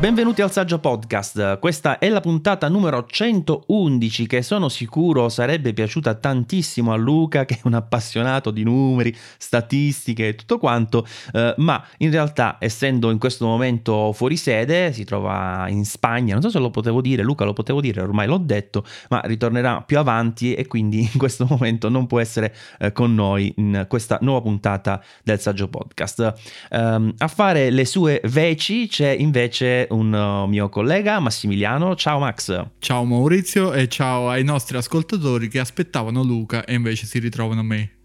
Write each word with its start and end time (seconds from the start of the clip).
Benvenuti 0.00 0.42
al 0.42 0.52
Saggio 0.52 0.78
Podcast, 0.78 1.58
questa 1.58 1.98
è 1.98 2.08
la 2.08 2.20
puntata 2.20 2.68
numero 2.68 3.04
111 3.04 4.28
che 4.28 4.42
sono 4.42 4.68
sicuro 4.68 5.28
sarebbe 5.28 5.72
piaciuta 5.72 6.14
tantissimo 6.14 6.92
a 6.92 6.96
Luca 6.96 7.44
che 7.44 7.54
è 7.54 7.60
un 7.64 7.74
appassionato 7.74 8.52
di 8.52 8.62
numeri, 8.62 9.12
statistiche 9.38 10.28
e 10.28 10.34
tutto 10.36 10.58
quanto, 10.58 11.04
eh, 11.32 11.52
ma 11.56 11.84
in 11.96 12.12
realtà 12.12 12.58
essendo 12.60 13.10
in 13.10 13.18
questo 13.18 13.44
momento 13.44 14.12
fuori 14.12 14.36
sede, 14.36 14.92
si 14.92 15.02
trova 15.02 15.66
in 15.68 15.84
Spagna, 15.84 16.34
non 16.34 16.42
so 16.42 16.50
se 16.50 16.60
lo 16.60 16.70
potevo 16.70 17.00
dire, 17.00 17.24
Luca 17.24 17.44
lo 17.44 17.52
potevo 17.52 17.80
dire, 17.80 18.00
ormai 18.00 18.28
l'ho 18.28 18.38
detto, 18.38 18.84
ma 19.08 19.20
ritornerà 19.24 19.82
più 19.82 19.98
avanti 19.98 20.54
e 20.54 20.68
quindi 20.68 21.00
in 21.12 21.18
questo 21.18 21.44
momento 21.44 21.88
non 21.88 22.06
può 22.06 22.20
essere 22.20 22.54
eh, 22.78 22.92
con 22.92 23.16
noi 23.16 23.52
in 23.56 23.86
questa 23.88 24.18
nuova 24.20 24.42
puntata 24.42 25.02
del 25.24 25.40
Saggio 25.40 25.66
Podcast. 25.66 26.34
Um, 26.70 27.12
a 27.18 27.26
fare 27.26 27.70
le 27.70 27.84
sue 27.84 28.20
veci 28.22 28.86
c'è 28.86 29.10
invece 29.10 29.86
un 29.90 30.12
uh, 30.12 30.46
mio 30.46 30.68
collega 30.68 31.20
Massimiliano. 31.20 31.94
Ciao 31.94 32.18
Max. 32.18 32.66
Ciao 32.78 33.04
Maurizio 33.04 33.72
e 33.72 33.88
ciao 33.88 34.28
ai 34.28 34.44
nostri 34.44 34.76
ascoltatori 34.76 35.48
che 35.48 35.58
aspettavano 35.58 36.22
Luca 36.22 36.64
e 36.64 36.74
invece 36.74 37.06
si 37.06 37.18
ritrovano 37.18 37.62
me. 37.62 37.97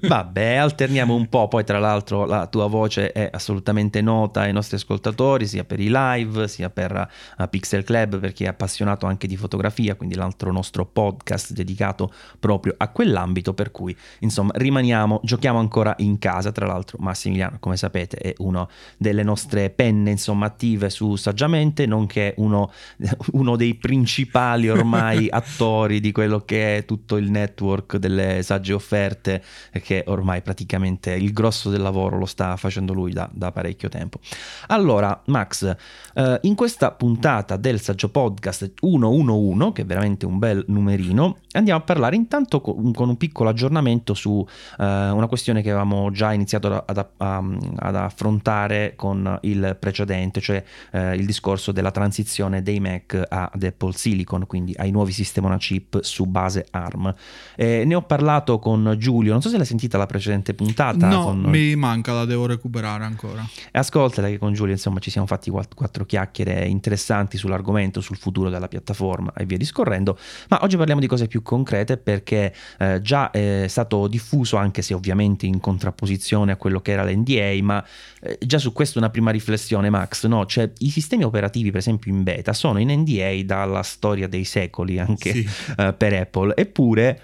Vabbè, 0.00 0.54
alterniamo 0.54 1.14
un 1.14 1.28
po', 1.28 1.48
poi 1.48 1.64
tra 1.64 1.78
l'altro 1.78 2.24
la 2.26 2.46
tua 2.46 2.66
voce 2.66 3.10
è 3.12 3.28
assolutamente 3.32 4.00
nota 4.00 4.42
ai 4.42 4.52
nostri 4.52 4.76
ascoltatori, 4.76 5.46
sia 5.46 5.64
per 5.64 5.80
i 5.80 5.88
live, 5.90 6.46
sia 6.48 6.70
per 6.70 7.08
uh, 7.38 7.48
Pixel 7.48 7.82
Club, 7.82 8.20
per 8.20 8.32
chi 8.32 8.44
è 8.44 8.48
appassionato 8.48 9.06
anche 9.06 9.26
di 9.26 9.36
fotografia, 9.36 9.96
quindi 9.96 10.14
l'altro 10.14 10.52
nostro 10.52 10.86
podcast 10.86 11.52
dedicato 11.52 12.12
proprio 12.38 12.74
a 12.76 12.88
quell'ambito, 12.88 13.52
per 13.52 13.70
cui 13.70 13.96
insomma 14.20 14.52
rimaniamo, 14.54 15.20
giochiamo 15.22 15.58
ancora 15.58 15.94
in 15.98 16.18
casa, 16.18 16.52
tra 16.52 16.66
l'altro 16.66 16.98
Massimiliano, 17.00 17.56
come 17.58 17.76
sapete, 17.76 18.16
è 18.18 18.34
una 18.38 18.66
delle 18.96 19.22
nostre 19.22 19.70
penne 19.70 20.10
insomma 20.10 20.46
attive 20.46 20.90
su 20.90 21.16
Saggiamente, 21.16 21.86
nonché 21.86 22.34
uno, 22.36 22.70
uno 23.32 23.56
dei 23.56 23.74
principali 23.74 24.68
ormai 24.68 25.26
attori 25.30 26.00
di 26.00 26.12
quello 26.12 26.40
che 26.40 26.78
è 26.78 26.84
tutto 26.84 27.16
il 27.16 27.30
network 27.30 27.96
delle 27.96 28.42
sagge 28.42 28.72
offerte 28.72 28.83
offerte 28.84 29.42
che 29.82 30.04
ormai 30.06 30.42
praticamente 30.42 31.12
il 31.12 31.32
grosso 31.32 31.70
del 31.70 31.80
lavoro 31.80 32.18
lo 32.18 32.26
sta 32.26 32.56
facendo 32.56 32.92
lui 32.92 33.12
da, 33.12 33.28
da 33.32 33.50
parecchio 33.50 33.88
tempo. 33.88 34.20
Allora, 34.68 35.22
Max, 35.26 35.74
eh, 36.14 36.38
in 36.42 36.54
questa 36.54 36.90
puntata 36.92 37.56
del 37.56 37.80
Saggio 37.80 38.10
Podcast 38.10 38.72
111, 38.74 39.72
che 39.72 39.82
è 39.82 39.84
veramente 39.86 40.26
un 40.26 40.38
bel 40.38 40.64
numerino, 40.68 41.38
andiamo 41.52 41.80
a 41.80 41.82
parlare 41.82 42.16
intanto 42.16 42.60
con, 42.60 42.92
con 42.92 43.08
un 43.08 43.16
piccolo 43.16 43.48
aggiornamento 43.48 44.14
su 44.14 44.46
eh, 44.78 44.84
una 44.84 45.26
questione 45.26 45.62
che 45.62 45.70
avevamo 45.70 46.10
già 46.10 46.32
iniziato 46.32 46.84
ad, 46.84 47.06
ad, 47.16 47.94
affrontare 47.96 48.94
con 48.96 49.38
il 49.42 49.76
precedente, 49.78 50.40
cioè 50.40 50.62
eh, 50.92 51.14
il 51.14 51.24
discorso 51.24 51.72
della 51.72 51.90
transizione 51.90 52.62
dei 52.62 52.80
Mac 52.80 53.20
ad 53.28 53.62
Apple 53.62 53.92
Silicon, 53.92 54.46
quindi 54.46 54.74
ai 54.76 54.90
nuovi 54.90 55.12
sistemi 55.12 55.46
on 55.46 55.56
chip 55.58 56.02
su 56.02 56.26
base 56.26 56.66
ARM. 56.70 57.14
ne 57.56 57.94
ho 57.94 58.02
parlato 58.02 58.58
con 58.58 58.73
con 58.74 58.94
Giulio. 58.98 59.32
Non 59.32 59.40
so 59.40 59.48
se 59.48 59.56
l'hai 59.56 59.66
sentita 59.66 59.96
la 59.96 60.06
precedente 60.06 60.54
puntata. 60.54 61.08
No, 61.08 61.24
con... 61.24 61.40
mi 61.42 61.74
manca, 61.76 62.12
la 62.12 62.24
devo 62.24 62.46
recuperare 62.46 63.04
ancora. 63.04 63.46
E 63.70 63.78
ascoltala 63.78 64.28
che 64.28 64.38
con 64.38 64.52
Giulio 64.52 64.72
insomma 64.72 64.98
ci 64.98 65.10
siamo 65.10 65.26
fatti 65.26 65.50
quattro, 65.50 66.04
chiacchiere 66.04 66.66
interessanti 66.66 67.36
sull'argomento, 67.36 68.00
sul 68.00 68.16
futuro 68.16 68.50
della 68.50 68.68
piattaforma 68.68 69.32
e 69.34 69.44
via 69.44 69.56
discorrendo. 69.56 70.18
Ma 70.48 70.58
oggi 70.62 70.76
parliamo 70.76 71.00
di 71.00 71.06
cose 71.06 71.26
più 71.26 71.42
concrete 71.42 71.96
perché 71.96 72.54
eh, 72.78 73.00
già 73.00 73.30
è 73.30 73.66
stato 73.68 74.08
diffuso, 74.08 74.56
anche 74.56 74.82
se 74.82 74.94
ovviamente 74.94 75.46
in 75.46 75.60
contrapposizione 75.60 76.52
a 76.52 76.56
quello 76.56 76.80
che 76.80 76.92
era 76.92 77.04
l'NDA, 77.04 77.58
ma 77.62 77.84
eh, 78.20 78.38
già 78.44 78.58
su 78.58 78.72
questo 78.72 78.98
una 78.98 79.10
prima 79.10 79.30
riflessione 79.30 79.90
Max, 79.90 80.26
no? 80.26 80.46
Cioè 80.46 80.70
i 80.78 80.90
sistemi 80.90 81.24
operativi 81.24 81.70
per 81.70 81.80
esempio 81.80 82.12
in 82.12 82.22
beta 82.22 82.52
sono 82.52 82.78
in 82.78 82.90
NDA 82.90 83.42
dalla 83.44 83.82
storia 83.82 84.26
dei 84.26 84.44
secoli 84.44 84.98
anche 84.98 85.32
sì. 85.32 85.48
eh, 85.76 85.92
per 85.92 86.12
Apple, 86.14 86.54
eppure 86.56 87.20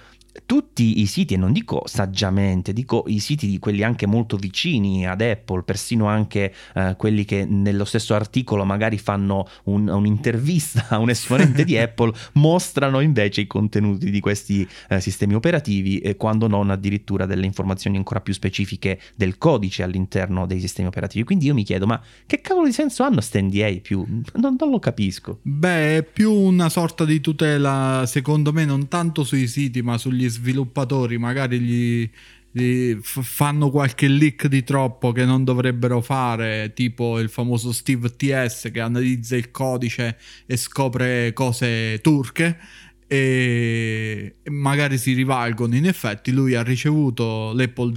tutti 0.46 1.00
i 1.00 1.06
siti, 1.06 1.34
e 1.34 1.36
non 1.36 1.52
dico 1.52 1.82
saggiamente, 1.86 2.72
dico 2.72 3.04
i 3.06 3.18
siti 3.18 3.46
di 3.46 3.58
quelli 3.58 3.82
anche 3.82 4.06
molto 4.06 4.36
vicini 4.36 5.06
ad 5.06 5.20
Apple, 5.20 5.62
persino 5.62 6.06
anche 6.06 6.52
eh, 6.74 6.94
quelli 6.96 7.24
che 7.24 7.44
nello 7.44 7.84
stesso 7.84 8.14
articolo 8.14 8.64
magari 8.64 8.98
fanno 8.98 9.48
un, 9.64 9.88
un'intervista 9.88 10.86
a 10.88 10.98
un 10.98 11.10
esponente 11.10 11.64
di 11.64 11.76
Apple, 11.78 12.12
mostrano 12.32 13.00
invece 13.00 13.42
i 13.42 13.46
contenuti 13.46 14.10
di 14.10 14.20
questi 14.20 14.66
eh, 14.88 15.00
sistemi 15.00 15.34
operativi, 15.34 15.98
eh, 15.98 16.16
quando 16.16 16.46
non 16.46 16.70
addirittura 16.70 17.26
delle 17.26 17.46
informazioni 17.46 17.96
ancora 17.96 18.20
più 18.20 18.32
specifiche 18.32 19.00
del 19.14 19.38
codice 19.38 19.82
all'interno 19.82 20.46
dei 20.46 20.60
sistemi 20.60 20.88
operativi. 20.88 21.24
Quindi 21.24 21.46
io 21.46 21.54
mi 21.54 21.64
chiedo, 21.64 21.86
ma 21.86 22.00
che 22.26 22.40
cavolo 22.40 22.66
di 22.66 22.72
senso 22.72 23.02
hanno 23.02 23.20
st 23.20 23.38
NDA 23.38 23.78
più? 23.82 24.04
Non, 24.34 24.56
non 24.58 24.70
lo 24.70 24.78
capisco. 24.78 25.38
Beh, 25.42 25.98
è 25.98 26.02
più 26.02 26.32
una 26.32 26.68
sorta 26.68 27.04
di 27.04 27.20
tutela, 27.20 28.04
secondo 28.06 28.52
me, 28.52 28.64
non 28.64 28.88
tanto 28.88 29.24
sui 29.24 29.46
siti, 29.46 29.82
ma 29.82 29.98
sugli 29.98 30.29
sviluppatori 30.30 31.18
magari 31.18 31.60
gli, 31.60 32.10
gli 32.50 32.96
fanno 33.02 33.70
qualche 33.70 34.08
leak 34.08 34.46
di 34.46 34.64
troppo 34.64 35.12
che 35.12 35.24
non 35.24 35.44
dovrebbero 35.44 36.00
fare, 36.00 36.72
tipo 36.74 37.18
il 37.18 37.28
famoso 37.28 37.72
Steve 37.72 38.16
TS 38.16 38.70
che 38.72 38.80
analizza 38.80 39.36
il 39.36 39.50
codice 39.50 40.16
e 40.46 40.56
scopre 40.56 41.32
cose 41.32 42.00
turche 42.00 42.58
e 43.06 44.36
magari 44.44 44.96
si 44.96 45.12
rivalgono. 45.14 45.74
In 45.74 45.86
effetti 45.86 46.30
lui 46.30 46.54
ha 46.54 46.62
ricevuto 46.62 47.52
l'Apple 47.52 47.92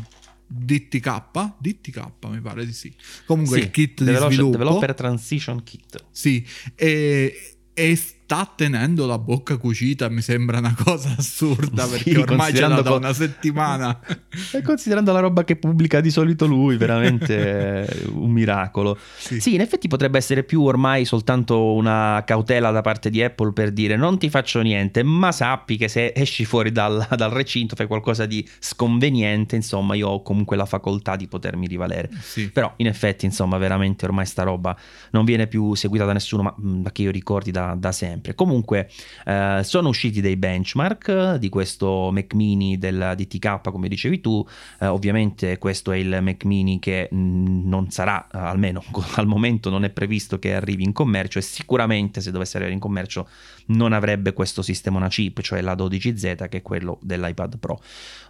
DTK, 0.47 1.53
DTK 1.57 2.09
mi 2.29 2.41
pare 2.41 2.65
di 2.65 2.73
sì. 2.73 2.93
Comunque 3.25 3.57
sì, 3.57 3.63
il 3.63 3.71
kit 3.71 4.03
develop- 4.03 4.29
di 4.29 4.35
sviluppo. 4.35 4.57
Developer 4.57 4.93
Transition 4.93 5.63
Kit. 5.63 6.05
Sì, 6.11 6.45
e, 6.75 7.55
e 7.73 7.99
sta 8.33 8.51
tenendo 8.55 9.05
la 9.05 9.19
bocca 9.19 9.57
cucita 9.57 10.09
mi 10.09 10.21
sembra 10.21 10.57
una 10.57 10.75
cosa 10.75 11.13
assurda 11.15 11.85
perché 11.87 12.13
sì, 12.13 12.17
ormai 12.17 12.51
ce 12.53 12.67
l'ha 12.67 12.81
da 12.81 12.95
una 12.95 13.13
settimana 13.13 13.99
e 14.51 14.61
considerando 14.63 15.11
la 15.11 15.19
roba 15.19 15.43
che 15.43 15.55
pubblica 15.55 16.01
di 16.01 16.09
solito 16.09 16.47
lui 16.47 16.75
veramente 16.77 17.87
un 18.11 18.31
miracolo 18.31 18.97
sì. 19.17 19.39
sì. 19.39 19.53
in 19.53 19.61
effetti 19.61 19.87
potrebbe 19.87 20.17
essere 20.17 20.43
più 20.43 20.63
ormai 20.63 21.05
soltanto 21.05 21.73
una 21.73 22.23
cautela 22.25 22.71
da 22.71 22.81
parte 22.81 23.11
di 23.11 23.21
Apple 23.21 23.53
per 23.53 23.71
dire 23.71 23.95
non 23.95 24.17
ti 24.17 24.31
faccio 24.31 24.61
niente 24.61 25.03
ma 25.03 25.31
sappi 25.31 25.77
che 25.77 25.87
se 25.87 26.13
esci 26.15 26.43
fuori 26.43 26.71
dal, 26.71 27.05
dal 27.15 27.29
recinto 27.29 27.75
fai 27.75 27.85
qualcosa 27.85 28.25
di 28.25 28.47
sconveniente 28.57 29.55
insomma 29.55 29.93
io 29.93 30.07
ho 30.09 30.21
comunque 30.23 30.57
la 30.57 30.65
facoltà 30.65 31.15
di 31.15 31.27
potermi 31.27 31.67
rivalere 31.67 32.09
sì. 32.19 32.49
però 32.49 32.73
in 32.77 32.87
effetti 32.87 33.25
insomma 33.25 33.59
veramente 33.59 34.05
ormai 34.05 34.25
sta 34.25 34.41
roba 34.41 34.75
non 35.11 35.23
viene 35.23 35.45
più 35.45 35.75
seguita 35.75 36.05
da 36.05 36.13
nessuno 36.13 36.41
ma 36.41 36.55
da 36.57 36.91
che 36.91 37.03
io 37.03 37.11
ricordi 37.11 37.51
da, 37.51 37.75
da 37.77 37.91
sempre 37.91 38.22
sempre. 38.23 38.35
Comunque 38.35 38.89
eh, 39.25 39.59
sono 39.63 39.89
usciti 39.89 40.21
dei 40.21 40.37
benchmark 40.37 41.35
di 41.35 41.49
questo 41.49 42.09
Mac 42.11 42.33
mini 42.33 42.77
del 42.77 43.13
DTK 43.17 43.69
come 43.69 43.89
dicevi 43.89 44.21
tu, 44.21 44.45
eh, 44.79 44.87
ovviamente 44.87 45.57
questo 45.57 45.91
è 45.91 45.97
il 45.97 46.19
Mac 46.21 46.45
mini 46.45 46.79
che 46.79 47.09
mm, 47.13 47.67
non 47.67 47.91
sarà, 47.91 48.27
almeno 48.31 48.83
al 49.15 49.27
momento 49.27 49.69
non 49.69 49.83
è 49.83 49.89
previsto 49.89 50.39
che 50.39 50.53
arrivi 50.53 50.83
in 50.83 50.93
commercio 50.93 51.39
e 51.39 51.41
sicuramente 51.41 52.21
se 52.21 52.31
dovesse 52.31 52.55
arrivare 52.55 52.75
in 52.75 52.81
commercio 52.81 53.27
non 53.67 53.93
avrebbe 53.93 54.33
questo 54.33 54.61
sistema 54.61 54.97
una 54.97 55.09
chip, 55.09 55.41
cioè 55.41 55.61
la 55.61 55.73
12Z 55.73 56.49
che 56.49 56.57
è 56.57 56.61
quello 56.61 56.99
dell'iPad 57.01 57.57
Pro. 57.57 57.79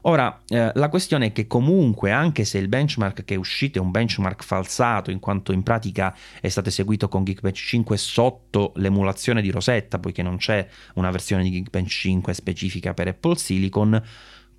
Ora, 0.02 0.42
eh, 0.48 0.72
la 0.74 0.90
questione 0.90 1.28
è 1.28 1.32
che 1.32 1.48
comunque 1.48 2.12
anche 2.12 2.44
se 2.46 2.58
il 2.58 2.68
benchmark 2.68 3.24
che 3.24 3.36
è 3.36 3.38
uscito 3.38 3.78
è 3.78 3.82
un 3.82 3.92
benchmark 3.92 4.44
falsato 4.44 5.12
in 5.12 5.20
quanto 5.20 5.52
in 5.52 5.64
pratica 5.64 6.16
è 6.42 6.50
stato 6.50 6.70
eseguito 6.70 7.08
con 7.08 7.24
Geekbench 7.24 7.56
5 7.56 7.98
sotto 7.98 8.74
l'emulazione 8.76 9.42
di 9.42 9.50
Rosetta, 9.50 9.73
poiché 9.82 10.22
non 10.22 10.38
c'è 10.38 10.68
una 10.96 11.12
versione 11.12 11.44
di 11.44 11.52
Geekbench 11.52 11.90
5 11.90 12.34
specifica 12.34 12.94
per 12.94 13.08
Apple 13.08 13.38
Silicon, 13.38 14.02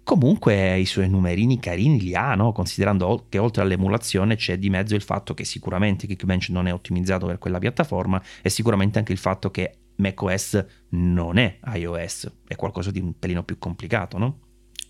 comunque 0.02 0.78
i 0.78 0.84
suoi 0.84 1.08
numerini 1.08 1.58
carini 1.58 2.00
li 2.00 2.14
ha, 2.14 2.34
no? 2.34 2.52
considerando 2.52 3.26
che 3.28 3.38
oltre 3.38 3.62
all'emulazione 3.62 4.36
c'è 4.36 4.58
di 4.58 4.70
mezzo 4.70 4.94
il 4.94 5.02
fatto 5.02 5.34
che 5.34 5.44
sicuramente 5.44 6.06
Geekbench 6.06 6.50
non 6.50 6.66
è 6.66 6.72
ottimizzato 6.72 7.26
per 7.26 7.38
quella 7.38 7.58
piattaforma 7.58 8.22
e 8.42 8.50
sicuramente 8.50 8.98
anche 8.98 9.12
il 9.12 9.18
fatto 9.18 9.50
che 9.50 9.78
macOS 9.96 10.64
non 10.90 11.38
è 11.38 11.58
iOS, 11.74 12.30
è 12.46 12.56
qualcosa 12.56 12.90
di 12.90 13.00
un 13.00 13.18
pelino 13.18 13.44
più 13.44 13.58
complicato, 13.58 14.18
no? 14.18 14.38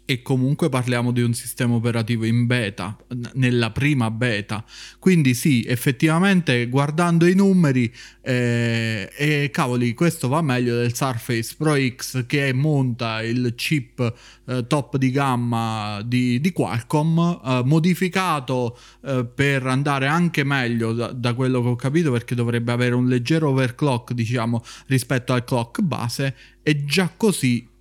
E 0.07 0.21
comunque 0.21 0.69
parliamo 0.69 1.13
di 1.13 1.23
un 1.23 1.33
sistema 1.33 1.75
operativo 1.75 2.25
in 2.25 2.47
beta, 2.47 2.97
nella 3.35 3.71
prima 3.71 4.11
beta. 4.11 4.65
Quindi 4.99 5.35
sì, 5.35 5.65
effettivamente 5.67 6.69
guardando 6.69 7.27
i 7.27 7.35
numeri, 7.35 7.93
eh, 8.21 9.11
e 9.17 9.51
cavoli, 9.51 9.95
questo 9.95 10.29
va 10.29 10.43
meglio 10.43 10.77
del 10.77 10.95
Surface 10.95 11.55
Pro 11.57 11.75
X 11.77 12.27
che 12.27 12.53
monta 12.53 13.23
il 13.23 13.55
chip 13.57 14.15
eh, 14.47 14.67
top 14.67 14.97
di 14.99 15.11
gamma 15.11 16.03
di, 16.05 16.39
di 16.41 16.53
Qualcomm, 16.53 17.19
eh, 17.19 17.63
modificato 17.65 18.79
eh, 19.05 19.25
per 19.25 19.67
andare 19.67 20.07
anche 20.07 20.45
meglio 20.45 20.93
da, 20.93 21.13
da, 21.13 21.33
quello 21.33 21.63
che 21.63 21.69
ho 21.69 21.77
capito, 21.77 22.13
perché 22.13 22.35
dovrebbe 22.35 22.73
avere 22.73 22.95
un 22.95 23.09
leggero 23.09 23.49
overclock, 23.51 24.13
diciamo, 24.13 24.63
rispetto 24.87 25.33
al 25.33 25.45
clock 25.45 25.81
base, 25.81 26.35
e 26.63 26.85
già 26.85 27.11
così 27.17 27.73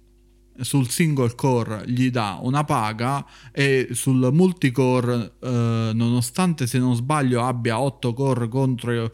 sul 0.60 0.88
single 0.90 1.36
core 1.36 1.84
gli 1.88 2.10
dà 2.12 2.40
una 2.42 2.64
paga 2.64 3.26
e 3.52 3.90
sul 3.92 4.30
multicore 4.32 5.34
eh, 5.42 5.92
nonostante 5.94 6.68
se 6.68 6.78
non 6.78 6.96
sbaglio 6.96 7.44
abbia 7.44 7.80
8 7.80 8.14
core 8.14 8.48
contro 8.48 9.12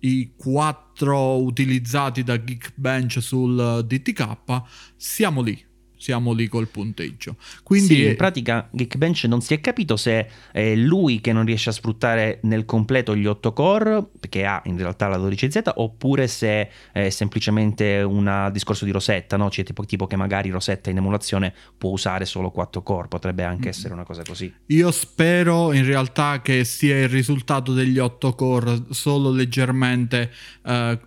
i 0.00 0.32
quattro 0.36 1.42
utilizzati 1.42 2.22
da 2.22 2.42
Geekbench 2.42 3.20
sul 3.20 3.84
DTK, 3.84 4.62
siamo 4.96 5.42
lì 5.42 5.67
siamo 5.98 6.32
lì 6.32 6.46
col 6.46 6.68
punteggio. 6.68 7.36
Quindi 7.62 7.94
sì, 7.94 8.06
in 8.06 8.16
pratica 8.16 8.68
Geekbench 8.70 9.24
non 9.24 9.42
si 9.42 9.52
è 9.52 9.60
capito 9.60 9.96
se 9.96 10.28
è 10.52 10.74
lui 10.74 11.20
che 11.20 11.32
non 11.32 11.44
riesce 11.44 11.68
a 11.68 11.72
sfruttare 11.72 12.38
nel 12.42 12.64
completo 12.64 13.14
gli 13.14 13.26
8 13.26 13.52
core, 13.52 14.06
che 14.28 14.46
ha 14.46 14.62
in 14.64 14.78
realtà 14.78 15.08
la 15.08 15.18
12Z, 15.18 15.72
oppure 15.74 16.28
se 16.28 16.70
è 16.92 17.10
semplicemente 17.10 18.00
un 18.00 18.48
discorso 18.52 18.84
di 18.84 18.92
Rosetta, 18.92 19.36
no? 19.36 19.50
Cioè, 19.50 19.64
tipo, 19.64 19.84
tipo, 19.84 20.06
che 20.06 20.16
magari 20.16 20.50
Rosetta 20.50 20.88
in 20.88 20.96
emulazione 20.96 21.52
può 21.76 21.90
usare 21.90 22.24
solo 22.24 22.50
4 22.50 22.82
core, 22.82 23.08
potrebbe 23.08 23.42
anche 23.42 23.66
mm. 23.66 23.70
essere 23.70 23.92
una 23.92 24.04
cosa 24.04 24.22
così. 24.22 24.52
Io 24.66 24.90
spero 24.92 25.72
in 25.72 25.84
realtà 25.84 26.40
che 26.40 26.64
sia 26.64 26.96
il 26.98 27.08
risultato 27.08 27.72
degli 27.72 27.98
8 27.98 28.34
core 28.34 28.82
solo 28.90 29.30
leggermente... 29.30 30.30
Uh, 30.62 30.98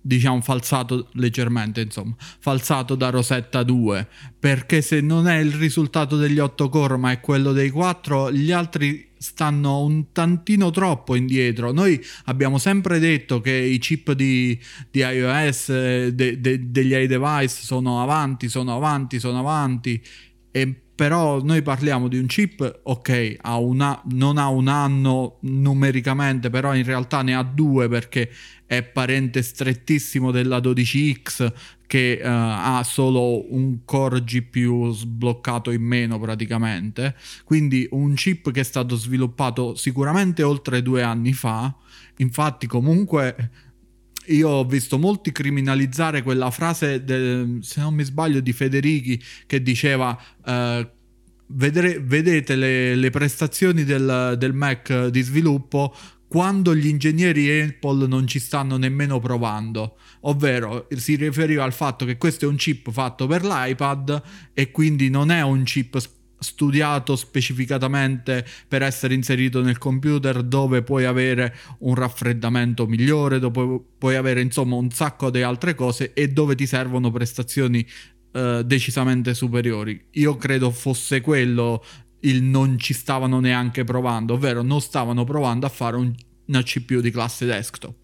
diciamo 0.00 0.40
falsato 0.40 1.08
leggermente 1.12 1.82
insomma 1.82 2.14
falsato 2.18 2.94
da 2.94 3.10
Rosetta 3.10 3.62
2 3.62 4.08
perché 4.38 4.80
se 4.80 5.00
non 5.00 5.28
è 5.28 5.38
il 5.38 5.52
risultato 5.52 6.16
degli 6.16 6.38
8 6.38 6.68
core 6.68 6.96
ma 6.96 7.10
è 7.10 7.20
quello 7.20 7.52
dei 7.52 7.70
4 7.70 8.32
gli 8.32 8.50
altri 8.50 9.08
stanno 9.20 9.84
un 9.84 10.12
tantino 10.12 10.70
troppo 10.70 11.14
indietro. 11.14 11.72
Noi 11.72 12.02
abbiamo 12.24 12.56
sempre 12.56 12.98
detto 12.98 13.42
che 13.42 13.52
i 13.52 13.76
chip 13.76 14.12
di, 14.12 14.58
di 14.90 15.00
iOS 15.00 16.08
de, 16.08 16.40
de, 16.40 16.70
degli 16.70 16.94
iDevice 16.94 17.62
sono 17.62 18.02
avanti 18.02 18.48
sono 18.48 18.74
avanti 18.74 19.20
sono 19.20 19.40
avanti 19.40 20.02
e 20.50 20.84
però 21.00 21.42
noi 21.42 21.62
parliamo 21.62 22.08
di 22.08 22.18
un 22.18 22.26
chip, 22.26 22.80
ok, 22.82 23.36
ha 23.40 23.56
una, 23.56 24.02
non 24.10 24.36
ha 24.36 24.48
un 24.48 24.68
anno 24.68 25.38
numericamente, 25.40 26.50
però 26.50 26.74
in 26.74 26.84
realtà 26.84 27.22
ne 27.22 27.34
ha 27.34 27.42
due 27.42 27.88
perché 27.88 28.30
è 28.66 28.82
parente 28.82 29.40
strettissimo 29.40 30.30
della 30.30 30.58
12X 30.58 31.52
che 31.86 32.20
uh, 32.22 32.26
ha 32.26 32.82
solo 32.84 33.50
un 33.54 33.78
core 33.86 34.22
GPU 34.22 34.92
sbloccato 34.92 35.70
in 35.70 35.80
meno 35.80 36.18
praticamente, 36.18 37.16
quindi 37.44 37.88
un 37.92 38.12
chip 38.12 38.50
che 38.50 38.60
è 38.60 38.64
stato 38.64 38.94
sviluppato 38.94 39.76
sicuramente 39.76 40.42
oltre 40.42 40.82
due 40.82 41.02
anni 41.02 41.32
fa, 41.32 41.74
infatti 42.16 42.66
comunque 42.66 43.69
io 44.34 44.48
ho 44.48 44.64
visto 44.64 44.98
molti 44.98 45.32
criminalizzare 45.32 46.22
quella 46.22 46.50
frase, 46.50 47.04
de, 47.04 47.58
se 47.60 47.80
non 47.80 47.94
mi 47.94 48.04
sbaglio, 48.04 48.40
di 48.40 48.52
Federichi 48.52 49.22
che 49.46 49.62
diceva... 49.62 50.18
Uh, 50.44 50.98
vedere, 51.52 52.00
vedete 52.00 52.54
le, 52.54 52.94
le 52.94 53.10
prestazioni 53.10 53.84
del, 53.84 54.36
del, 54.38 54.52
Mac 54.52 55.06
di 55.06 55.20
sviluppo 55.20 55.94
quando 56.28 56.76
gli 56.76 56.86
ingegneri 56.86 57.60
Apple 57.60 58.06
non 58.06 58.28
ci 58.28 58.38
stanno 58.38 58.76
nemmeno 58.76 59.18
provando, 59.18 59.96
ovvero 60.20 60.86
si 60.94 61.16
riferiva 61.16 61.64
al 61.64 61.72
fatto 61.72 62.04
che 62.04 62.18
questo 62.18 62.44
è 62.44 62.48
un 62.48 62.54
chip 62.54 62.92
fatto 62.92 63.26
per 63.26 63.44
l'iPad 63.44 64.22
e 64.54 64.70
quindi 64.70 65.10
non 65.10 65.32
è 65.32 65.42
un 65.42 65.64
chip 65.64 66.00
studiato 66.40 67.16
specificatamente 67.16 68.44
per 68.66 68.82
essere 68.82 69.14
inserito 69.14 69.62
nel 69.62 69.78
computer 69.78 70.42
dove 70.42 70.82
puoi 70.82 71.04
avere 71.04 71.54
un 71.80 71.94
raffreddamento 71.94 72.86
migliore, 72.86 73.38
dove 73.38 73.80
puoi 73.96 74.16
avere 74.16 74.40
insomma 74.40 74.76
un 74.76 74.90
sacco 74.90 75.30
di 75.30 75.42
altre 75.42 75.74
cose 75.74 76.12
e 76.14 76.28
dove 76.28 76.54
ti 76.54 76.66
servono 76.66 77.10
prestazioni 77.10 77.86
uh, 78.32 78.62
decisamente 78.62 79.34
superiori. 79.34 80.06
Io 80.12 80.36
credo 80.36 80.70
fosse 80.70 81.20
quello 81.20 81.84
il 82.20 82.42
non 82.42 82.78
ci 82.78 82.92
stavano 82.94 83.38
neanche 83.40 83.84
provando, 83.84 84.34
ovvero 84.34 84.62
non 84.62 84.80
stavano 84.80 85.24
provando 85.24 85.66
a 85.66 85.70
fare 85.70 85.96
un, 85.96 86.12
una 86.46 86.62
CPU 86.62 87.00
di 87.00 87.10
classe 87.10 87.46
desktop. 87.46 87.99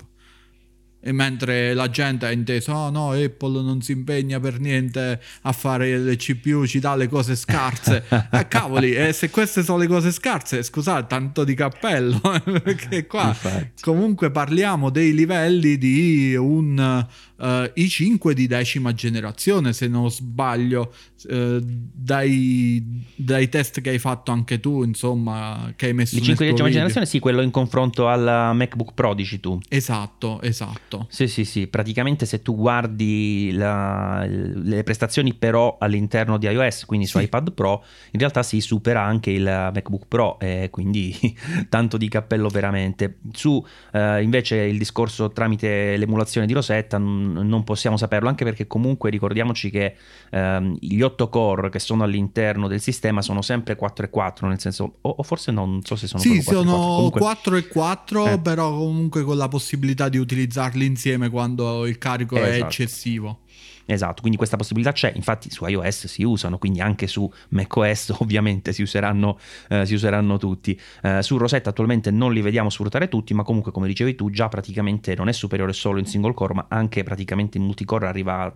E 1.07 1.13
mentre 1.13 1.73
la 1.73 1.89
gente 1.89 2.27
ha 2.27 2.33
inteso, 2.33 2.73
oh 2.73 2.91
no, 2.91 3.13
Apple 3.13 3.63
non 3.63 3.81
si 3.81 3.93
impegna 3.93 4.41
per 4.41 4.59
niente 4.59 5.21
a 5.43 5.53
fare 5.53 5.97
le 5.99 6.17
CPU, 6.17 6.67
ci 6.67 6.81
dà 6.81 6.97
le 6.97 7.07
cose 7.07 7.37
scarse. 7.37 8.03
eh, 8.33 8.49
cavoli, 8.49 8.93
e 8.93 9.13
se 9.13 9.31
queste 9.31 9.63
sono 9.63 9.79
le 9.79 9.87
cose 9.87 10.11
scarse, 10.11 10.65
scusate, 10.65 11.07
tanto 11.07 11.45
di 11.45 11.55
cappello, 11.55 12.19
perché 12.61 13.07
qua 13.07 13.29
Infatti. 13.29 13.83
comunque 13.83 14.33
parliamo 14.33 14.91
dei 14.91 15.15
livelli 15.15 15.79
di 15.79 16.35
un 16.35 17.07
uh, 17.37 17.71
i 17.75 17.89
5 17.89 18.35
di 18.35 18.47
decima 18.47 18.93
generazione, 18.93 19.73
se 19.73 19.89
non 19.89 20.11
sbaglio, 20.11 20.93
uh, 21.29 21.59
dai, 21.63 23.05
dai, 23.15 23.49
test 23.49 23.81
che 23.81 23.91
hai 23.91 23.99
fatto 23.99 24.33
anche 24.33 24.61
tu, 24.61 24.83
insomma, 24.83 25.73
che 25.77 25.87
hai 25.87 25.95
messo 25.95 26.17
I 26.17 26.23
5 26.23 26.45
di 26.45 26.51
decima 26.53 26.71
generazione, 26.71 27.07
sì, 27.07 27.19
quello 27.19 27.43
in 27.43 27.51
confronto 27.51 28.09
al 28.09 28.55
MacBook 28.55 28.93
Pro, 28.95 29.15
dici 29.15 29.41
tu. 29.41 29.59
Esatto, 29.69 30.41
esatto. 30.43 31.07
Sì, 31.11 31.29
sì, 31.29 31.45
sì, 31.45 31.67
praticamente 31.67 32.27
se 32.27 32.43
tu 32.43 32.55
guardi 32.57 33.53
la, 33.53 34.25
le 34.27 34.83
prestazioni 34.83 35.35
però 35.35 35.77
all'interno 35.79 36.39
di 36.39 36.47
iOS, 36.47 36.85
quindi 36.85 37.07
su 37.07 37.19
sì. 37.19 37.25
iPad 37.25 37.53
Pro, 37.53 37.85
in 38.13 38.19
realtà 38.19 38.43
si 38.43 38.61
supera 38.61 39.03
anche 39.03 39.31
il 39.31 39.45
MacBook 39.45 40.07
Pro, 40.09 40.39
eh, 40.39 40.69
quindi 40.71 41.15
tanto 41.69 41.97
di 41.97 42.09
cappello 42.09 42.49
veramente. 42.49 43.19
Su 43.33 43.65
uh, 43.93 44.21
invece 44.21 44.57
il 44.57 44.79
discorso 44.79 45.31
tramite 45.31 45.97
l'emulazione 45.97 46.47
di 46.47 46.53
Rosetta 46.53 46.99
non 47.33 47.65
possiamo 47.65 47.97
saperlo, 47.97 48.29
anche 48.29 48.45
perché 48.45 48.67
comunque 48.67 49.11
ricordiamoci 49.11 49.71
che 49.71 49.97
ehm, 50.31 50.77
gli 50.81 51.01
8 51.01 51.29
core 51.29 51.71
che 51.71 51.79
sono 51.79 52.05
all'interno 52.05 52.69
del 52.69 52.81
sistema 52.81 53.23
sono 53.23 53.43
sempre 53.43 53.77
4 53.77 54.07
e 54.07 54.11
4, 54.11 54.49
nel 54.49 54.61
senso, 54.61 54.97
o, 55.01 55.15
o 55.19 55.23
forse 55.23 55.53
no, 55.53 55.65
non 55.67 55.83
so 55.83 55.97
se 55.97 56.07
sono 56.07 56.23
sì, 56.23 56.43
4 56.43 56.53
sono 56.53 56.71
4, 56.71 56.87
comunque... 56.95 57.21
4 57.21 57.57
e 57.57 57.69
4, 57.69 58.27
eh. 58.27 58.39
però 58.39 58.71
comunque 58.71 59.23
con 59.23 59.37
la 59.37 59.49
possibilità 59.49 60.09
di 60.09 60.19
utilizzarli 60.19 60.85
insieme 60.85 61.29
quando 61.31 61.87
il 61.87 61.99
carico 61.99 62.37
esatto. 62.37 62.51
è 62.51 62.59
eccessivo. 62.61 63.39
Esatto, 63.87 64.21
quindi 64.21 64.37
questa 64.37 64.57
possibilità 64.57 64.91
c'è, 64.93 65.13
infatti 65.15 65.49
su 65.49 65.65
iOS 65.65 66.07
si 66.07 66.25
usano, 66.25 66.59
quindi 66.59 66.81
anche 66.81 67.07
su 67.07 67.31
macOS 67.51 68.17
ovviamente 68.19 68.73
si 68.73 68.83
useranno, 68.83 69.39
eh, 69.69 69.87
si 69.87 69.95
useranno 69.95 70.39
tutti. 70.39 70.79
Eh, 71.03 71.23
su 71.23 71.37
Rosetta 71.37 71.71
attualmente 71.71 72.11
non 72.11 72.33
li 72.33 72.41
vediamo 72.41 72.69
sfruttare 72.69 73.09
tutti, 73.09 73.33
ma 73.33 73.45
comunque 73.45 73.71
come 73.71 73.87
dicevi 73.87 74.17
tu 74.17 74.29
già 74.31 74.49
praticamente 74.49 75.15
non 75.15 75.29
è 75.29 75.33
superiore 75.33 75.73
solo 75.73 76.01
in 76.01 76.07
single 76.07 76.35
core, 76.35 76.55
ma 76.55 76.67
anche 76.69 77.05
praticamente 77.05 77.59
in 77.59 77.65
multicore 77.65 78.07
arriva, 78.07 78.53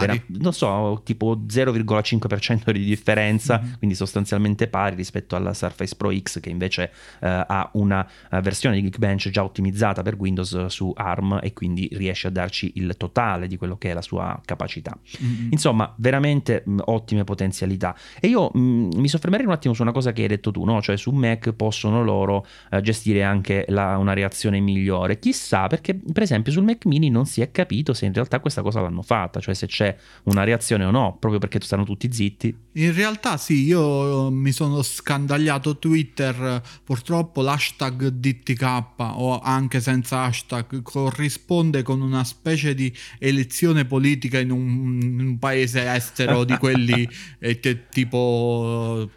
vera, 0.00 0.14
non 0.38 0.54
so, 0.54 1.02
tipo 1.04 1.42
0,5% 1.46 2.70
di 2.70 2.84
differenza, 2.84 3.60
mm-hmm. 3.60 3.72
quindi 3.78 3.94
sostanzialmente 3.94 4.68
pari 4.68 4.96
rispetto 4.96 5.36
alla 5.36 5.52
Surface 5.52 5.94
Pro 5.96 6.10
X 6.16 6.40
che 6.40 6.48
invece 6.48 6.90
eh, 7.20 7.44
ha 7.46 7.68
una 7.74 8.08
uh, 8.30 8.40
versione 8.40 8.76
di 8.76 8.82
Geekbench 8.82 9.28
già 9.28 9.44
ottimizzata 9.44 10.00
per 10.02 10.14
Windows 10.16 10.66
su 10.66 10.92
ARM 10.96 11.40
e 11.42 11.52
quindi 11.52 11.88
riesce 11.92 12.28
a 12.28 12.30
darci 12.30 12.72
il 12.76 12.96
totale 12.96 13.48
di 13.48 13.56
quello 13.56 13.76
che 13.76 13.90
è 13.90 13.92
la 13.92 14.02
sua 14.02 14.15
capacità. 14.44 14.96
Mm-hmm. 15.22 15.48
Insomma, 15.50 15.92
veramente 15.98 16.62
mh, 16.64 16.78
ottime 16.84 17.24
potenzialità. 17.24 17.96
E 18.20 18.28
io 18.28 18.50
mh, 18.52 18.96
mi 18.96 19.08
soffermerei 19.08 19.46
un 19.46 19.52
attimo 19.52 19.74
su 19.74 19.82
una 19.82 19.92
cosa 19.92 20.12
che 20.12 20.22
hai 20.22 20.28
detto 20.28 20.50
tu, 20.50 20.64
no? 20.64 20.80
cioè 20.80 20.96
su 20.96 21.10
Mac 21.10 21.52
possono 21.52 22.02
loro 22.02 22.46
eh, 22.70 22.80
gestire 22.80 23.22
anche 23.22 23.64
la, 23.68 23.96
una 23.98 24.12
reazione 24.12 24.60
migliore. 24.60 25.18
Chissà, 25.18 25.66
perché 25.66 25.94
per 25.94 26.22
esempio 26.22 26.52
sul 26.52 26.64
Mac 26.64 26.84
mini 26.86 27.10
non 27.10 27.26
si 27.26 27.40
è 27.40 27.50
capito 27.50 27.94
se 27.94 28.06
in 28.06 28.12
realtà 28.12 28.40
questa 28.40 28.62
cosa 28.62 28.80
l'hanno 28.80 29.02
fatta, 29.02 29.40
cioè 29.40 29.54
se 29.54 29.66
c'è 29.66 29.96
una 30.24 30.44
reazione 30.44 30.84
o 30.84 30.90
no, 30.90 31.16
proprio 31.18 31.40
perché 31.40 31.60
stanno 31.60 31.84
tutti 31.84 32.12
zitti. 32.12 32.54
In 32.72 32.94
realtà 32.94 33.36
sì, 33.36 33.64
io 33.64 34.30
mi 34.30 34.52
sono 34.52 34.82
scandagliato 34.82 35.78
Twitter, 35.78 36.60
purtroppo 36.84 37.42
l'hashtag 37.42 38.08
DTK 38.08 38.84
o 38.98 39.38
anche 39.40 39.80
senza 39.80 40.22
hashtag 40.22 40.82
corrisponde 40.82 41.82
con 41.82 42.00
una 42.00 42.24
specie 42.24 42.74
di 42.74 42.92
elezione 43.18 43.84
politica 43.84 44.05
politica 44.06 44.38
in 44.38 44.50
un, 44.52 45.00
in 45.02 45.20
un 45.20 45.38
paese 45.38 45.92
estero 45.92 46.44
di 46.44 46.56
quelli 46.58 47.08
eh, 47.40 47.58
tipo 47.90 49.02
eh, 49.02 49.16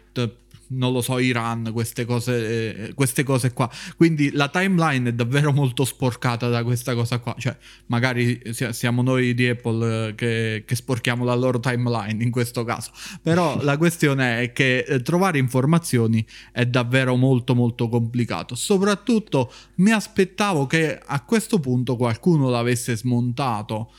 non 0.70 0.92
lo 0.92 1.00
so, 1.00 1.18
Iran, 1.18 1.70
queste 1.72 2.04
cose, 2.04 2.88
eh, 2.88 2.94
queste 2.94 3.22
cose 3.22 3.52
qua. 3.52 3.70
Quindi 3.96 4.30
la 4.32 4.48
timeline 4.48 5.08
è 5.08 5.12
davvero 5.12 5.52
molto 5.52 5.84
sporcata 5.84 6.48
da 6.48 6.62
questa 6.62 6.94
cosa 6.94 7.18
qua. 7.18 7.34
Cioè, 7.38 7.56
magari 7.86 8.40
siamo 8.70 9.02
noi 9.02 9.34
di 9.34 9.48
Apple 9.48 10.08
eh, 10.08 10.14
che, 10.14 10.64
che 10.66 10.74
sporchiamo 10.74 11.24
la 11.24 11.34
loro 11.34 11.58
timeline 11.60 12.22
in 12.22 12.30
questo 12.30 12.64
caso. 12.64 12.92
Però 13.22 13.58
la 13.62 13.76
questione 13.76 14.42
è 14.42 14.52
che 14.52 14.84
eh, 14.86 15.02
trovare 15.02 15.38
informazioni 15.38 16.24
è 16.52 16.66
davvero 16.66 17.16
molto 17.16 17.54
molto 17.54 17.88
complicato. 17.88 18.54
Soprattutto 18.54 19.52
mi 19.76 19.90
aspettavo 19.90 20.66
che 20.66 21.00
a 21.04 21.22
questo 21.22 21.58
punto 21.58 21.96
qualcuno 21.96 22.48
l'avesse 22.48 22.96
smontato 22.96 23.90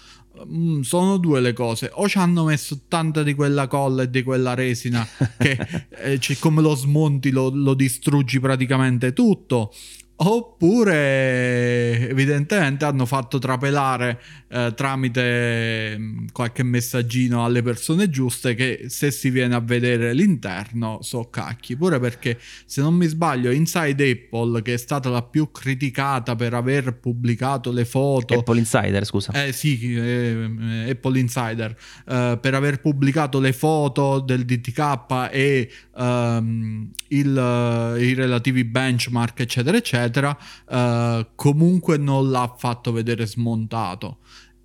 Mm, 0.46 0.82
sono 0.82 1.18
due 1.18 1.40
le 1.40 1.54
cose. 1.54 1.90
O 1.94 2.08
ci 2.08 2.18
hanno 2.18 2.46
messo 2.46 2.82
tanta 2.88 3.24
di 3.24 3.34
quella 3.34 3.68
colla 3.68 4.04
e 4.04 4.10
di 4.10 4.24
quella 4.24 4.54
resina 4.54 5.08
che 5.38 5.58
eh, 5.90 6.20
come 6.40 6.62
lo 6.62 6.76
smonti 6.76 7.30
lo, 7.32 7.50
lo 7.50 7.74
distruggi 7.74 8.40
praticamente 8.40 9.14
tutto. 9.14 9.74
Oppure 10.24 12.08
evidentemente 12.10 12.86
hanno 12.86 13.08
fatto 13.08 13.40
trapelare 13.40 14.22
eh, 14.50 14.72
tramite 14.76 15.98
mm, 15.98 16.26
qualche 16.32 16.62
messaggino 16.62 17.44
alle 17.44 17.64
persone 17.64 18.08
giuste 18.08 18.54
che 18.54 18.86
se 18.88 19.10
si 19.10 19.32
viene 19.32 19.56
a 19.56 19.60
vedere 19.60 20.14
l'interno 20.14 21.00
so 21.02 21.30
cacchi. 21.32 21.76
Pure 21.76 22.00
perché 22.00 22.38
se 22.66 22.82
non 22.82 22.94
mi 22.94 23.08
sbaglio 23.08 23.50
Inside 23.50 24.12
Apple 24.12 24.62
che 24.62 24.76
è 24.76 24.78
stata 24.78 25.10
la 25.10 25.24
più 25.24 25.50
criticata 25.52 26.36
per 26.36 26.54
aver 26.54 27.00
pubblicato 27.00 27.72
le 27.72 27.86
foto... 27.86 28.38
Apple 28.38 28.60
Insider 28.60 29.04
scusa. 29.06 29.32
Eh 29.32 29.52
sì, 29.54 29.96
eh, 29.96 30.88
Apple 30.90 31.18
Insider. 31.18 31.76
Eh, 32.08 32.38
per 32.40 32.54
aver 32.54 32.80
pubblicato 32.80 33.40
le 33.40 33.54
foto 33.54 34.20
del 34.20 34.46
DTK 34.46 35.30
e 35.32 35.72
um, 36.02 36.90
il, 37.10 37.98
i 38.00 38.14
relativi 38.14 38.64
benchmark 38.64 39.40
eccetera 39.40 39.78
eccetera 39.78 40.38
uh, 40.68 41.28
comunque 41.36 41.98
non 41.98 42.30
l'ha 42.30 42.54
fatto 42.58 42.92
vedere 42.92 43.26
smontato 43.26 44.20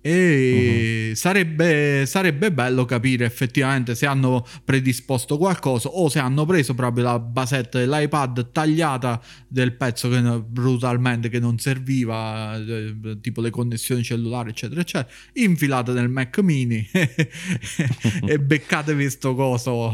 e 0.07 1.07
uh-huh. 1.09 1.15
sarebbe, 1.15 2.05
sarebbe, 2.05 2.51
bello 2.51 2.85
capire 2.85 3.25
effettivamente 3.25 3.93
se 3.93 4.05
hanno 4.05 4.45
predisposto 4.63 5.37
qualcosa 5.37 5.89
o 5.89 6.07
se 6.07 6.19
hanno 6.19 6.45
preso 6.45 6.73
proprio 6.73 7.03
la 7.03 7.19
basetta 7.19 7.79
dell'iPad 7.79 8.51
tagliata 8.53 9.21
del 9.47 9.73
pezzo 9.73 10.07
che 10.07 10.21
brutalmente 10.21 11.27
che 11.27 11.39
non 11.39 11.57
serviva, 11.57 12.55
eh, 12.55 13.17
tipo 13.19 13.41
le 13.41 13.49
connessioni 13.49 14.01
cellulari, 14.01 14.51
eccetera, 14.51 14.79
eccetera, 14.79 15.13
infilata 15.33 15.91
nel 15.91 16.07
Mac 16.09 16.39
mini 16.39 16.87
e 18.25 18.39
beccatevi 18.39 19.09
sto 19.09 19.35
coso. 19.35 19.93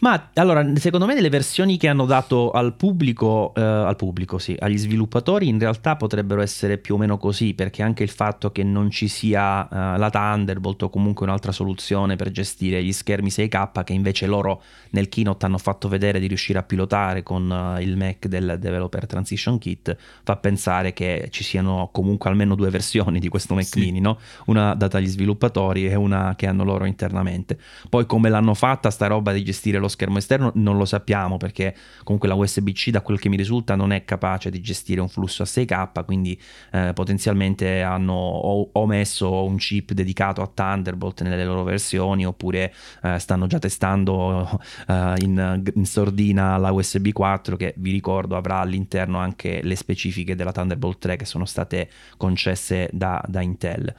Ma 0.00 0.30
allora, 0.34 0.66
secondo 0.76 1.04
me, 1.04 1.20
le 1.20 1.28
versioni 1.28 1.76
che 1.76 1.88
hanno 1.88 2.06
dato 2.06 2.50
al 2.52 2.74
pubblico, 2.74 3.52
eh, 3.54 3.60
al 3.60 3.96
pubblico, 3.96 4.38
sì, 4.38 4.56
agli 4.58 4.78
sviluppatori, 4.78 5.48
in 5.48 5.58
realtà 5.58 5.96
potrebbero 5.96 6.40
essere 6.40 6.78
più 6.78 6.94
o 6.94 6.98
meno 6.98 7.18
così, 7.18 7.52
perché 7.52 7.82
anche 7.82 8.02
il 8.02 8.08
fatto 8.08 8.50
che 8.50 8.62
non 8.62 8.90
ci 8.90 9.08
sia 9.08 9.62
uh, 9.62 9.98
la 9.98 10.08
Thunderbolt 10.10 10.82
o 10.82 10.90
comunque 10.90 11.26
un'altra 11.26 11.52
soluzione 11.52 12.16
per 12.16 12.30
gestire 12.30 12.82
gli 12.82 12.92
schermi 12.92 13.28
6K, 13.28 13.84
che 13.84 13.92
invece 13.92 14.26
loro 14.26 14.62
nel 14.90 15.10
keynote 15.10 15.44
hanno 15.44 15.58
fatto 15.58 15.86
vedere 15.88 16.18
di 16.18 16.28
riuscire 16.28 16.58
a 16.58 16.62
pilotare 16.62 17.22
con 17.22 17.50
uh, 17.50 17.78
il 17.80 17.96
Mac 17.98 18.26
del 18.26 18.56
Developer 18.58 19.04
Transition 19.04 19.58
Kit, 19.58 19.94
fa 20.22 20.36
pensare 20.36 20.94
che 20.94 21.28
ci 21.30 21.44
siano 21.44 21.90
comunque 21.92 22.30
almeno 22.30 22.54
due 22.54 22.70
versioni 22.70 23.18
di 23.18 23.28
questo 23.28 23.54
Mac 23.54 23.64
sì. 23.64 23.80
mini, 23.80 24.00
no? 24.00 24.18
Una 24.46 24.74
data 24.74 24.96
agli 24.96 25.06
sviluppatori 25.06 25.86
e 25.86 25.94
una 25.94 26.34
che 26.36 26.46
hanno 26.46 26.64
loro 26.64 26.86
internamente. 26.86 27.58
Poi 27.90 28.06
come 28.06 28.30
l'hanno 28.30 28.54
fatta 28.54 28.90
sta 28.90 29.06
roba 29.06 29.32
di 29.32 29.44
gestire 29.44 29.78
lo 29.78 29.88
schermo 29.90 30.16
esterno 30.16 30.50
non 30.54 30.78
lo 30.78 30.86
sappiamo 30.86 31.36
perché 31.36 31.76
comunque 32.02 32.28
la 32.28 32.34
USB-C 32.34 32.88
da 32.90 33.02
quel 33.02 33.18
che 33.18 33.28
mi 33.28 33.36
risulta 33.36 33.74
non 33.74 33.92
è 33.92 34.04
capace 34.04 34.50
di 34.50 34.60
gestire 34.62 35.00
un 35.00 35.08
flusso 35.08 35.42
a 35.42 35.46
6K, 35.46 36.04
quindi 36.04 36.40
eh, 36.72 36.92
potenzialmente 36.94 37.82
hanno 37.82 38.14
o, 38.14 38.70
o, 38.72 38.86
messo 38.86 39.44
un 39.44 39.56
chip 39.56 39.92
dedicato 39.92 40.40
a 40.40 40.50
Thunderbolt 40.52 41.22
nelle 41.22 41.44
loro 41.44 41.62
versioni 41.62 42.24
oppure 42.24 42.72
eh, 43.02 43.18
stanno 43.18 43.46
già 43.46 43.58
testando 43.58 44.60
eh, 44.88 45.14
in, 45.18 45.62
in, 45.74 45.86
sordina 45.86 46.56
la 46.56 46.70
USB 46.70 47.10
4 47.10 47.56
che 47.56 47.74
vi 47.76 47.90
ricordo 47.90 48.36
avrà 48.36 48.58
all'interno 48.58 49.18
anche 49.18 49.60
le 49.62 49.76
specifiche 49.76 50.34
della 50.34 50.52
Thunderbolt 50.52 50.98
3 50.98 51.16
che 51.16 51.24
sono 51.24 51.44
state 51.44 51.88
concesse 52.16 52.88
da, 52.92 53.22
da 53.26 53.40
Intel. 53.40 53.94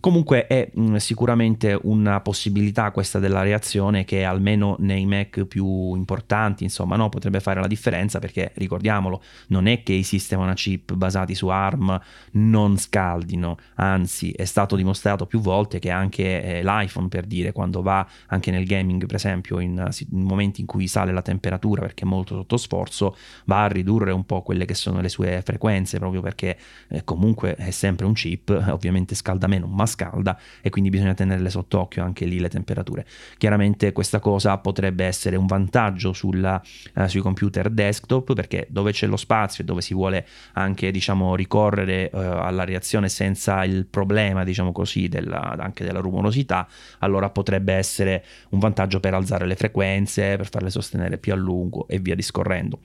Comunque 0.00 0.46
è 0.46 0.70
mh, 0.72 0.96
sicuramente 0.96 1.76
una 1.82 2.20
possibilità 2.20 2.92
questa 2.92 3.18
della 3.18 3.42
reazione 3.42 4.04
che 4.04 4.22
almeno 4.22 4.76
nei 4.78 5.06
Mac 5.06 5.27
più 5.28 5.94
importanti, 5.94 6.64
insomma, 6.64 6.96
no, 6.96 7.08
potrebbe 7.08 7.40
fare 7.40 7.60
la 7.60 7.66
differenza 7.66 8.18
perché 8.18 8.52
ricordiamolo, 8.54 9.22
non 9.48 9.66
è 9.66 9.82
che 9.82 9.92
i 9.92 10.02
sistemi 10.02 10.42
on 10.42 10.54
chip 10.54 10.94
basati 10.94 11.34
su 11.34 11.48
ARM 11.48 12.00
non 12.32 12.78
scaldino, 12.78 13.56
anzi 13.74 14.32
è 14.32 14.44
stato 14.44 14.76
dimostrato 14.76 15.26
più 15.26 15.40
volte 15.40 15.78
che 15.78 15.90
anche 15.90 16.42
eh, 16.42 16.62
l'iPhone 16.62 17.08
per 17.08 17.26
dire 17.26 17.52
quando 17.52 17.82
va 17.82 18.06
anche 18.26 18.50
nel 18.50 18.64
gaming 18.64 19.06
per 19.06 19.16
esempio 19.16 19.60
in, 19.60 19.88
in 20.10 20.22
momenti 20.22 20.60
in 20.60 20.66
cui 20.66 20.86
sale 20.86 21.12
la 21.12 21.22
temperatura 21.22 21.82
perché 21.82 22.04
è 22.04 22.06
molto 22.06 22.34
sotto 22.34 22.56
sforzo 22.56 23.16
va 23.44 23.64
a 23.64 23.68
ridurre 23.68 24.12
un 24.12 24.24
po' 24.24 24.42
quelle 24.42 24.64
che 24.64 24.74
sono 24.74 25.00
le 25.00 25.08
sue 25.08 25.42
frequenze 25.44 25.98
proprio 25.98 26.20
perché 26.20 26.58
eh, 26.88 27.04
comunque 27.04 27.54
è 27.54 27.70
sempre 27.70 28.06
un 28.06 28.12
chip, 28.12 28.48
ovviamente 28.70 29.14
scalda 29.14 29.46
meno, 29.46 29.66
ma 29.66 29.86
scalda 29.86 30.38
e 30.60 30.70
quindi 30.70 30.90
bisogna 30.90 31.14
tenerle 31.14 31.50
sott'occhio 31.50 32.02
anche 32.02 32.24
lì 32.24 32.38
le 32.38 32.48
temperature. 32.48 33.06
Chiaramente 33.36 33.92
questa 33.92 34.20
cosa 34.20 34.56
potrebbe 34.58 35.04
essere 35.04 35.17
un 35.26 35.46
vantaggio 35.46 36.12
sulla, 36.12 36.62
eh, 36.94 37.08
sui 37.08 37.20
computer 37.20 37.70
desktop 37.70 38.34
perché 38.34 38.66
dove 38.70 38.92
c'è 38.92 39.06
lo 39.06 39.16
spazio 39.16 39.62
e 39.62 39.66
dove 39.66 39.80
si 39.80 39.94
vuole 39.94 40.26
anche 40.54 40.90
diciamo 40.90 41.34
ricorrere 41.34 42.10
eh, 42.10 42.18
alla 42.18 42.64
reazione 42.64 43.08
senza 43.08 43.64
il 43.64 43.86
problema 43.86 44.44
diciamo 44.44 44.72
così 44.72 45.08
della, 45.08 45.56
anche 45.58 45.84
della 45.84 46.00
rumorosità 46.00 46.68
allora 46.98 47.30
potrebbe 47.30 47.72
essere 47.74 48.24
un 48.50 48.58
vantaggio 48.58 49.00
per 49.00 49.14
alzare 49.14 49.46
le 49.46 49.56
frequenze 49.56 50.36
per 50.36 50.48
farle 50.48 50.70
sostenere 50.70 51.18
più 51.18 51.32
a 51.32 51.36
lungo 51.36 51.86
e 51.88 51.98
via 51.98 52.14
discorrendo. 52.14 52.80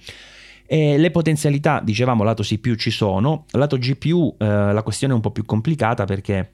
E 0.65 0.97
le 0.97 1.11
potenzialità, 1.11 1.81
dicevamo, 1.83 2.23
lato 2.23 2.41
CPU 2.41 2.75
ci 2.75 2.89
sono, 2.89 3.45
lato 3.51 3.77
GPU 3.77 4.35
eh, 4.39 4.45
la 4.45 4.81
questione 4.81 5.13
è 5.13 5.15
un 5.15 5.21
po' 5.21 5.31
più 5.31 5.45
complicata 5.45 6.05
perché 6.05 6.51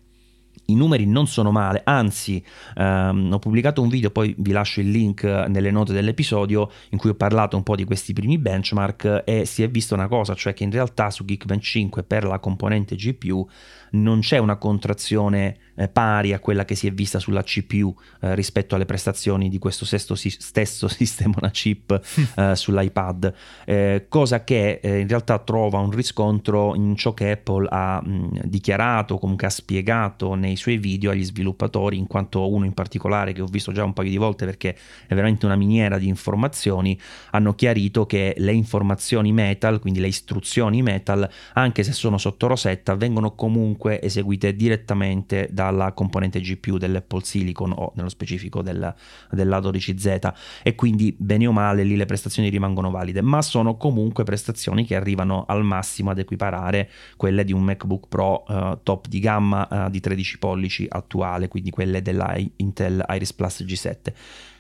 i 0.70 0.76
numeri 0.76 1.06
non 1.06 1.28
sono 1.28 1.52
male, 1.52 1.82
anzi 1.84 2.44
ehm, 2.76 3.32
ho 3.34 3.40
pubblicato 3.40 3.82
un 3.82 3.90
video, 3.90 4.12
poi 4.12 4.36
vi 4.38 4.52
lascio 4.52 4.80
il 4.82 4.90
link 4.90 5.24
nelle 5.24 5.72
note 5.72 5.94
dell'episodio 5.94 6.70
in 6.90 6.98
cui 6.98 7.10
ho 7.10 7.16
parlato 7.16 7.58
un 7.58 7.64
po' 7.64 7.76
di 7.76 7.86
questi 7.86 8.14
primi 8.14 8.38
benchmark 8.38 9.24
e 9.26 9.46
si 9.46 9.64
è 9.64 9.70
visto 9.70 9.96
una 9.96 10.08
cosa, 10.08 10.36
cioè 10.36 10.54
che 10.54 10.64
in 10.64 10.72
realtà 10.72 11.10
su 11.10 11.26
Geekbench 11.26 11.64
5 11.64 12.04
per 12.04 12.24
la 12.24 12.40
componente 12.40 12.96
GPU 12.96 13.48
non 13.92 14.20
c'è 14.20 14.38
una 14.38 14.58
contrazione 14.58 15.58
eh, 15.80 15.88
pari 15.88 16.34
a 16.34 16.40
quella 16.40 16.66
che 16.66 16.76
si 16.76 16.88
è 16.88 16.92
vista 16.92 17.20
sulla 17.20 17.42
CPU 17.44 17.96
eh, 18.20 18.36
rispetto 18.36 18.76
alle 18.76 18.86
prestazioni 18.86 19.50
di 19.50 19.58
questo 19.58 19.86
stesso, 19.86 20.16
stesso 20.16 20.88
sistema 20.90 21.36
una 21.38 21.52
chip 21.52 22.00
eh, 22.36 22.56
sull'iPad, 22.56 23.34
eh, 23.66 24.06
cosa 24.10 24.44
che 24.44 24.80
eh, 24.84 25.00
in 25.00 25.08
realtà 25.08 25.40
trova 25.40 25.80
un 25.80 25.92
riscontro 25.92 26.76
in 26.76 26.96
ciò 26.98 27.14
che 27.14 27.32
Apple 27.32 27.68
ha 27.70 28.02
mh, 28.04 28.42
dichiarato, 28.44 29.18
comunque 29.18 29.48
ha 29.48 29.52
spiegato 29.52 30.34
nei 30.34 30.58
suoi 30.58 30.78
video 30.78 31.12
agli 31.12 31.24
sviluppatori, 31.24 31.98
in 31.98 32.08
quanto 32.08 32.50
uno 32.50 32.66
in 32.66 32.74
particolare 32.74 33.32
che 33.32 33.42
ho 33.42 33.46
visto 33.46 33.72
già 33.72 33.84
un 33.84 33.94
paio 33.94 34.10
di 34.10 34.18
volte 34.18 34.46
perché 34.46 34.76
è 35.08 35.14
veramente 35.14 35.46
una 35.46 35.56
miniera 35.56 35.98
di 35.98 36.08
informazioni, 36.08 37.00
hanno 37.32 37.56
chiarito 37.56 38.06
che 38.06 38.34
le 38.38 38.52
informazioni 38.52 39.32
Metal, 39.32 39.80
quindi 39.80 40.00
le 40.00 40.08
istruzioni 40.08 40.82
Metal, 40.82 41.30
anche 41.54 41.84
se 41.84 41.94
sono 41.94 42.18
sotto 42.18 42.48
rosetta, 42.48 42.96
vengono 42.96 43.36
comunque 43.36 44.02
eseguite 44.02 44.56
direttamente 44.56 45.48
dalla 45.70 45.94
componente 45.94 46.42
GPU 46.42 46.78
dell'Apple 46.78 47.24
Silicon 47.24 47.72
o 47.72 47.92
nello 47.96 48.10
specifico 48.10 48.62
del, 48.62 48.94
dell'A12Z 49.32 50.34
e 50.64 50.76
quindi 50.76 51.16
bene 51.18 51.48
o 51.48 51.52
male 51.52 51.84
lì 51.84 51.96
le 51.96 52.06
prestazioni 52.06 52.50
rimangono 52.50 52.90
valide, 52.90 53.22
ma 53.22 53.42
sono 53.42 53.78
comunque 53.78 54.24
prestazioni 54.24 54.86
che 54.86 54.96
arrivano 54.96 55.46
al 55.48 55.64
massimo 55.64 56.10
ad 56.10 56.20
equiparare 56.20 56.90
quelle 57.16 57.44
di 57.44 57.54
un 57.54 57.64
MacBook 57.64 58.08
Pro 58.08 58.44
uh, 58.48 58.80
top 58.84 59.08
di 59.08 59.20
gamma 59.20 59.68
uh, 59.70 59.90
di 59.90 60.00
13 60.00 60.40
pollici 60.40 60.86
attuale, 60.90 61.48
quindi 61.48 61.70
quelle 61.70 62.02
della 62.02 62.36
Intel 62.58 63.04
Iris 63.08 63.34
Plus 63.34 63.64
G7. 63.64 64.14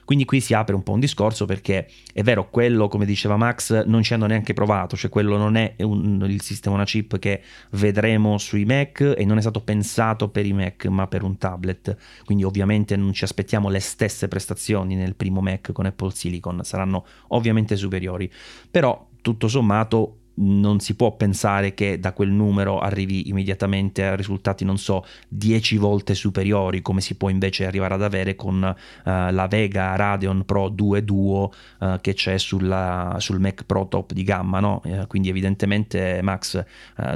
Quindi 0.10 0.25
qui 0.25 0.42
si 0.42 0.56
apre 0.56 0.74
un 0.74 0.82
po' 0.82 0.94
un 0.94 1.00
discorso 1.00 1.46
perché 1.46 1.88
è 2.12 2.24
vero, 2.24 2.50
quello 2.50 2.88
come 2.88 3.06
diceva 3.06 3.38
Max 3.38 3.86
non 3.86 4.01
ci 4.01 4.16
hanno 4.16 4.25
neanche 4.25 4.54
provato, 4.54 4.98
cioè 4.98 5.08
quello 5.08 5.38
non 5.38 5.56
è 5.56 5.75
un, 5.82 6.25
il 6.28 6.42
sistema 6.42 6.74
una 6.74 6.84
chip 6.84 7.20
che 7.20 7.44
vedremo 7.74 8.39
sui 8.39 8.66
Mac 8.66 9.13
e 9.16 9.24
non 9.24 9.38
è 9.38 9.42
stato 9.42 9.62
pensato 9.62 10.30
per 10.30 10.48
i 10.48 10.51
Mac 10.51 10.88
ma 10.88 11.06
per 11.06 11.22
un 11.22 11.38
tablet, 11.38 11.96
quindi 12.25 12.44
ovviamente 12.44 12.96
non 12.96 13.13
ci 13.13 13.24
aspettiamo 13.24 13.70
le 13.70 13.80
stesse 13.80 14.28
prestazioni 14.28 14.96
nel 14.96 15.13
primo 15.13 15.42
Mac 15.42 15.72
con 15.74 15.86
Apple 15.86 16.10
Silicon, 16.10 16.63
saranno 16.63 17.06
ovviamente 17.28 17.75
superiori, 17.75 18.32
però 18.72 19.10
tutto 19.22 19.48
sommato 19.48 20.19
non 20.39 20.79
si 20.79 20.96
può 20.96 21.15
pensare 21.15 21.74
che 21.74 22.00
da 22.00 22.13
quel 22.13 22.29
numero 22.29 22.79
arrivi 22.79 23.29
immediatamente 23.29 24.05
a 24.05 24.15
risultati, 24.15 24.63
non 24.65 24.77
so, 24.77 25.05
10 25.29 25.77
volte 25.77 26.15
superiori, 26.15 26.81
come 26.81 27.01
si 27.01 27.15
può 27.15 27.29
invece 27.29 27.65
arrivare 27.65 27.93
ad 27.93 28.03
avere 28.03 28.36
con 28.36 28.55
uh, 28.63 29.03
la 29.03 29.48
Vega 29.48 29.96
Radeon 29.96 30.46
Pro 30.46 30.69
2 30.69 31.03
Duo 31.03 31.51
uh, 31.79 32.00
che 32.01 32.13
c'è 32.13 32.38
sulla, 32.38 33.15
sul 33.19 33.39
Mac 33.39 33.63
Pro 33.65 33.88
top 33.88 34.13
di 34.13 34.24
gamma, 34.24 34.60
no? 34.60 34.81
Uh, 34.84 35.08
quindi 35.08 35.29
evidentemente 35.29 36.19
Max 36.22 36.63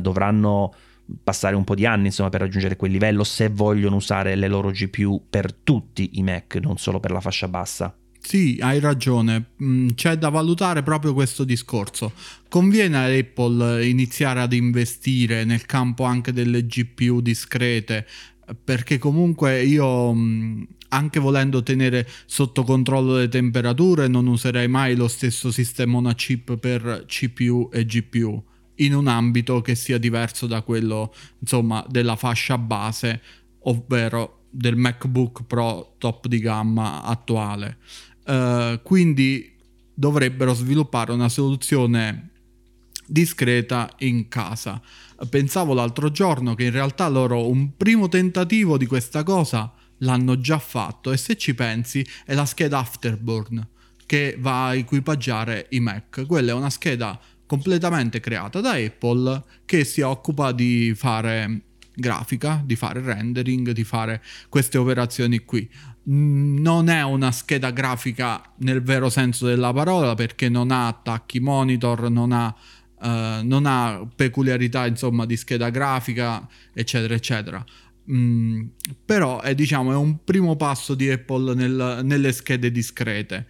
dovranno 0.01 0.73
passare 1.23 1.55
un 1.55 1.63
po' 1.63 1.75
di 1.75 1.85
anni 1.85 2.05
insomma 2.07 2.29
per 2.29 2.41
raggiungere 2.41 2.75
quel 2.75 2.91
livello 2.91 3.23
se 3.23 3.49
vogliono 3.49 3.97
usare 3.97 4.35
le 4.35 4.47
loro 4.47 4.71
GPU 4.71 5.25
per 5.29 5.53
tutti 5.53 6.11
i 6.13 6.23
Mac, 6.23 6.55
non 6.55 6.77
solo 6.77 6.99
per 6.99 7.11
la 7.11 7.19
fascia 7.19 7.47
bassa. 7.47 7.93
Sì, 8.25 8.57
hai 8.61 8.79
ragione, 8.79 9.51
mm, 9.61 9.89
c'è 9.95 10.15
da 10.17 10.29
valutare 10.29 10.81
proprio 10.81 11.13
questo 11.13 11.43
discorso. 11.43 12.13
Conviene 12.47 12.97
a 12.97 13.05
Apple 13.05 13.85
iniziare 13.85 14.39
ad 14.39 14.53
investire 14.53 15.43
nel 15.43 15.65
campo 15.65 16.05
anche 16.05 16.31
delle 16.31 16.65
GPU 16.65 17.19
discrete, 17.19 18.07
perché 18.63 18.97
comunque 18.97 19.63
io 19.63 20.13
mm, 20.13 20.63
anche 20.89 21.19
volendo 21.19 21.61
tenere 21.63 22.07
sotto 22.25 22.63
controllo 22.63 23.17
le 23.17 23.27
temperature 23.27 24.07
non 24.07 24.27
userei 24.27 24.69
mai 24.69 24.95
lo 24.95 25.07
stesso 25.09 25.51
sistema 25.51 25.97
una 25.97 26.13
chip 26.13 26.57
per 26.57 27.05
CPU 27.07 27.69
e 27.73 27.85
GPU 27.85 28.43
in 28.75 28.95
un 28.95 29.07
ambito 29.07 29.61
che 29.61 29.75
sia 29.75 29.97
diverso 29.97 30.47
da 30.47 30.61
quello 30.61 31.13
insomma 31.39 31.85
della 31.89 32.15
fascia 32.15 32.57
base, 32.57 33.21
ovvero 33.63 34.45
del 34.49 34.75
MacBook 34.75 35.43
Pro 35.45 35.95
top 35.97 36.27
di 36.27 36.39
gamma 36.39 37.03
attuale. 37.03 37.77
Uh, 38.25 38.81
quindi 38.81 39.53
dovrebbero 39.93 40.53
sviluppare 40.53 41.11
una 41.11 41.29
soluzione 41.29 42.29
discreta 43.05 43.89
in 43.99 44.27
casa. 44.27 44.81
Pensavo 45.29 45.73
l'altro 45.73 46.11
giorno 46.11 46.55
che 46.55 46.65
in 46.65 46.71
realtà 46.71 47.07
loro 47.07 47.47
un 47.47 47.75
primo 47.75 48.07
tentativo 48.07 48.77
di 48.77 48.85
questa 48.85 49.23
cosa 49.23 49.73
l'hanno 49.99 50.39
già 50.39 50.59
fatto 50.59 51.11
e 51.11 51.17
se 51.17 51.37
ci 51.37 51.53
pensi 51.53 52.05
è 52.25 52.33
la 52.33 52.45
scheda 52.45 52.79
Afterburn 52.79 53.67
che 54.05 54.35
va 54.37 54.67
a 54.67 54.75
equipaggiare 54.75 55.67
i 55.69 55.79
Mac. 55.79 56.25
Quella 56.25 56.51
è 56.51 56.53
una 56.53 56.69
scheda 56.69 57.19
completamente 57.45 58.19
creata 58.19 58.61
da 58.61 58.71
Apple 58.71 59.43
che 59.65 59.83
si 59.83 60.01
occupa 60.01 60.51
di 60.51 60.93
fare 60.95 61.61
grafica, 61.95 62.61
di 62.65 62.75
fare 62.75 63.01
rendering, 63.01 63.71
di 63.71 63.83
fare 63.83 64.21
queste 64.49 64.77
operazioni 64.77 65.39
qui. 65.39 65.69
Mm, 66.09 66.57
non 66.59 66.89
è 66.89 67.03
una 67.03 67.31
scheda 67.31 67.71
grafica 67.71 68.41
nel 68.57 68.81
vero 68.81 69.09
senso 69.09 69.45
della 69.45 69.71
parola 69.71 70.15
perché 70.15 70.49
non 70.49 70.71
ha 70.71 70.87
attacchi 70.87 71.39
monitor, 71.39 72.09
non 72.09 72.31
ha, 72.31 72.53
uh, 72.99 73.45
non 73.45 73.65
ha 73.65 74.05
peculiarità 74.13 74.85
insomma 74.85 75.25
di 75.25 75.37
scheda 75.37 75.69
grafica, 75.69 76.47
eccetera, 76.73 77.13
eccetera. 77.13 77.63
Mm, 78.11 78.65
però 79.05 79.41
è, 79.41 79.55
diciamo, 79.55 79.91
è 79.91 79.95
un 79.95 80.23
primo 80.23 80.55
passo 80.55 80.93
di 80.93 81.09
Apple 81.09 81.53
nel, 81.55 82.01
nelle 82.03 82.31
schede 82.33 82.71
discrete. 82.71 83.47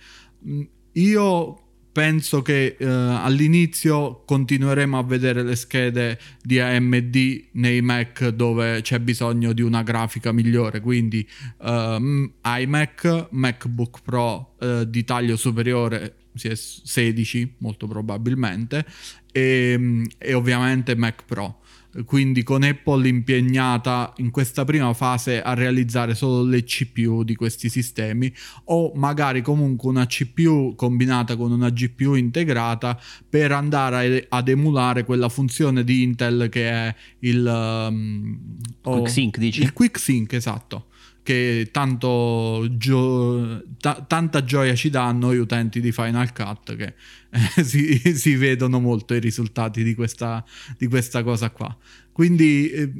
Mm, 0.47 0.61
io 0.93 1.62
penso 1.93 2.41
che 2.41 2.75
eh, 2.77 2.85
all'inizio 2.85 4.23
continueremo 4.25 4.97
a 4.97 5.03
vedere 5.03 5.43
le 5.43 5.55
schede 5.55 6.19
di 6.41 6.59
AMD 6.59 7.45
nei 7.51 7.81
Mac 7.81 8.29
dove 8.29 8.81
c'è 8.81 8.99
bisogno 8.99 9.53
di 9.53 9.61
una 9.61 9.83
grafica 9.83 10.31
migliore, 10.31 10.81
quindi 10.81 11.25
eh, 11.61 12.31
iMac, 12.43 13.27
MacBook 13.29 14.01
Pro 14.03 14.55
eh, 14.59 14.85
di 14.89 15.03
taglio 15.03 15.37
superiore 15.37 16.15
16 16.35 17.55
molto 17.59 17.85
probabilmente 17.85 18.83
e, 19.31 20.07
e 20.17 20.33
ovviamente 20.33 20.95
Mac 20.95 21.23
Pro 21.25 21.61
quindi 22.05 22.43
con 22.43 22.63
Apple 22.63 23.07
impegnata 23.07 24.13
in 24.17 24.31
questa 24.31 24.65
prima 24.65 24.93
fase 24.93 25.41
a 25.41 25.53
realizzare 25.53 26.15
solo 26.15 26.43
le 26.43 26.63
CPU 26.63 27.23
di 27.23 27.35
questi 27.35 27.69
sistemi 27.69 28.33
o 28.65 28.91
magari 28.95 29.41
comunque 29.41 29.89
una 29.89 30.07
CPU 30.07 30.73
combinata 30.75 31.35
con 31.35 31.51
una 31.51 31.69
GPU 31.69 32.15
integrata 32.15 32.99
per 33.29 33.51
andare 33.51 34.25
ad 34.27 34.47
emulare 34.47 35.05
quella 35.05 35.29
funzione 35.29 35.83
di 35.83 36.01
Intel 36.01 36.49
che 36.49 36.69
è 36.69 36.95
il 37.19 37.45
um, 37.45 38.39
oh, 38.81 38.91
Quick 38.97 39.09
Sync 39.09 39.37
dici? 39.37 39.61
Il 39.61 39.73
Quick 39.73 39.99
Sync 39.99 40.33
esatto 40.33 40.87
che 41.23 41.69
tanto 41.71 42.67
gio- 42.71 43.63
t- 43.79 44.07
tanta 44.07 44.43
gioia 44.43 44.75
ci 44.75 44.89
dà 44.89 45.05
a 45.07 45.11
noi 45.11 45.37
utenti 45.37 45.79
di 45.79 45.91
Final 45.91 46.33
Cut 46.33 46.75
che 46.75 46.93
eh, 47.29 47.63
si, 47.63 47.97
si, 48.15 48.35
vedono 48.35 48.79
molto 48.79 49.13
i 49.13 49.19
risultati 49.19 49.83
di 49.83 49.95
questa, 49.95 50.43
di 50.77 50.87
questa 50.87 51.23
cosa 51.23 51.49
qua. 51.49 51.75
Quindi 52.11 52.69
eh, 52.69 52.91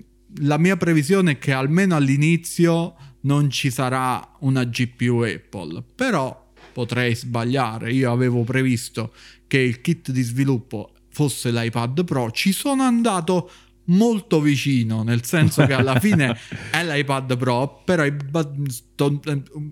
la 0.42 0.58
mia 0.58 0.78
previsione 0.78 1.32
è 1.32 1.38
che 1.38 1.52
almeno 1.52 1.96
all'inizio 1.96 2.96
non 3.22 3.50
ci 3.50 3.70
sarà 3.70 4.36
una 4.40 4.64
GPU 4.64 5.20
Apple, 5.20 5.84
però 5.96 6.52
potrei 6.72 7.16
sbagliare. 7.16 7.92
Io 7.94 8.12
avevo 8.12 8.44
previsto 8.44 9.14
che 9.48 9.60
il 9.60 9.82
kit 9.82 10.12
di 10.12 10.22
sviluppo 10.22 10.94
fosse 11.10 11.52
l'iPad 11.52 12.04
Pro, 12.06 12.32
ci 12.32 12.52
sono 12.52 12.82
andato 12.82 13.52
molto 13.86 14.40
vicino, 14.40 15.04
nel 15.04 15.24
senso 15.26 15.66
che 15.66 15.74
alla 15.74 16.00
fine 16.00 16.38
è 16.72 16.84
l'iPad 16.84 17.38
Pro, 17.38 17.82
però 17.84 18.06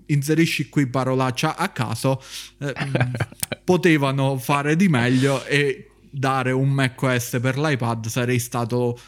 inserisci 0.06 0.68
qui 0.68 0.86
parolaccia 0.86 1.56
a 1.56 1.68
caso, 1.68 2.22
eh, 2.58 2.74
potevano 3.64 4.36
fare 4.38 4.76
di 4.76 4.88
meglio 4.88 5.44
e 5.44 5.88
dare 6.10 6.52
un 6.52 6.68
macOS 6.68 7.38
per 7.40 7.58
l'iPad 7.58 8.06
sarei 8.06 8.38
stato 8.38 8.98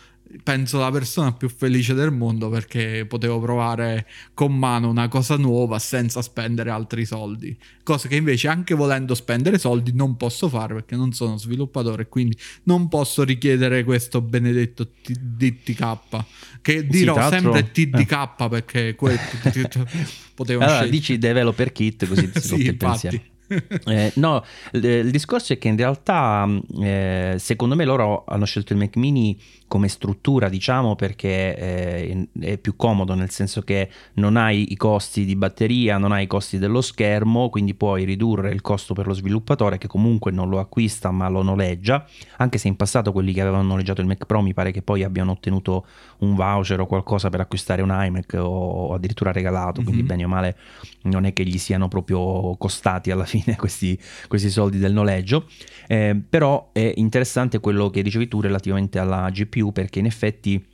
penso 0.43 0.79
la 0.79 0.91
persona 0.91 1.33
più 1.33 1.49
felice 1.49 1.95
del 1.95 2.11
mondo 2.11 2.49
perché 2.49 3.07
potevo 3.07 3.41
provare 3.41 4.07
con 4.35 4.57
mano 4.57 4.89
una 4.89 5.09
cosa 5.09 5.37
nuova 5.37 5.79
senza 5.79 6.23
spendere 6.23 6.71
altri 6.71 7.05
soldi. 7.05 7.57
Cosa 7.83 8.09
che 8.09 8.17
invece 8.17 8.49
anche 8.49 8.75
volendo 8.75 9.15
spendere 9.15 9.59
soldi 9.59 9.93
non 9.95 10.17
posso 10.17 10.49
fare 10.49 10.75
perché 10.75 10.97
non 10.97 11.13
sono 11.13 11.37
sviluppatore 11.37 12.09
quindi 12.09 12.37
non 12.65 12.89
posso 12.89 13.23
richiedere 13.25 13.85
questo 13.85 14.21
benedetto 14.21 14.89
DTK 15.07 16.25
che 16.63 16.87
dirò 16.87 17.29
sempre 17.29 17.71
TDK 17.71 18.13
eh. 18.13 18.49
perché 18.49 18.97
potevo 20.35 20.63
allora, 20.63 20.79
scegliere. 20.79 20.91
dici 20.91 21.19
developer 21.19 21.73
kit 21.73 22.07
così 22.07 22.31
ti 22.31 22.41
sì, 22.41 22.73
pensiero. 22.75 23.21
eh, 23.87 24.13
no, 24.17 24.45
il, 24.73 25.11
discorso 25.11 25.53
è 25.53 25.59
che 25.59 25.69
in 25.69 25.77
realtà 25.77 26.49
eh, 26.81 27.37
secondo 27.39 27.75
me 27.75 27.85
loro 27.85 28.25
hanno 28.27 28.47
scelto 28.47 28.73
il 28.73 28.79
Mac 28.79 28.97
mini 28.97 29.39
come 29.67 29.89
struttura, 29.89 30.49
diciamo, 30.49 30.95
perché 30.95 31.57
eh, 31.57 32.29
è 32.39 32.59
più 32.59 32.77
comodo, 32.77 33.15
nel 33.15 33.31
senso 33.31 33.63
che 33.63 33.89
non 34.15 34.37
hai 34.37 34.73
i 34.73 34.77
costi 34.77 35.25
di 35.25 35.35
batteria, 35.35 35.99
non 35.99 36.13
hai 36.13 36.25
i 36.25 36.27
costi 36.27 36.59
dello 36.59 36.81
schermo, 36.81 37.49
quindi 37.51 37.75
puoi 37.75 38.05
ridurre 38.05 38.53
il 38.53 38.61
costo 38.61 38.95
per 38.95 39.07
lo 39.07 39.15
sviluppatore 39.15 39.79
che 39.79 39.89
comunque 39.89 40.31
non 40.31 40.49
lo 40.49 40.61
acquista 40.61 41.11
ma 41.11 41.29
lo 41.29 41.43
noleggia, 41.43 42.07
anche 42.37 42.59
se 42.59 42.69
in 42.69 42.77
passato 42.77 43.11
quelli 43.11 43.33
che 43.33 43.41
avevano 43.41 43.65
noleggiato 43.65 44.01
il 44.01 44.07
Mac 44.07 44.27
Pro 44.27 44.43
mi 44.43 44.55
pare 44.55 44.71
che 44.71 44.83
poi 44.83 45.03
abbiano 45.03 45.33
ottenuto 45.33 45.87
un 46.19 46.35
voucher 46.35 46.81
o 46.81 46.87
qualcosa 46.87 47.29
per 47.29 47.41
acquistare 47.41 47.83
un 47.83 47.91
iMac 47.91 48.37
o 48.39 48.95
addirittura 48.95 49.33
regalato, 49.33 49.83
quindi 49.83 50.03
mm-hmm. 50.03 50.07
bene 50.07 50.25
o 50.25 50.29
male 50.29 50.57
non 51.03 51.25
è 51.25 51.33
che 51.33 51.45
gli 51.45 51.59
siano 51.59 51.89
proprio 51.89 52.55
costati 52.57 53.11
alla 53.11 53.25
fine 53.25 53.34
questi, 53.57 53.99
questi 54.29 54.51
soldi 54.51 54.79
del 54.79 54.93
noleggio, 54.93 55.49
eh, 55.87 56.21
però 56.29 56.71
è 56.73 56.93
interessante 56.97 57.61
quello 57.61 57.91
che 57.91 58.03
dicevi 58.03 58.29
tu 58.29 58.41
relativamente 58.41 58.99
alla 58.99 59.31
GPU 59.31 59.73
perché 59.73 59.99
in 59.99 60.07
effetti 60.07 60.65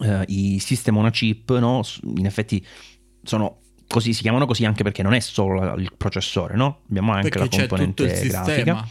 eh, 0.00 0.24
i 0.28 0.58
system 0.58 0.96
on 0.98 1.06
a 1.06 1.10
chip, 1.10 1.56
no? 1.58 1.82
in 2.16 2.26
effetti 2.26 2.64
sono 3.22 3.60
così, 3.88 4.12
si 4.12 4.22
chiamano 4.22 4.46
così 4.46 4.64
anche 4.64 4.82
perché 4.82 5.02
non 5.02 5.14
è 5.14 5.20
solo 5.20 5.74
il 5.74 5.92
processore, 5.96 6.54
no? 6.54 6.82
Abbiamo 6.88 7.12
anche 7.12 7.30
perché 7.30 7.56
la 7.56 7.66
componente 7.66 8.26
grafica. 8.28 8.86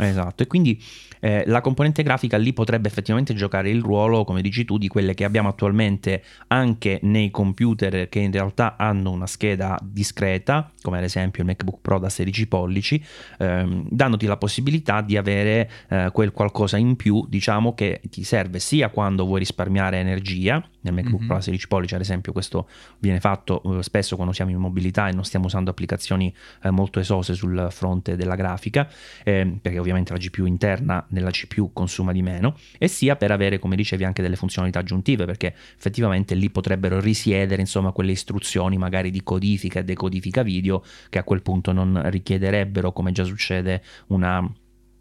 Esatto, 0.00 0.42
e 0.42 0.46
quindi 0.46 0.80
eh, 1.20 1.44
la 1.46 1.60
componente 1.60 2.02
grafica 2.02 2.36
lì 2.36 2.52
potrebbe 2.52 2.88
effettivamente 2.88 3.34
giocare 3.34 3.70
il 3.70 3.82
ruolo, 3.82 4.24
come 4.24 4.42
dici 4.42 4.64
tu, 4.64 4.78
di 4.78 4.88
quelle 4.88 5.14
che 5.14 5.24
abbiamo 5.24 5.48
attualmente 5.48 6.22
anche 6.48 6.98
nei 7.02 7.30
computer 7.30 8.08
che 8.08 8.18
in 8.18 8.32
realtà 8.32 8.76
hanno 8.76 9.10
una 9.10 9.26
scheda 9.26 9.78
discreta, 9.82 10.70
come 10.82 10.98
ad 10.98 11.04
esempio 11.04 11.42
il 11.42 11.48
MacBook 11.48 11.78
Pro 11.80 11.98
da 11.98 12.08
16 12.08 12.46
pollici, 12.46 13.02
ehm, 13.38 13.86
dandoti 13.90 14.26
la 14.26 14.36
possibilità 14.36 15.00
di 15.00 15.16
avere 15.16 15.70
eh, 15.88 16.10
quel 16.12 16.32
qualcosa 16.32 16.76
in 16.76 16.96
più, 16.96 17.26
diciamo, 17.28 17.74
che 17.74 18.00
ti 18.10 18.22
serve 18.24 18.58
sia 18.58 18.88
quando 18.88 19.24
vuoi 19.24 19.40
risparmiare 19.40 19.98
energia, 19.98 20.62
nel 20.80 20.94
MacBook 20.94 21.20
mm-hmm. 21.20 21.28
Pro 21.28 21.40
16 21.40 21.68
pollici 21.68 21.94
ad 21.94 22.00
esempio 22.00 22.32
questo 22.32 22.68
viene 22.98 23.20
fatto 23.20 23.60
uh, 23.64 23.80
spesso 23.80 24.14
quando 24.16 24.32
siamo 24.32 24.50
in 24.50 24.58
mobilità 24.58 25.08
e 25.08 25.12
non 25.12 25.24
stiamo 25.24 25.46
usando 25.46 25.70
applicazioni 25.70 26.32
uh, 26.62 26.70
molto 26.70 27.00
esose 27.00 27.34
sul 27.34 27.68
fronte 27.70 28.16
della 28.16 28.34
grafica 28.34 28.88
eh, 29.24 29.58
perché 29.60 29.78
ovviamente 29.78 30.12
la 30.12 30.18
GPU 30.18 30.46
interna 30.46 31.04
nella 31.08 31.30
CPU 31.30 31.72
consuma 31.72 32.12
di 32.12 32.22
meno 32.22 32.56
e 32.78 32.88
sia 32.88 33.16
per 33.16 33.30
avere 33.30 33.58
come 33.58 33.76
dicevi 33.76 34.04
anche 34.04 34.22
delle 34.22 34.36
funzionalità 34.36 34.80
aggiuntive 34.80 35.24
perché 35.24 35.54
effettivamente 35.76 36.34
lì 36.34 36.50
potrebbero 36.50 37.00
risiedere 37.00 37.60
insomma 37.60 37.92
quelle 37.92 38.12
istruzioni 38.12 38.78
magari 38.78 39.10
di 39.10 39.22
codifica 39.22 39.80
e 39.80 39.84
decodifica 39.84 40.42
video 40.42 40.84
che 41.08 41.18
a 41.18 41.24
quel 41.24 41.42
punto 41.42 41.72
non 41.72 42.00
richiederebbero 42.10 42.92
come 42.92 43.12
già 43.12 43.24
succede 43.24 43.82
una 44.08 44.48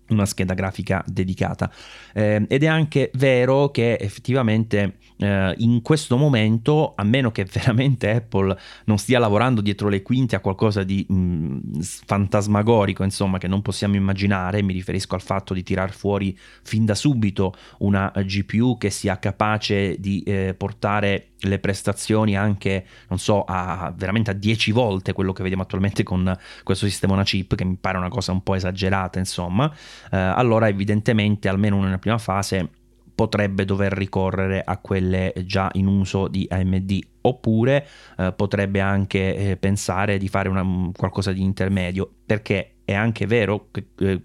una 0.10 0.26
scheda 0.26 0.54
grafica 0.54 1.04
dedicata. 1.06 1.72
Eh, 2.14 2.46
ed 2.48 2.64
è 2.64 2.68
anche 2.68 3.12
vero 3.16 3.70
che 3.70 3.98
effettivamente 4.00 4.98
eh, 5.18 5.54
in 5.58 5.82
questo 5.82 6.18
momento 6.18 6.94
a 6.96 7.04
meno 7.04 7.32
che 7.32 7.46
veramente 7.52 8.10
Apple 8.10 8.58
non 8.86 8.98
stia 8.98 9.20
lavorando 9.20 9.62
dietro 9.62 9.90
le 9.90 10.02
quinte 10.02 10.36
a 10.36 10.40
qualcosa 10.40 10.84
di 10.84 11.06
mh, 11.08 11.16
mm, 11.16 11.60
fantasmagorico 11.82 13.04
insomma 13.04 13.38
che 13.38 13.48
non 13.48 13.62
possiamo 13.62 13.96
immaginare 13.96 14.62
mi 14.62 14.74
riferisco 14.74 15.16
al 15.16 15.22
fatto 15.22 15.54
di 15.54 15.64
tirar 15.64 15.92
fuori 15.92 16.38
fin 16.64 16.86
da 16.86 16.96
subito 16.96 17.54
una 17.80 18.12
GPU 18.16 18.78
che 18.78 18.90
sia 18.90 19.18
capace 19.20 20.00
di 20.00 20.22
eh, 20.24 20.54
portare 20.56 21.30
le 21.42 21.60
prestazioni 21.60 22.36
anche, 22.36 22.86
non 23.10 23.20
so, 23.20 23.44
a 23.46 23.94
veramente 23.96 24.32
a 24.32 24.34
10 24.34 24.72
volte 24.72 25.14
quello 25.14 25.34
che 25.34 25.42
vediamo 25.44 25.64
attualmente 25.64 26.04
con 26.04 26.36
questo 26.64 26.86
sistema 26.86 27.14
una 27.14 27.24
chip, 27.24 27.56
che 27.56 27.66
mi 27.66 27.78
pare 27.80 27.98
una 27.98 28.10
cosa 28.10 28.32
un 28.32 28.42
po' 28.42 28.56
esagerata, 28.56 29.20
insomma, 29.20 29.72
eh, 30.12 30.18
allora 30.18 30.68
evidentemente, 30.68 31.48
almeno 31.48 31.82
nella 31.82 32.00
prima 32.00 32.18
fase, 32.18 32.70
potrebbe 33.18 33.66
dover 33.66 33.94
ricorrere 33.94 34.62
a 34.64 34.78
quelle 34.78 35.34
già 35.44 35.70
in 35.74 35.88
uso 35.88 36.28
di 36.28 36.46
AMD 36.48 37.00
oppure 37.22 37.88
eh, 38.16 38.32
potrebbe 38.36 38.80
anche 38.80 39.36
eh, 39.36 39.58
pensare 39.58 40.20
di 40.20 40.28
fare 40.28 40.50
una, 40.50 40.92
qualcosa 40.96 41.32
di 41.32 41.42
intermedio. 41.42 42.08
Perché 42.26 42.77
è 42.88 42.94
anche 42.94 43.26
vero, 43.26 43.68
che, 43.70 43.88
eh, 44.00 44.22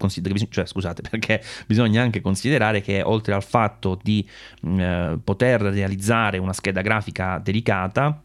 cioè 0.49 0.65
scusate, 0.65 1.01
perché 1.09 1.43
bisogna 1.67 2.01
anche 2.01 2.21
considerare 2.21 2.79
che 2.79 3.01
oltre 3.01 3.33
al 3.33 3.43
fatto 3.43 3.99
di 4.01 4.25
mm, 4.65 4.79
eh, 4.79 5.19
poter 5.21 5.63
realizzare 5.63 6.37
una 6.37 6.53
scheda 6.53 6.79
grafica 6.79 7.39
dedicata, 7.43 8.23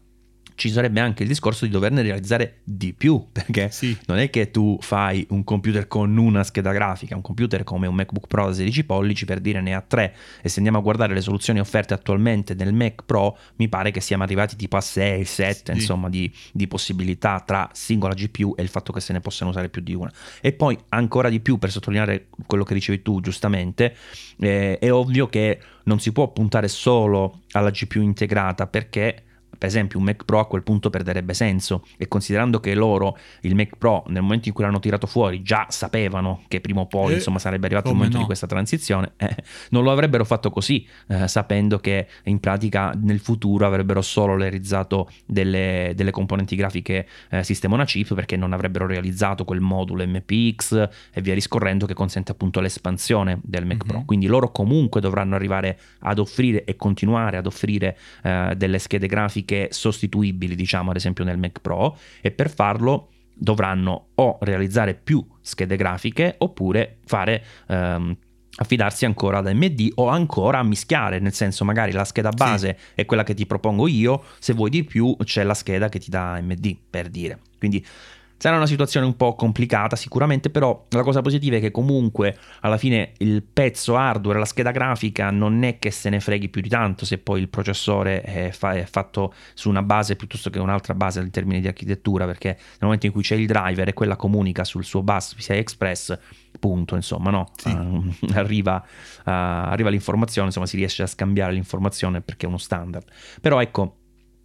ci 0.59 0.69
sarebbe 0.69 0.99
anche 0.99 1.23
il 1.23 1.29
discorso 1.29 1.63
di 1.63 1.71
doverne 1.71 2.01
realizzare 2.01 2.59
di 2.65 2.91
più, 2.91 3.27
perché 3.31 3.71
sì. 3.71 3.97
non 4.07 4.17
è 4.17 4.29
che 4.29 4.51
tu 4.51 4.77
fai 4.81 5.25
un 5.29 5.45
computer 5.45 5.87
con 5.87 6.15
una 6.17 6.43
scheda 6.43 6.73
grafica, 6.73 7.15
un 7.15 7.21
computer 7.21 7.63
come 7.63 7.87
un 7.87 7.95
MacBook 7.95 8.27
Pro 8.27 8.47
da 8.47 8.53
16 8.53 8.83
pollici 8.83 9.23
per 9.23 9.39
dire 9.39 9.61
ne 9.61 9.73
ha 9.73 9.79
tre 9.79 10.13
e 10.41 10.49
se 10.49 10.57
andiamo 10.57 10.79
a 10.79 10.81
guardare 10.81 11.13
le 11.13 11.21
soluzioni 11.21 11.61
offerte 11.61 11.93
attualmente 11.93 12.55
nel 12.55 12.73
Mac 12.73 13.03
Pro 13.05 13.37
mi 13.55 13.69
pare 13.69 13.91
che 13.91 14.01
siamo 14.01 14.23
arrivati 14.23 14.57
tipo 14.57 14.75
a 14.75 14.81
6, 14.81 15.23
7 15.23 15.71
sì. 15.71 15.79
insomma 15.79 16.09
di, 16.09 16.29
di 16.51 16.67
possibilità 16.67 17.39
tra 17.39 17.69
singola 17.71 18.13
GPU 18.13 18.55
e 18.57 18.61
il 18.61 18.67
fatto 18.67 18.91
che 18.91 18.99
se 18.99 19.13
ne 19.13 19.21
possano 19.21 19.51
usare 19.51 19.69
più 19.69 19.81
di 19.81 19.93
una. 19.93 20.11
E 20.41 20.51
poi 20.51 20.77
ancora 20.89 21.29
di 21.29 21.39
più 21.39 21.57
per 21.57 21.71
sottolineare 21.71 22.27
quello 22.45 22.65
che 22.65 22.73
dicevi 22.73 23.01
tu 23.01 23.21
giustamente, 23.21 23.95
eh, 24.39 24.77
è 24.77 24.91
ovvio 24.91 25.27
che 25.27 25.61
non 25.83 26.01
si 26.01 26.11
può 26.11 26.27
puntare 26.33 26.67
solo 26.67 27.43
alla 27.51 27.69
GPU 27.69 28.01
integrata 28.01 28.67
perché 28.67 29.23
per 29.59 29.67
esempio 29.67 29.99
un 29.99 30.05
Mac 30.05 30.23
Pro 30.23 30.39
a 30.39 30.47
quel 30.47 30.63
punto 30.63 30.89
perderebbe 30.89 31.33
senso 31.33 31.85
e 31.97 32.07
considerando 32.07 32.59
che 32.59 32.73
loro 32.73 33.17
il 33.41 33.53
Mac 33.55 33.75
Pro 33.77 34.05
nel 34.07 34.21
momento 34.21 34.47
in 34.47 34.53
cui 34.53 34.63
l'hanno 34.63 34.79
tirato 34.79 35.05
fuori 35.05 35.43
già 35.43 35.67
sapevano 35.69 36.43
che 36.47 36.61
prima 36.61 36.79
o 36.79 36.87
poi 36.87 37.11
eh, 37.11 37.15
insomma 37.15 37.39
sarebbe 37.39 37.65
arrivato 37.65 37.89
il 37.89 37.95
momento 37.95 38.15
no. 38.15 38.21
di 38.21 38.25
questa 38.25 38.47
transizione 38.47 39.11
eh, 39.17 39.35
non 39.71 39.83
lo 39.83 39.91
avrebbero 39.91 40.23
fatto 40.23 40.49
così 40.49 40.87
eh, 41.07 41.27
sapendo 41.27 41.79
che 41.79 42.07
in 42.23 42.39
pratica 42.39 42.93
nel 42.95 43.19
futuro 43.19 43.65
avrebbero 43.65 44.01
solo 44.01 44.37
realizzato 44.37 45.11
delle, 45.25 45.91
delle 45.93 46.11
componenti 46.11 46.55
grafiche 46.55 47.07
eh, 47.29 47.43
sistema 47.43 47.75
una 47.75 47.85
chip 47.85 48.13
perché 48.15 48.37
non 48.37 48.53
avrebbero 48.53 48.87
realizzato 48.87 49.43
quel 49.43 49.59
modulo 49.59 50.07
MPX 50.07 50.89
e 51.13 51.21
via 51.21 51.33
discorrendo 51.33 51.85
che 51.85 51.93
consente 51.93 52.31
appunto 52.31 52.61
l'espansione 52.61 53.39
del 53.43 53.65
Mac 53.65 53.77
mm-hmm. 53.77 53.87
Pro 53.87 54.03
quindi 54.05 54.27
loro 54.27 54.51
comunque 54.51 55.01
dovranno 55.01 55.35
arrivare 55.35 55.77
ad 55.99 56.17
offrire 56.17 56.63
e 56.63 56.77
continuare 56.77 57.35
ad 57.35 57.45
offrire 57.45 57.97
eh, 58.23 58.53
delle 58.55 58.79
schede 58.79 59.07
grafiche 59.07 59.48
grafiche 59.49 59.67
sostituibili, 59.71 60.55
diciamo 60.55 60.91
ad 60.91 60.95
esempio 60.95 61.23
nel 61.23 61.37
Mac 61.37 61.59
Pro, 61.59 61.97
e 62.21 62.31
per 62.31 62.49
farlo 62.49 63.09
dovranno 63.33 64.09
o 64.15 64.37
realizzare 64.41 64.93
più 64.93 65.25
schede 65.41 65.75
grafiche 65.75 66.35
oppure 66.37 66.99
fare... 67.05 67.43
Um, 67.67 68.15
affidarsi 68.61 69.05
ancora 69.05 69.37
ad 69.37 69.47
AMD 69.47 69.91
o 69.95 70.09
ancora 70.09 70.59
a 70.59 70.63
mischiare, 70.63 71.19
nel 71.19 71.31
senso 71.31 71.63
magari 71.63 71.93
la 71.93 72.03
scheda 72.03 72.31
base 72.31 72.75
sì. 72.77 72.91
è 72.95 73.05
quella 73.05 73.23
che 73.23 73.33
ti 73.33 73.45
propongo 73.45 73.87
io, 73.87 74.23
se 74.39 74.51
vuoi 74.51 74.69
di 74.69 74.83
più 74.83 75.15
c'è 75.23 75.43
la 75.43 75.53
scheda 75.53 75.87
che 75.87 75.97
ti 75.99 76.09
dà 76.09 76.33
AMD, 76.33 76.77
per 76.89 77.07
dire. 77.07 77.39
Quindi 77.57 77.85
Sarà 78.41 78.55
una 78.55 78.67
situazione 78.67 79.05
un 79.05 79.17
po' 79.17 79.35
complicata 79.35 79.97
sicuramente, 79.97 80.49
però 80.49 80.85
la 80.91 81.03
cosa 81.03 81.19
positiva 81.19 81.57
è 81.57 81.59
che 81.59 81.71
comunque 81.71 82.37
alla 82.61 82.77
fine 82.77 83.11
il 83.17 83.43
pezzo 83.43 83.97
hardware, 83.97 84.39
la 84.39 84.45
scheda 84.45 84.71
grafica 84.71 85.29
non 85.29 85.61
è 85.63 85.77
che 85.77 85.91
se 85.91 86.09
ne 86.09 86.21
freghi 86.21 86.47
più 86.47 86.61
di 86.61 86.69
tanto 86.69 87.03
se 87.03 87.17
poi 87.17 87.41
il 87.41 87.49
processore 87.49 88.21
è, 88.21 88.51
fa- 88.51 88.75
è 88.75 88.85
fatto 88.85 89.33
su 89.53 89.67
una 89.67 89.83
base 89.83 90.15
piuttosto 90.15 90.49
che 90.49 90.57
un'altra 90.57 90.93
base 90.93 91.19
in 91.19 91.31
termini 91.31 91.59
di 91.59 91.67
architettura, 91.67 92.25
perché 92.25 92.47
nel 92.57 92.77
momento 92.79 93.07
in 93.07 93.11
cui 93.11 93.23
c'è 93.23 93.35
il 93.35 93.45
driver 93.45 93.89
e 93.89 93.93
quella 93.93 94.15
comunica 94.15 94.63
sul 94.63 94.85
suo 94.85 95.03
bus 95.03 95.35
PCI 95.35 95.57
Express, 95.57 96.17
punto, 96.59 96.95
insomma, 96.95 97.31
no? 97.31 97.51
Sì. 97.57 97.69
Uh, 97.69 98.09
arriva, 98.35 98.81
uh, 98.85 99.21
arriva 99.25 99.89
l'informazione, 99.89 100.47
insomma 100.47 100.65
si 100.65 100.77
riesce 100.77 101.03
a 101.03 101.07
scambiare 101.07 101.51
l'informazione 101.51 102.21
perché 102.21 102.45
è 102.45 102.47
uno 102.47 102.57
standard. 102.57 103.03
Però 103.41 103.61
ecco, 103.61 103.97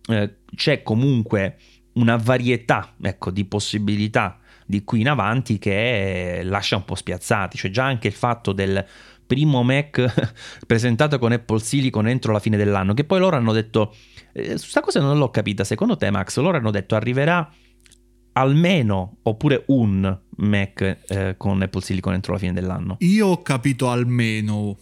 eh, 0.09 0.39
c'è 0.55 0.83
comunque 0.83 1.57
una 1.95 2.17
varietà 2.17 2.95
ecco, 3.01 3.31
di 3.31 3.45
possibilità 3.45 4.39
di 4.67 4.83
qui 4.85 5.01
in 5.01 5.09
avanti 5.09 5.59
che 5.59 6.41
lascia 6.43 6.77
un 6.77 6.85
po' 6.85 6.95
spiazzati, 6.95 7.57
cioè 7.57 7.71
già 7.71 7.85
anche 7.85 8.09
il 8.09 8.15
fatto 8.15 8.53
del 8.53 8.85
primo 9.27 9.63
Mac 9.63 10.33
presentato 10.67 11.19
con 11.19 11.33
Apple 11.33 11.61
Silicon 11.61 12.09
entro 12.09 12.33
la 12.33 12.39
fine 12.39 12.57
dell'anno, 12.57 12.95
che 12.95 13.05
poi 13.05 13.19
loro 13.19 13.37
hanno 13.37 13.53
detto, 13.53 13.95
eh, 14.33 14.57
sta 14.59 14.81
cosa 14.81 15.01
non 15.01 15.19
l'ho 15.19 15.31
capita, 15.31 15.65
secondo 15.65 15.97
te 15.97 16.11
Max, 16.11 16.39
loro 16.39 16.57
hanno 16.57 16.71
detto 16.71 16.95
arriverà 16.95 17.51
almeno 18.37 19.19
oppure 19.23 19.65
un 19.67 20.19
Mac 20.37 20.99
eh, 21.07 21.35
con 21.37 21.63
Apple 21.63 21.81
Silicon 21.81 22.15
entro 22.15 22.33
la 22.33 22.39
fine 22.39 22.53
dell'anno? 22.53 22.97
Io 23.01 23.29
ho 23.29 23.43
capito 23.43 23.91
almeno, 23.91 24.77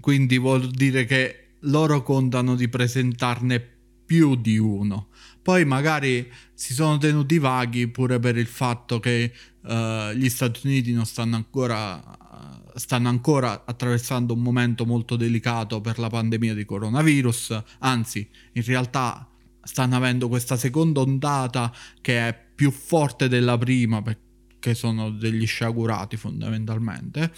quindi 0.00 0.38
vuol 0.38 0.70
dire 0.70 1.04
che 1.04 1.40
loro 1.60 2.02
contano 2.02 2.54
di 2.54 2.68
presentarne 2.68 3.74
più 4.06 4.36
di 4.36 4.58
uno. 4.58 5.08
Poi 5.46 5.64
magari 5.64 6.28
si 6.54 6.74
sono 6.74 6.98
tenuti 6.98 7.38
vaghi 7.38 7.86
pure 7.86 8.18
per 8.18 8.36
il 8.36 8.48
fatto 8.48 8.98
che 8.98 9.32
uh, 9.62 10.10
gli 10.10 10.28
Stati 10.28 10.66
Uniti 10.66 10.92
non 10.92 11.06
stanno 11.06 11.36
ancora, 11.36 12.02
stanno 12.74 13.08
ancora 13.08 13.62
attraversando 13.64 14.34
un 14.34 14.40
momento 14.40 14.84
molto 14.84 15.14
delicato 15.14 15.80
per 15.80 16.00
la 16.00 16.08
pandemia 16.08 16.52
di 16.52 16.64
coronavirus, 16.64 17.62
anzi 17.78 18.28
in 18.54 18.64
realtà 18.64 19.30
stanno 19.62 19.94
avendo 19.94 20.26
questa 20.26 20.56
seconda 20.56 20.98
ondata 20.98 21.72
che 22.00 22.26
è 22.26 22.36
più 22.52 22.72
forte 22.72 23.28
della 23.28 23.56
prima 23.56 24.02
perché 24.02 24.74
sono 24.74 25.10
degli 25.10 25.46
sciagurati 25.46 26.16
fondamentalmente. 26.16 27.32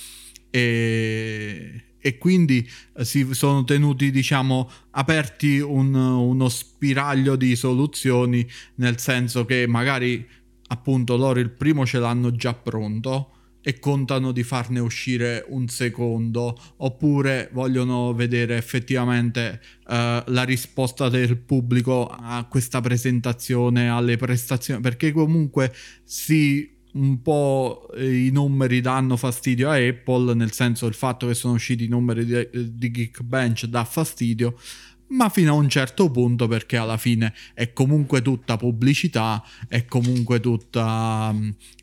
E 0.48 1.87
e 2.08 2.16
quindi 2.16 2.66
eh, 2.96 3.04
si 3.04 3.26
sono 3.32 3.64
tenuti 3.64 4.10
diciamo 4.10 4.70
aperti 4.92 5.58
un, 5.58 5.94
uno 5.94 6.48
spiraglio 6.48 7.36
di 7.36 7.54
soluzioni 7.54 8.48
nel 8.76 8.98
senso 8.98 9.44
che 9.44 9.66
magari 9.66 10.26
appunto 10.68 11.16
loro 11.16 11.38
il 11.38 11.50
primo 11.50 11.84
ce 11.84 11.98
l'hanno 11.98 12.32
già 12.32 12.54
pronto 12.54 13.32
e 13.60 13.78
contano 13.78 14.32
di 14.32 14.42
farne 14.42 14.80
uscire 14.80 15.44
un 15.48 15.68
secondo 15.68 16.58
oppure 16.78 17.50
vogliono 17.52 18.14
vedere 18.14 18.56
effettivamente 18.56 19.60
uh, 19.86 20.22
la 20.24 20.44
risposta 20.44 21.10
del 21.10 21.36
pubblico 21.36 22.06
a 22.06 22.46
questa 22.48 22.80
presentazione 22.80 23.90
alle 23.90 24.16
prestazioni 24.16 24.80
perché 24.80 25.12
comunque 25.12 25.74
si 26.04 26.77
un 26.92 27.20
po' 27.22 27.88
i 27.96 28.30
numeri 28.32 28.80
danno 28.80 29.16
fastidio 29.16 29.70
a 29.70 29.74
Apple, 29.74 30.34
nel 30.34 30.52
senso 30.52 30.86
il 30.86 30.94
fatto 30.94 31.26
che 31.26 31.34
sono 31.34 31.54
usciti 31.54 31.84
i 31.84 31.88
numeri 31.88 32.24
di, 32.24 32.48
di 32.74 32.90
Geekbench 32.90 33.66
dà 33.66 33.84
fastidio, 33.84 34.58
ma 35.08 35.28
fino 35.28 35.52
a 35.52 35.56
un 35.56 35.68
certo 35.68 36.10
punto 36.10 36.48
perché 36.48 36.76
alla 36.76 36.96
fine 36.96 37.32
è 37.54 37.72
comunque 37.72 38.22
tutta 38.22 38.56
pubblicità, 38.56 39.42
è 39.68 39.84
comunque 39.84 40.40
tutta 40.40 41.34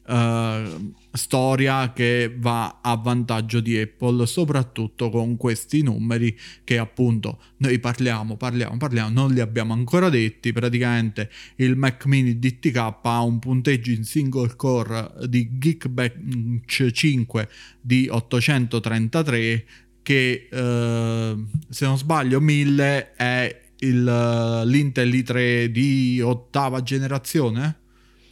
uh, 0.08 0.94
storia 1.12 1.94
che 1.94 2.34
va 2.38 2.80
a 2.82 2.96
vantaggio 2.96 3.60
di 3.60 3.78
Apple, 3.80 4.26
soprattutto 4.26 5.10
con 5.10 5.38
questi 5.38 5.82
numeri 5.82 6.38
che 6.64 6.78
appunto 6.78 7.40
noi 7.58 7.80
parliamo, 7.80 8.36
parliamo, 8.36 8.78
parliamo, 8.78 9.10
non 9.10 9.34
li 9.34 9.40
abbiamo 9.40 9.74
ancora 9.74 10.10
detti, 10.10 10.52
praticamente 10.52 11.30
il 11.56 11.76
Mac 11.76 12.06
mini 12.06 12.38
DTK 12.38 12.98
ha 13.02 13.22
un 13.22 13.40
punteggio 13.40 13.92
in 13.92 14.04
single 14.04 14.56
core 14.56 15.12
di 15.28 15.58
Geekbench 15.58 16.92
5 16.92 17.50
di 17.82 18.08
833 18.10 19.66
che 20.06 20.48
eh, 20.52 21.36
se 21.68 21.86
non 21.86 21.98
sbaglio 21.98 22.40
1000 22.40 23.14
è 23.16 23.62
il, 23.80 24.62
l'Intel 24.66 25.12
i3 25.12 25.66
di 25.66 26.22
ottava 26.22 26.84
generazione 26.84 27.80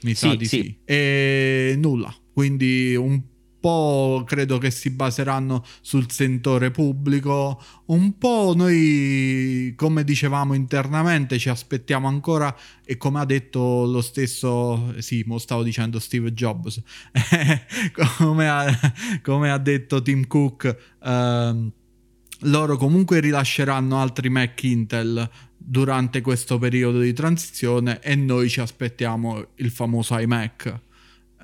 mi 0.03 0.13
sì, 0.13 0.27
sa 0.27 0.36
di 0.36 0.45
sì. 0.45 0.62
sì. 0.62 0.77
E 0.86 1.73
nulla, 1.79 2.13
quindi 2.31 2.95
un 2.95 3.19
po' 3.63 4.23
credo 4.26 4.58
che 4.58 4.69
si 4.71 4.89
baseranno 4.89 5.63
sul 5.80 6.12
sentore 6.12 6.69
pubblico, 6.69 7.63
un 7.86 8.17
po' 8.17 8.52
noi, 8.54 9.73
come 9.78 10.04
dicevamo 10.04 10.54
internamente, 10.54 11.39
ci 11.39 11.47
aspettiamo 11.47 12.10
ancora 12.10 12.54
e 12.84 12.97
come 12.97 13.21
ha 13.21 13.26
detto 13.26 13.86
lo 13.86 14.02
stesso, 14.02 14.93
sì, 14.97 15.23
mo 15.26 15.38
stavo 15.38 15.63
dicendo 15.63 15.99
Steve 15.99 16.34
Jobs, 16.34 16.82
come, 18.17 18.49
ha, 18.49 18.93
come, 19.21 19.49
ha, 19.49 19.58
detto 19.58 20.02
Tim 20.02 20.28
Cook, 20.28 20.78
eh, 21.02 21.71
loro 22.39 22.76
comunque 22.76 23.21
rilasceranno 23.21 23.97
altri 23.97 24.28
Mac 24.28 24.62
Intel 24.63 25.30
durante 25.56 26.19
questo 26.19 26.58
periodo 26.58 26.99
di 26.99 27.13
transizione 27.13 28.02
e 28.02 28.13
noi 28.17 28.49
ci 28.49 28.60
aspettiamo 28.60 29.52
il 29.56 29.71
famoso 29.71 30.17
iMac. 30.17 30.82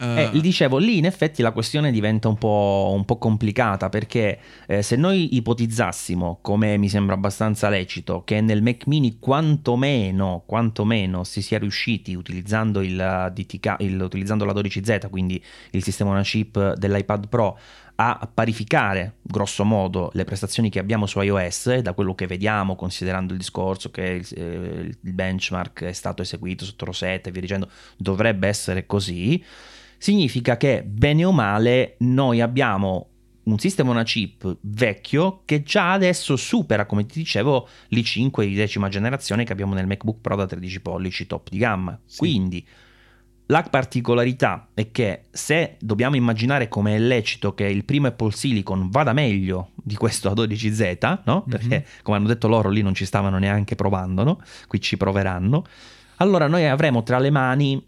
Eh, 0.01 0.29
eh, 0.33 0.39
dicevo, 0.39 0.77
lì 0.77 0.97
in 0.97 1.05
effetti 1.05 1.41
la 1.41 1.51
questione 1.51 1.91
diventa 1.91 2.29
un 2.29 2.37
po', 2.37 2.93
un 2.95 3.03
po 3.03 3.17
complicata 3.17 3.89
perché 3.89 4.39
eh, 4.65 4.81
se 4.81 4.95
noi 4.95 5.35
ipotizzassimo, 5.35 6.39
come 6.41 6.77
mi 6.77 6.87
sembra 6.87 7.15
abbastanza 7.15 7.67
lecito, 7.67 8.23
che 8.23 8.39
nel 8.39 8.61
Mac 8.61 8.87
mini 8.87 9.19
quantomeno, 9.19 10.43
quantomeno 10.45 11.25
si 11.25 11.41
sia 11.41 11.59
riusciti 11.59 12.15
utilizzando, 12.15 12.81
il 12.81 13.31
DTK, 13.33 13.75
il, 13.79 13.99
utilizzando 13.99 14.45
la 14.45 14.53
12Z, 14.53 15.09
quindi 15.09 15.43
il 15.71 15.83
sistema 15.83 16.11
una 16.11 16.21
chip 16.21 16.75
dell'iPad 16.75 17.27
Pro, 17.27 17.59
a 18.01 18.29
parificare 18.33 19.15
grosso 19.21 19.65
modo 19.65 20.09
le 20.13 20.23
prestazioni 20.23 20.69
che 20.69 20.79
abbiamo 20.79 21.05
su 21.05 21.19
iOS 21.19 21.79
da 21.79 21.91
quello 21.91 22.15
che 22.15 22.27
vediamo 22.27 22.77
considerando 22.77 23.33
il 23.33 23.39
discorso 23.39 23.91
che 23.91 24.01
il, 24.01 24.27
eh, 24.37 24.97
il 25.01 25.13
benchmark 25.13 25.83
è 25.83 25.91
stato 25.91 26.21
eseguito 26.21 26.63
sotto 26.63 26.85
Rosetta 26.85 27.27
e 27.27 27.31
via 27.33 27.41
dicendo 27.41 27.69
dovrebbe 27.97 28.47
essere 28.47 28.85
così 28.85 29.43
significa 29.99 30.57
che 30.57 30.83
bene 30.83 31.23
o 31.25 31.31
male 31.31 31.95
noi 31.99 32.41
abbiamo 32.41 33.09
un 33.43 33.59
sistema 33.59 33.91
una 33.91 34.03
chip 34.03 34.57
vecchio 34.61 35.41
che 35.45 35.63
già 35.63 35.91
adesso 35.93 36.35
supera, 36.35 36.85
come 36.85 37.05
ti 37.05 37.19
dicevo, 37.19 37.67
l'i5 37.89 38.45
di 38.45 38.53
decima 38.53 38.89
generazione 38.89 39.43
che 39.43 39.51
abbiamo 39.51 39.73
nel 39.73 39.87
MacBook 39.87 40.21
Pro 40.21 40.35
da 40.35 40.45
13 40.45 40.81
pollici 40.81 41.27
top 41.27 41.49
di 41.49 41.57
gamma. 41.57 41.99
Sì. 42.05 42.17
Quindi 42.17 42.65
la 43.47 43.63
particolarità 43.63 44.69
è 44.75 44.91
che 44.91 45.23
se 45.31 45.77
dobbiamo 45.79 46.15
immaginare 46.15 46.67
come 46.67 46.95
è 46.95 46.99
lecito 46.99 47.55
che 47.55 47.65
il 47.65 47.83
primo 47.83 48.05
Apple 48.05 48.31
Silicon 48.31 48.89
vada 48.91 49.11
meglio 49.11 49.71
di 49.75 49.95
questo 49.95 50.31
A12Z, 50.31 51.21
no? 51.25 51.43
Mhm. 51.45 51.49
Perché 51.49 51.67
mm-hmm. 51.67 52.01
come 52.03 52.17
hanno 52.17 52.27
detto 52.27 52.47
loro 52.47 52.69
lì 52.69 52.83
non 52.83 52.93
ci 52.93 53.05
stavano 53.05 53.39
neanche 53.39 53.75
provando, 53.75 54.23
no? 54.23 54.39
Qui 54.67 54.79
ci 54.79 54.97
proveranno. 54.97 55.63
Allora 56.17 56.47
noi 56.47 56.67
avremo 56.67 57.01
tra 57.01 57.17
le 57.17 57.31
mani 57.31 57.83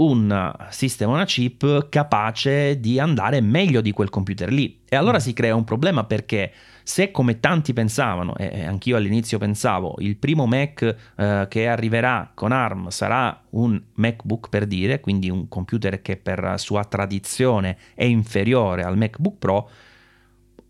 un 0.00 0.54
sistema, 0.70 1.12
una 1.12 1.24
chip 1.24 1.88
capace 1.88 2.80
di 2.80 2.98
andare 2.98 3.40
meglio 3.40 3.80
di 3.80 3.92
quel 3.92 4.10
computer 4.10 4.50
lì. 4.50 4.80
E 4.88 4.96
allora 4.96 5.16
mm. 5.16 5.20
si 5.20 5.32
crea 5.32 5.54
un 5.54 5.64
problema 5.64 6.04
perché 6.04 6.52
se 6.82 7.10
come 7.10 7.38
tanti 7.38 7.72
pensavano, 7.72 8.34
e 8.36 8.64
anch'io 8.64 8.96
all'inizio 8.96 9.38
pensavo, 9.38 9.94
il 9.98 10.16
primo 10.16 10.46
Mac 10.46 10.82
eh, 11.16 11.46
che 11.48 11.68
arriverà 11.68 12.30
con 12.34 12.50
ARM 12.50 12.88
sarà 12.88 13.44
un 13.50 13.80
MacBook 13.94 14.48
per 14.48 14.66
dire, 14.66 15.00
quindi 15.00 15.30
un 15.30 15.48
computer 15.48 16.02
che 16.02 16.16
per 16.16 16.54
sua 16.56 16.84
tradizione 16.84 17.76
è 17.94 18.04
inferiore 18.04 18.82
al 18.82 18.96
MacBook 18.96 19.36
Pro, 19.38 19.70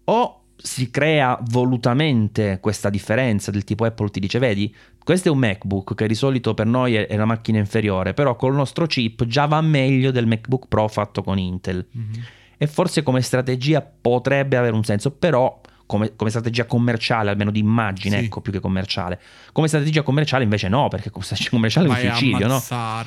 o 0.05 0.40
si 0.63 0.91
crea 0.91 1.39
volutamente 1.49 2.59
questa 2.61 2.91
differenza 2.91 3.51
del 3.51 3.65
tipo 3.65 3.85
Apple 3.85 4.11
ti 4.11 4.21
dice 4.21 4.39
vedi 4.39 4.75
questo 5.03 5.29
è 5.29 5.31
un 5.31 5.39
MacBook 5.39 5.95
che 5.95 6.07
di 6.07 6.15
solito 6.15 6.55
per 6.55 6.67
noi 6.67 6.95
è 6.95 7.15
una 7.15 7.25
macchina 7.25 7.59
inferiore 7.59 8.15
però 8.15 8.37
col 8.37 8.55
nostro 8.55 8.87
chip 8.87 9.25
già 9.25 9.47
va 9.47 9.61
meglio 9.61 10.11
del 10.11 10.27
MacBook 10.27 10.67
Pro 10.69 10.89
fatto 10.89 11.23
con 11.23 11.39
Intel 11.39 11.87
mm-hmm. 11.97 12.23
e 12.59 12.67
forse 12.67 13.03
come 13.03 13.23
strategia 13.23 13.81
potrebbe 13.81 14.57
avere 14.57 14.75
un 14.75 14.85
senso 14.85 15.11
però 15.11 15.61
come, 15.87 16.15
come, 16.15 16.31
strategia 16.31 16.67
commerciale, 16.67 17.31
almeno 17.31 17.51
di 17.51 17.59
immagine, 17.59 18.21
sì. 18.21 18.27
ecco, 18.27 18.41
più 18.41 18.53
che 18.53 18.61
commerciale. 18.61 19.19
Come 19.51 19.67
strategia 19.67 20.03
commerciale 20.03 20.45
invece 20.45 20.69
no, 20.69 20.87
perché 20.87 21.11
come 21.11 21.25
strategia 21.25 21.51
commerciale 21.51 21.89
è 21.89 21.91
un 21.91 21.97
suicidio, 21.97 22.47
no? 22.47 22.61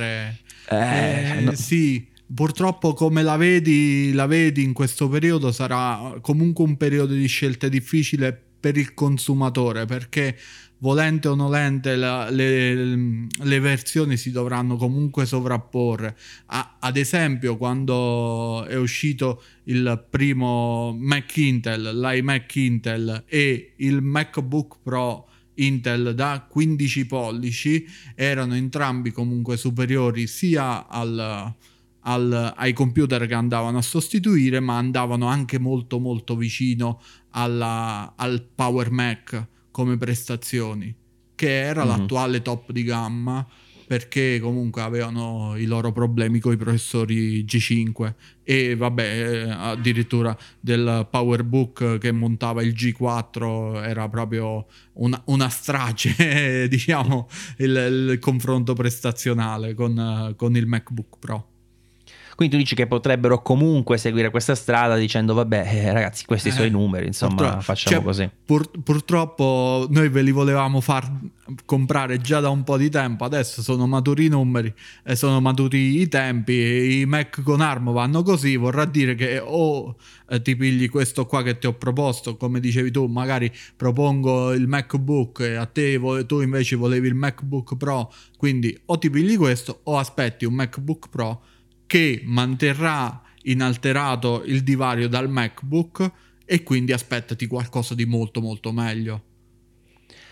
Eh, 0.04 1.38
eh, 1.38 1.40
no? 1.40 1.54
Sì, 1.54 2.06
purtroppo 2.34 2.94
come 2.94 3.24
la 3.24 3.38
vedi, 3.38 4.12
la 4.14 4.26
vedi 4.26 4.64
in 4.64 4.74
questo 4.74 5.08
periodo 5.08 5.52
sarà 5.52 6.18
comunque 6.22 6.64
un 6.64 6.78
periodo 6.78 7.14
di 7.14 7.28
scelte 7.28 7.70
difficile 7.70 8.40
per 8.60 8.78
il 8.78 8.94
consumatore 8.94 9.86
perché 9.86 10.38
volente 10.84 11.30
o 11.30 11.36
nolente 11.36 11.96
la, 11.96 12.30
le, 12.30 13.28
le, 13.28 13.60
versioni 13.60 14.18
si 14.18 14.32
dovranno 14.32 14.76
comunque 14.76 15.26
sovrapporre. 15.26 16.18
A, 16.48 16.78
ad 16.80 16.98
esempio, 16.98 17.56
quando 17.56 18.66
è 18.66 18.76
uscito 18.76 19.42
il 19.66 20.06
primo 20.10 20.94
Mac 21.00 21.38
Intel, 21.38 21.98
l'iMac 21.98 22.56
Intel 22.56 23.24
e 23.28 23.74
il 23.78 24.02
MacBook 24.02 24.80
Pro 24.84 25.30
Intel 25.56 26.14
da 26.16 26.46
15 26.50 27.06
pollici, 27.06 27.86
erano 28.14 28.56
entrambi 28.56 29.12
comunque 29.12 29.56
superiori 29.56 30.28
sia 30.28 30.88
al, 30.88 31.56
al, 32.04 32.54
ai 32.56 32.74
computer 32.74 33.26
che 33.26 33.34
andavano 33.34 33.78
a 33.78 33.82
sostituire, 33.82 34.60
ma 34.60 34.78
andavano 34.78 35.28
anche 35.28 35.60
molto 35.60 36.00
molto 36.00 36.36
vicino 36.36 37.02
alla, 37.32 38.14
al 38.16 38.48
Power 38.54 38.92
Mac 38.92 39.48
come 39.72 39.98
prestazioni, 39.98 40.96
che 41.36 41.60
era 41.60 41.84
mm. 41.84 41.88
l'attuale 41.88 42.42
top 42.42 42.72
di 42.72 42.84
gamma 42.84 43.46
perché 43.86 44.40
comunque 44.42 44.82
avevano 44.82 45.56
i 45.56 45.66
loro 45.66 45.92
problemi 45.92 46.40
con 46.40 46.54
i 46.54 46.58
processori 46.58 47.44
G5 47.44 48.14
e 48.44 48.76
vabbè 48.76 49.04
eh, 49.04 49.50
addirittura 49.50 50.36
del 50.60 51.08
PowerBook 51.10 51.98
che 51.98 52.12
montava 52.12 52.64
il 52.64 52.74
G4 52.74 53.84
era 53.84 54.08
proprio 54.10 54.66
una, 54.94 55.22
una 55.26 55.50
strage 55.50 56.68
diciamo 56.70 57.28
il, 57.58 57.70
il, 58.12 58.20
confronto 58.20 58.74
prestazionale 58.74 59.74
con, 59.74 60.34
con 60.36 60.56
il 60.56 60.66
MacBook 60.66 61.20
Pro. 61.20 61.53
Quindi 62.36 62.56
tu 62.56 62.62
dici 62.62 62.76
che 62.76 62.88
potrebbero 62.88 63.42
comunque 63.42 63.98
seguire 63.98 64.30
questa 64.30 64.56
strada 64.56 64.98
dicendo 64.98 65.34
vabbè 65.34 65.68
eh, 65.72 65.94
ragazzi 65.94 66.26
questi 66.26 66.50
eh, 66.50 66.52
sono 66.52 66.66
i 66.66 66.72
numeri, 66.72 67.06
insomma 67.06 67.60
facciamo 67.60 67.96
cioè, 67.96 68.04
così. 68.04 68.30
Pur, 68.46 68.70
purtroppo 68.84 69.86
noi 69.90 70.10
ve 70.10 70.22
li 70.24 70.32
volevamo 70.32 70.82
far 70.82 71.12
comprare 71.66 72.20
già 72.22 72.40
da 72.40 72.50
un 72.50 72.64
po' 72.64 72.78
di 72.78 72.90
tempo, 72.90 73.24
adesso 73.24 73.62
sono 73.62 73.86
maturi 73.86 74.26
i 74.26 74.30
numeri 74.30 74.74
e 75.04 75.16
sono 75.16 75.42
maturi 75.42 76.02
i 76.02 76.08
tempi, 76.08 77.02
i 77.02 77.06
Mac 77.06 77.42
con 77.44 77.62
ARM 77.62 77.92
vanno 77.92 78.24
così, 78.24 78.56
vorrà 78.56 78.86
dire 78.86 79.14
che 79.14 79.40
o 79.44 79.96
eh, 80.30 80.42
ti 80.42 80.56
pigli 80.56 80.90
questo 80.90 81.26
qua 81.26 81.44
che 81.44 81.60
ti 81.60 81.68
ho 81.68 81.74
proposto, 81.74 82.36
come 82.38 82.60
dicevi 82.60 82.90
tu, 82.90 83.06
magari 83.06 83.52
propongo 83.76 84.54
il 84.54 84.68
MacBook 84.68 85.42
e 85.42 85.56
a 85.56 85.66
te 85.66 86.00
tu 86.26 86.42
invece 86.42 86.76
volevi 86.76 87.08
il 87.08 87.16
MacBook 87.16 87.76
Pro, 87.78 88.12
quindi 88.38 88.76
o 88.86 88.98
ti 88.98 89.10
pigli 89.10 89.38
questo 89.38 89.82
o 89.84 89.98
aspetti 89.98 90.46
un 90.46 90.54
MacBook 90.54 91.10
Pro 91.10 91.42
che 91.86 92.22
manterrà 92.26 93.22
inalterato 93.44 94.44
il 94.46 94.64
divario 94.64 95.08
dal 95.08 95.30
MacBook 95.30 96.12
e 96.46 96.64
quindi 96.64 96.92
aspettati 96.92 97.48
qualcosa 97.48 97.96
di 97.96 98.06
molto 98.06 98.42
molto 98.42 98.72
meglio. 98.72 99.24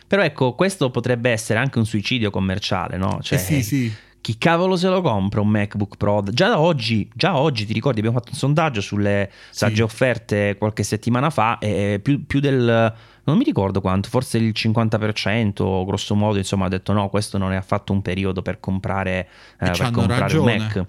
Però 0.07 0.21
ecco, 0.23 0.55
questo 0.55 0.91
potrebbe 0.91 1.29
essere 1.29 1.59
anche 1.59 1.77
un 1.77 1.85
suicidio 1.85 2.31
commerciale, 2.31 2.97
no? 2.97 3.19
Cioè, 3.21 3.39
eh 3.39 3.41
sì, 3.41 3.63
sì. 3.63 3.93
Chi 4.19 4.37
cavolo 4.37 4.75
se 4.75 4.87
lo 4.87 5.01
compra 5.01 5.41
un 5.41 5.47
MacBook 5.47 5.95
Pro? 5.97 6.21
Già 6.29 6.49
da 6.49 6.59
oggi, 6.59 7.09
già 7.15 7.37
oggi 7.37 7.65
ti 7.65 7.73
ricordi, 7.73 7.99
abbiamo 7.99 8.17
fatto 8.17 8.31
un 8.33 8.37
sondaggio 8.37 8.81
sulle 8.81 9.31
sagge 9.49 9.75
sì. 9.75 9.81
offerte 9.81 10.57
qualche 10.59 10.83
settimana 10.83 11.29
fa 11.31 11.57
e 11.57 11.99
più, 12.03 12.25
più, 12.25 12.39
del... 12.39 12.93
non 13.23 13.37
mi 13.37 13.43
ricordo 13.43 13.81
quanto, 13.81 14.09
forse 14.09 14.37
il 14.37 14.51
50% 14.55 15.85
grosso 15.85 16.13
modo, 16.13 16.37
insomma, 16.37 16.65
ha 16.65 16.69
detto 16.69 16.93
no, 16.93 17.09
questo 17.09 17.37
non 17.39 17.53
è 17.53 17.55
affatto 17.55 17.93
un 17.93 18.01
periodo 18.03 18.43
per 18.43 18.59
comprare, 18.59 19.27
eh, 19.59 19.71
per 19.71 19.89
comprare 19.91 20.37
un 20.37 20.45
Mac. 20.45 20.85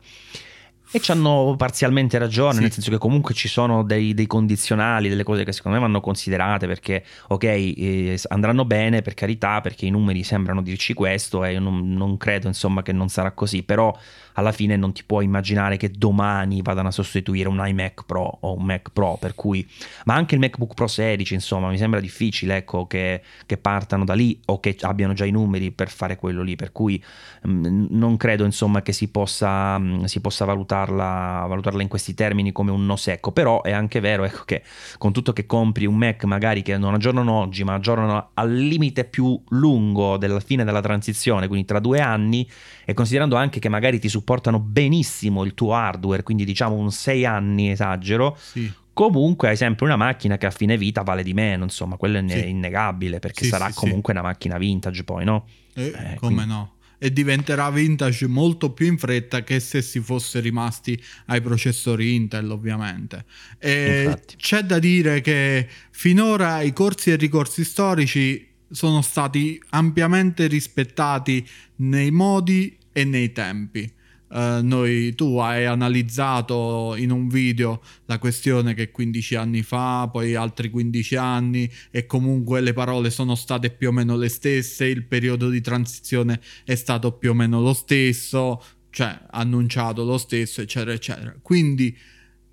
E 0.94 1.00
ci 1.00 1.10
hanno 1.10 1.54
parzialmente 1.56 2.18
ragione, 2.18 2.56
sì. 2.56 2.60
nel 2.60 2.70
senso 2.70 2.90
che 2.90 2.98
comunque 2.98 3.32
ci 3.32 3.48
sono 3.48 3.82
dei, 3.82 4.12
dei, 4.12 4.26
condizionali, 4.26 5.08
delle 5.08 5.22
cose 5.22 5.42
che 5.42 5.52
secondo 5.52 5.78
me 5.78 5.84
vanno 5.84 6.02
considerate 6.02 6.66
perché, 6.66 7.02
ok, 7.28 7.42
eh, 7.44 8.20
andranno 8.28 8.66
bene 8.66 9.00
per 9.00 9.14
carità, 9.14 9.62
perché 9.62 9.86
i 9.86 9.90
numeri 9.90 10.22
sembrano 10.22 10.60
dirci 10.60 10.92
questo 10.92 11.44
e 11.44 11.52
io 11.52 11.60
non, 11.60 11.94
non 11.94 12.18
credo 12.18 12.46
insomma 12.46 12.82
che 12.82 12.92
non 12.92 13.08
sarà 13.08 13.32
così, 13.32 13.62
però 13.62 13.96
alla 14.34 14.52
fine 14.52 14.76
non 14.76 14.92
ti 14.92 15.02
puoi 15.04 15.24
immaginare 15.24 15.76
che 15.76 15.90
domani 15.90 16.62
vadano 16.62 16.88
a 16.88 16.92
sostituire 16.92 17.48
un 17.48 17.62
iMac 17.64 18.04
Pro 18.06 18.38
o 18.40 18.56
un 18.56 18.64
Mac 18.64 18.90
Pro, 18.92 19.16
per 19.20 19.34
cui, 19.34 19.66
ma 20.04 20.14
anche 20.14 20.34
il 20.34 20.40
MacBook 20.40 20.74
Pro 20.74 20.86
16, 20.86 21.34
insomma, 21.34 21.68
mi 21.68 21.78
sembra 21.78 22.00
difficile 22.00 22.56
ecco, 22.56 22.86
che, 22.86 23.22
che 23.46 23.56
partano 23.56 24.04
da 24.04 24.14
lì 24.14 24.40
o 24.46 24.60
che 24.60 24.76
abbiano 24.80 25.12
già 25.12 25.24
i 25.24 25.30
numeri 25.30 25.70
per 25.70 25.90
fare 25.90 26.16
quello 26.16 26.42
lì, 26.42 26.56
per 26.56 26.72
cui 26.72 27.02
mh, 27.42 27.50
mm, 27.50 27.86
non 27.90 28.16
credo 28.16 28.44
insomma 28.44 28.82
che 28.82 28.92
si 28.92 29.08
possa, 29.08 29.78
mh, 29.78 30.00
mm, 30.00 30.04
si 30.04 30.20
possa 30.20 30.44
valutarla, 30.44 31.44
valutarla, 31.48 31.82
in 31.82 31.88
questi 31.88 32.14
termini 32.14 32.52
come 32.52 32.70
un 32.70 32.84
no 32.86 32.96
secco, 32.96 33.32
però 33.32 33.62
è 33.62 33.72
anche 33.72 34.00
vero 34.00 34.24
ecco, 34.24 34.44
che 34.44 34.62
con 34.98 35.12
tutto 35.12 35.32
che 35.32 35.46
compri 35.46 35.86
un 35.86 35.96
Mac 35.96 36.24
magari 36.24 36.62
che 36.62 36.76
non 36.76 36.94
aggiornano 36.94 37.32
oggi, 37.32 37.64
ma 37.64 37.74
aggiornano 37.74 38.30
al 38.34 38.52
limite 38.52 39.04
più 39.04 39.40
lungo 39.50 40.16
della 40.16 40.40
fine 40.40 40.64
della 40.64 40.80
transizione, 40.80 41.48
quindi 41.48 41.66
tra 41.66 41.80
due 41.80 42.00
anni, 42.00 42.48
e 42.84 42.94
considerando 42.94 43.36
anche 43.36 43.58
che 43.58 43.68
magari 43.68 43.98
ti 43.98 44.08
supportano 44.22 44.60
benissimo 44.60 45.44
il 45.44 45.54
tuo 45.54 45.74
hardware, 45.74 46.22
quindi 46.22 46.44
diciamo 46.44 46.76
un 46.76 46.92
6 46.92 47.26
anni 47.26 47.70
esagero, 47.70 48.38
sì. 48.40 48.72
comunque 48.92 49.48
hai 49.48 49.56
sempre 49.56 49.84
una 49.84 49.96
macchina 49.96 50.38
che 50.38 50.46
a 50.46 50.50
fine 50.50 50.78
vita 50.78 51.02
vale 51.02 51.24
di 51.24 51.34
meno, 51.34 51.64
insomma, 51.64 51.96
quello 51.96 52.18
è 52.18 52.24
sì. 52.28 52.48
innegabile 52.48 53.18
perché 53.18 53.44
sì, 53.44 53.50
sarà 53.50 53.70
comunque 53.74 54.12
una 54.12 54.22
macchina 54.22 54.56
vintage 54.58 55.02
poi, 55.02 55.24
no? 55.24 55.46
Eh, 55.74 55.86
eh, 55.86 56.14
come 56.16 56.34
quindi... 56.34 56.46
no? 56.46 56.72
e 56.98 57.12
diventerà 57.12 57.68
vintage 57.68 58.28
molto 58.28 58.70
più 58.70 58.86
in 58.86 58.96
fretta 58.96 59.42
che 59.42 59.58
se 59.58 59.82
si 59.82 59.98
fosse 59.98 60.38
rimasti 60.38 60.96
ai 61.26 61.40
processori 61.40 62.14
Intel 62.14 62.48
ovviamente. 62.48 63.24
E 63.58 64.20
c'è 64.36 64.62
da 64.62 64.78
dire 64.78 65.20
che 65.20 65.66
finora 65.90 66.60
i 66.60 66.72
corsi 66.72 67.10
e 67.10 67.16
ricorsi 67.16 67.64
storici 67.64 68.46
sono 68.70 69.02
stati 69.02 69.60
ampiamente 69.70 70.46
rispettati 70.46 71.44
nei 71.78 72.12
modi 72.12 72.78
e 72.92 73.04
nei 73.04 73.32
tempi. 73.32 73.90
Uh, 74.32 74.62
noi, 74.62 75.14
tu 75.14 75.36
hai 75.36 75.66
analizzato 75.66 76.94
in 76.96 77.10
un 77.10 77.28
video 77.28 77.82
la 78.06 78.18
questione 78.18 78.72
che 78.72 78.90
15 78.90 79.34
anni 79.34 79.62
fa, 79.62 80.08
poi 80.10 80.34
altri 80.34 80.70
15 80.70 81.16
anni 81.16 81.70
e 81.90 82.06
comunque 82.06 82.62
le 82.62 82.72
parole 82.72 83.10
sono 83.10 83.34
state 83.34 83.68
più 83.68 83.88
o 83.88 83.92
meno 83.92 84.16
le 84.16 84.30
stesse, 84.30 84.86
il 84.86 85.04
periodo 85.04 85.50
di 85.50 85.60
transizione 85.60 86.40
è 86.64 86.74
stato 86.76 87.12
più 87.12 87.32
o 87.32 87.34
meno 87.34 87.60
lo 87.60 87.74
stesso, 87.74 88.62
cioè 88.88 89.20
annunciato 89.32 90.02
lo 90.02 90.16
stesso, 90.16 90.62
eccetera, 90.62 90.94
eccetera. 90.94 91.36
Quindi 91.42 91.94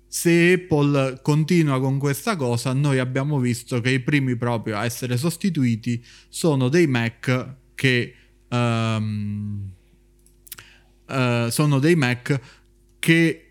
se 0.06 0.52
Apple 0.52 1.20
continua 1.22 1.80
con 1.80 1.98
questa 1.98 2.36
cosa, 2.36 2.74
noi 2.74 2.98
abbiamo 2.98 3.38
visto 3.38 3.80
che 3.80 3.88
i 3.88 4.00
primi 4.00 4.36
proprio 4.36 4.76
a 4.76 4.84
essere 4.84 5.16
sostituiti 5.16 6.04
sono 6.28 6.68
dei 6.68 6.86
Mac 6.86 7.54
che... 7.74 8.14
Um, 8.50 9.78
uh, 11.10 11.50
sono 11.50 11.78
dei 11.78 11.96
Mac 11.96 12.40
che 12.98 13.44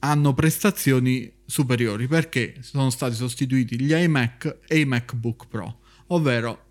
hanno 0.00 0.34
prestazioni 0.34 1.32
superiori 1.44 2.06
perché 2.06 2.56
sono 2.60 2.90
stati 2.90 3.14
sostituiti 3.14 3.80
gli 3.80 3.92
iMac 3.92 4.58
e 4.66 4.80
i 4.80 4.84
MacBook 4.84 5.46
Pro, 5.48 5.78
ovvero 6.08 6.64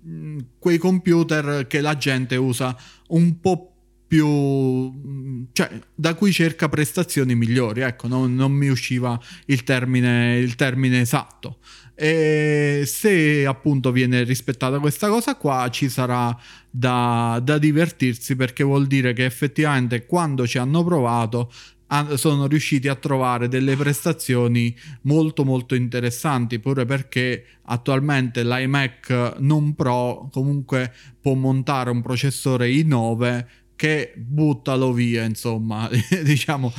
mh, 0.00 0.38
quei 0.58 0.78
computer 0.78 1.66
che 1.66 1.80
la 1.80 1.96
gente 1.96 2.36
usa 2.36 2.76
un 3.08 3.40
po' 3.40 3.66
più 4.10 5.48
cioè 5.52 5.80
da 5.94 6.14
cui 6.14 6.32
cerca 6.32 6.68
prestazioni 6.68 7.36
migliori 7.36 7.82
ecco 7.82 8.08
non, 8.08 8.34
non 8.34 8.50
mi 8.50 8.68
usciva 8.68 9.16
il 9.46 9.62
termine, 9.62 10.36
il 10.38 10.56
termine 10.56 11.00
esatto 11.00 11.58
e 12.02 12.84
se 12.86 13.44
appunto 13.44 13.92
viene 13.92 14.22
rispettata 14.22 14.78
questa 14.78 15.10
cosa 15.10 15.36
qua 15.36 15.68
ci 15.68 15.90
sarà 15.90 16.34
da, 16.70 17.38
da 17.44 17.58
divertirsi 17.58 18.36
perché 18.36 18.64
vuol 18.64 18.86
dire 18.86 19.12
che 19.12 19.26
effettivamente 19.26 20.06
quando 20.06 20.46
ci 20.46 20.56
hanno 20.56 20.82
provato 20.82 21.52
sono 22.14 22.46
riusciti 22.46 22.88
a 22.88 22.94
trovare 22.94 23.48
delle 23.48 23.76
prestazioni 23.76 24.74
molto 25.02 25.44
molto 25.44 25.74
interessanti 25.74 26.58
pure 26.58 26.86
perché 26.86 27.44
attualmente 27.64 28.44
l'iMac 28.44 29.34
non 29.40 29.74
Pro 29.74 30.30
comunque 30.32 30.94
può 31.20 31.34
montare 31.34 31.90
un 31.90 32.00
processore 32.00 32.68
i9 32.68 33.44
che 33.80 34.12
buttalo 34.14 34.92
via, 34.92 35.24
insomma, 35.24 35.88
diciamo. 36.22 36.70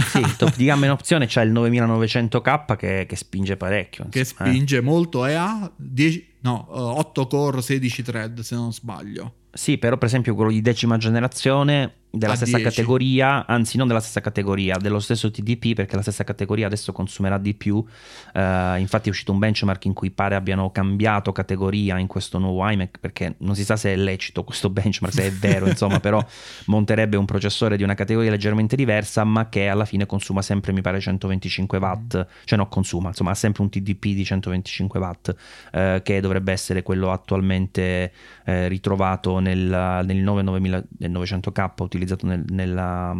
Sì, 0.00 0.22
top 0.36 0.56
di 0.56 0.64
gamma 0.64 0.86
in 0.86 0.92
opzione 0.92 1.26
c'è 1.26 1.42
il 1.42 1.52
9900K 1.52 2.76
che, 2.76 3.06
che 3.08 3.16
spinge 3.16 3.56
parecchio. 3.56 4.04
Insomma, 4.04 4.10
che 4.10 4.24
spinge 4.24 4.76
eh. 4.78 4.82
molto 4.82 5.26
e 5.26 5.34
ha 5.34 5.70
10, 5.74 6.26
no, 6.40 6.66
8 6.70 7.26
core, 7.26 7.62
16 7.62 8.02
thread 8.02 8.40
se 8.40 8.54
non 8.54 8.72
sbaglio. 8.72 9.32
Sì, 9.50 9.78
però 9.78 9.96
per 9.96 10.08
esempio 10.08 10.34
quello 10.34 10.50
di 10.50 10.60
decima 10.60 10.98
generazione 10.98 11.94
della 12.10 12.36
stessa 12.36 12.56
10. 12.56 12.70
categoria, 12.70 13.46
anzi 13.46 13.76
non 13.76 13.86
della 13.86 14.00
stessa 14.00 14.20
categoria, 14.20 14.76
dello 14.76 14.98
stesso 15.00 15.30
TDP 15.30 15.74
perché 15.74 15.96
la 15.96 16.02
stessa 16.02 16.24
categoria 16.24 16.66
adesso 16.66 16.92
consumerà 16.92 17.38
di 17.38 17.54
più, 17.54 17.76
uh, 17.76 18.78
infatti 18.78 19.08
è 19.08 19.10
uscito 19.10 19.32
un 19.32 19.38
benchmark 19.38 19.84
in 19.84 19.92
cui 19.92 20.10
pare 20.10 20.34
abbiano 20.34 20.70
cambiato 20.70 21.32
categoria 21.32 21.98
in 21.98 22.06
questo 22.06 22.38
nuovo 22.38 22.66
iMac 22.68 22.98
perché 22.98 23.34
non 23.38 23.54
si 23.54 23.64
sa 23.64 23.76
se 23.76 23.92
è 23.92 23.96
lecito 23.96 24.44
questo 24.44 24.68
benchmark, 24.70 25.14
se 25.14 25.26
è 25.26 25.32
vero 25.32 25.66
insomma, 25.66 26.00
però 26.00 26.24
monterebbe 26.66 27.16
un 27.16 27.24
processore 27.24 27.76
di 27.76 27.82
una 27.82 27.94
categoria 27.94 28.30
leggermente 28.30 28.76
diversa 28.76 29.24
ma 29.24 29.48
che 29.48 29.68
alla 29.68 29.84
fine 29.88 30.06
consuma 30.06 30.42
sempre 30.42 30.72
mi 30.72 30.80
pare 30.80 31.00
125 31.00 31.78
watt, 31.78 32.26
cioè 32.44 32.58
no 32.58 32.68
consuma, 32.68 33.08
insomma 33.08 33.30
ha 33.30 33.34
sempre 33.34 33.62
un 33.62 33.70
TDP 33.70 34.08
di 34.08 34.24
125 34.24 35.00
watt 35.00 35.34
uh, 35.72 36.02
che 36.02 36.20
dovrebbe 36.20 36.52
essere 36.52 36.82
quello 36.82 37.10
attualmente 37.10 38.12
uh, 38.44 38.66
ritrovato 38.68 39.38
nel, 39.38 40.04
nel 40.04 40.24
9900K 40.24 41.72
utilizzato 41.78 42.26
nel, 42.26 42.44
nella, 42.50 43.16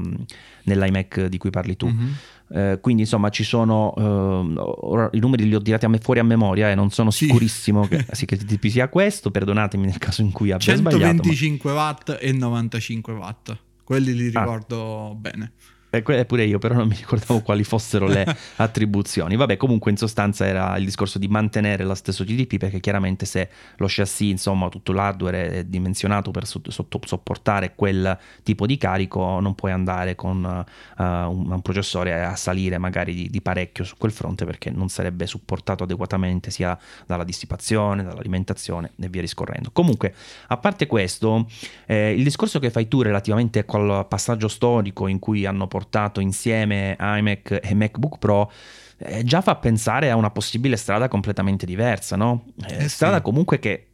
nell'iMac 0.65 1.25
di 1.27 1.39
cui 1.39 1.51
parli 1.51 1.77
tu. 1.77 1.87
Mm-hmm. 1.87 2.13
Eh, 2.51 2.79
quindi 2.81 3.03
insomma 3.03 3.29
ci 3.29 3.45
sono 3.45 3.93
uh, 3.95 5.11
i 5.13 5.19
numeri 5.19 5.47
li 5.47 5.55
ho 5.55 5.61
tirati 5.61 5.85
a 5.85 5.89
me 5.89 5.99
fuori 5.99 6.21
a 6.21 6.23
memoria 6.23 6.71
e 6.71 6.75
non 6.75 6.89
sono 6.89 7.11
sì. 7.11 7.27
sicurissimo 7.27 7.87
che, 7.87 8.07
sì, 8.13 8.25
che 8.25 8.39
TTP 8.39 8.69
sia 8.69 8.89
questo 8.89 9.31
perdonatemi 9.31 9.85
nel 9.85 9.99
caso 9.99 10.23
in 10.23 10.33
cui 10.33 10.51
abbia 10.51 10.65
125 10.65 10.91
sbagliato 10.91 11.23
125 11.29 11.73
watt 11.73 12.19
e 12.19 12.33
95 12.33 13.13
watt 13.13 13.57
quelli 13.85 14.15
li 14.15 14.31
ah. 14.33 14.41
ricordo 14.41 15.11
ah. 15.11 15.15
bene 15.15 15.53
eh, 15.91 16.25
pure 16.27 16.45
io, 16.45 16.59
però 16.59 16.75
non 16.75 16.87
mi 16.87 16.95
ricordavo 16.95 17.41
quali 17.41 17.65
fossero 17.65 18.07
le 18.07 18.27
attribuzioni. 18.57 19.37
Vabbè, 19.37 19.57
comunque 19.57 19.91
in 19.91 19.97
sostanza 19.97 20.47
era 20.47 20.77
il 20.77 20.85
discorso 20.85 21.19
di 21.19 21.29
mantenere 21.29 21.85
lo 21.85 21.95
stesso 21.95 22.25
GDP 22.25 22.59
perché 22.59 22.81
chiaramente 22.81 23.25
se 23.25 23.49
lo 23.77 23.87
chassis, 23.89 24.31
insomma, 24.31 24.69
tutto 24.69 24.93
l'hardware 24.93 25.51
è 25.51 25.65
dimensionato 25.65 26.31
per 26.31 26.47
sopportare 26.47 27.75
quel 27.75 28.19
tipo 28.43 28.67
di 28.67 28.77
carico, 28.77 29.41
non 29.41 29.55
puoi 29.55 29.73
andare 29.73 30.15
con 30.15 30.45
uh, 30.45 31.03
un, 31.03 31.51
un, 31.51 31.63
processore 31.63 32.23
a 32.23 32.37
salire 32.37 32.77
magari 32.79 33.15
di, 33.15 33.31
di, 33.31 33.41
parecchio 33.41 33.85
su 33.85 33.97
quel 33.97 34.13
fronte 34.13 34.45
perché 34.45 34.71
non 34.71 34.89
sarebbe 34.89 35.27
supportato 35.27 35.85
adeguatamente 35.85 36.51
sia 36.51 36.79
dalla 37.07 37.25
dissipazione, 37.25 38.03
dall'alimentazione 38.03 38.93
e 39.01 39.09
via 39.09 39.23
discorrendo. 39.23 39.71
Comunque, 39.73 40.15
a 40.49 40.57
parte 40.59 40.87
questo, 40.87 41.47
eh, 41.87 42.13
il 42.13 42.23
discorso 42.23 42.59
che 42.59 42.71
fai 42.71 42.89
tu 42.89 43.01
relativamente 43.01 43.61
a 43.61 43.65
quel 43.65 44.05
passaggio 44.07 44.49
storico 44.49 45.07
in 45.07 45.19
cui 45.19 45.47
hanno 45.47 45.67
portato 45.67 45.78
portato 45.79 46.19
insieme 46.21 46.97
iMac 46.99 47.61
e 47.63 47.75
MacBook 47.75 48.19
Pro 48.19 48.51
eh, 48.99 49.23
già 49.23 49.41
fa 49.41 49.55
pensare 49.55 50.11
a 50.11 50.17
una 50.17 50.31
possibile 50.31 50.77
strada 50.77 51.07
completamente 51.07 51.65
diversa, 51.65 52.17
no? 52.17 52.47
Eh, 52.67 52.85
eh 52.85 52.89
strada 52.89 53.19
sì. 53.19 53.23
comunque 53.23 53.61
che 53.61 53.88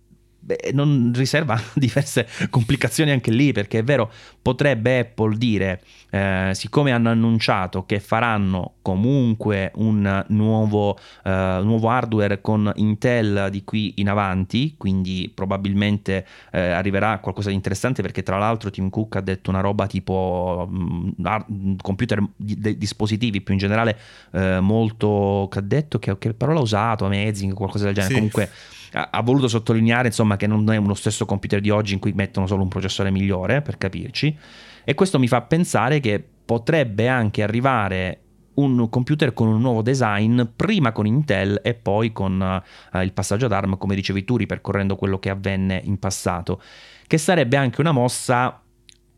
beh, 0.45 0.71
non 0.73 1.13
riserva 1.15 1.61
diverse 1.75 2.29
complicazioni 2.51 3.11
anche 3.11 3.31
lì, 3.31 3.53
perché 3.53 3.79
è 3.79 3.85
vero, 3.85 4.11
potrebbe 4.43 4.99
Apple 4.99 5.37
dire, 5.37 5.81
eh, 6.11 6.51
siccome 6.53 6.93
hanno 6.93 7.09
annunciato 7.09 7.87
che 7.87 7.99
faranno 7.99 8.75
comunque 8.83 9.73
un 9.77 10.25
nuovo, 10.29 10.99
eh, 11.25 11.61
nuovo, 11.63 11.89
hardware 11.89 12.41
con 12.41 12.71
Intel 12.77 13.49
di 13.51 13.65
qui 13.65 13.95
in 13.97 14.09
avanti, 14.09 14.75
quindi 14.77 15.33
probabilmente 15.35 16.27
eh, 16.53 16.61
arriverà 16.61 17.19
qualcosa 17.19 17.49
di 17.49 17.55
interessante, 17.55 18.03
perché 18.03 18.23
tra 18.23 18.37
l'altro 18.37 18.71
Tim 18.71 18.91
Cook 18.91 19.17
ha 19.17 19.21
detto 19.23 19.51
una 19.51 19.61
roba 19.61 19.87
tipo 19.87 20.69
mh, 20.71 21.15
mm, 21.23 21.75
computer 21.81 22.23
di, 22.37 22.77
dispositivi 22.77 23.41
più 23.41 23.55
in 23.55 23.61
generale 23.61 23.99
eh, 24.33 24.61
molto, 24.61 25.49
che 25.51 25.59
ha 25.59 25.63
detto, 25.63 25.99
che, 25.99 26.19
che 26.19 26.35
parola 26.35 26.59
ha 26.59 26.63
usato, 26.63 27.07
amazing, 27.07 27.55
qualcosa 27.55 27.87
del 27.87 27.95
genere, 27.95 28.13
sì. 28.13 28.19
comunque 28.21 28.51
ha 28.95 29.23
voluto 29.23 29.49
sottolineare 29.49 30.09
insomma, 30.09 30.37
che 30.37 30.47
non 30.47 30.71
è 30.71 30.77
uno 30.77 30.95
stesso 30.95 31.25
computer 31.25 31.61
di 31.61 31.71
oggi 31.71 31.95
in 31.95 31.99
cui 31.99 32.13
mettono 32.13 32.47
solo 32.47 32.63
un 32.63 32.69
processore 32.69 33.11
migliore, 33.11 33.61
per 33.61 33.77
capirci, 33.77 34.37
e 34.85 34.95
questo 34.95 35.19
mi 35.19 35.29
fa 35.29 35.43
pensare 35.43 36.01
che 36.01 36.25
potrebbe 36.45 37.09
anche 37.09 37.43
arrivare 37.43 38.21
un 38.55 38.89
computer 38.89 39.33
con 39.33 39.49
un 39.49 39.61
nuovo 39.61 39.83
design, 39.83 40.43
prima 40.55 40.93
con 40.93 41.07
Intel 41.07 41.61
e 41.63 41.75
poi 41.75 42.13
con 42.13 42.63
uh, 42.93 42.99
il 43.01 43.13
passaggio 43.13 43.47
ad 43.47 43.53
ARM, 43.53 43.77
come 43.79 43.95
dicevi 43.97 44.25
tu, 44.25 44.37
ripercorrendo 44.37 44.95
quello 44.95 45.19
che 45.19 45.31
avvenne 45.31 45.81
in 45.85 45.99
passato, 45.99 46.61
che 47.07 47.19
sarebbe 47.19 47.57
anche 47.57 47.81
una 47.81 47.93
mossa 47.93 48.64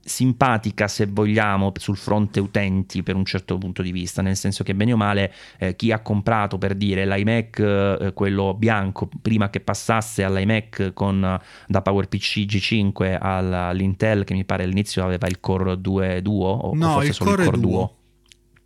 simpatica 0.07 0.87
se 0.87 1.07
vogliamo 1.07 1.73
sul 1.77 1.97
fronte 1.97 2.38
utenti 2.38 3.03
per 3.03 3.16
un 3.16 3.25
certo 3.25 3.59
punto 3.59 3.83
di 3.83 3.90
vista 3.90 4.23
nel 4.23 4.37
senso 4.37 4.62
che 4.62 4.75
bene 4.75 4.92
o 4.92 4.97
male 4.97 5.33
eh, 5.59 5.75
chi 5.75 5.90
ha 5.90 5.99
comprato 5.99 6.59
per 6.59 6.75
dire 6.77 7.05
l'iMac 7.07 7.59
eh, 7.59 8.12
quello 8.14 8.55
bianco 8.55 9.09
prima 9.21 9.51
che 9.51 9.61
passasse 9.61 10.23
all'iMac 10.23 10.92
con 10.95 11.40
da 11.66 11.83
PowerPC 11.83 12.47
G5 12.47 13.19
all'Intel 13.21 14.23
che 14.25 14.35
mi 14.35 14.45
pare 14.45 14.62
all'inizio 14.62 15.03
aveva 15.03 15.27
il 15.27 15.40
Core 15.40 15.81
2 15.81 16.23
Duo 16.23 16.49
o, 16.49 16.75
no, 16.75 16.92
forse 16.92 17.09
il 17.09 17.14
solo 17.14 17.31
Core 17.31 17.42
il 17.42 17.49
Core 17.49 17.61
Duo. 17.61 17.71
Duo 17.71 17.95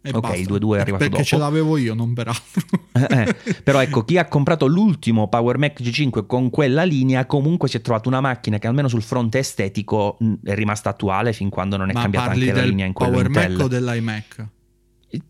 e 0.02 0.10
ok, 0.10 0.20
basta. 0.20 0.36
il 0.36 0.46
2.2 0.48 0.76
è 0.76 0.80
arrivato 0.80 0.96
Perché 1.04 1.08
dopo. 1.08 1.22
ce 1.24 1.36
l'avevo 1.36 1.76
io, 1.76 1.94
non 1.94 2.14
peraltro. 2.14 2.62
eh, 2.92 3.36
però 3.62 3.80
ecco, 3.82 4.04
chi 4.04 4.16
ha 4.16 4.26
comprato 4.26 4.66
l'ultimo 4.66 5.28
Power 5.28 5.58
Mac 5.58 5.80
G5 5.80 6.26
con 6.26 6.48
quella 6.50 6.84
linea 6.84 7.26
comunque 7.26 7.68
si 7.68 7.76
è 7.76 7.80
trovato 7.80 8.08
una 8.08 8.20
macchina 8.20 8.58
che 8.58 8.66
almeno 8.66 8.88
sul 8.88 9.02
fronte 9.02 9.38
estetico 9.38 10.16
è 10.42 10.54
rimasta 10.54 10.90
attuale 10.90 11.32
fin 11.32 11.50
quando 11.50 11.76
non 11.76 11.90
è 11.90 11.92
Ma 11.92 12.02
cambiata 12.02 12.30
anche 12.30 12.52
la 12.52 12.62
linea 12.62 12.86
in 12.86 12.92
quello 12.92 13.12
Power 13.12 13.26
Intel. 13.26 13.52
Mac 13.52 13.64
o 13.64 13.68
dell'iMac? 13.68 14.46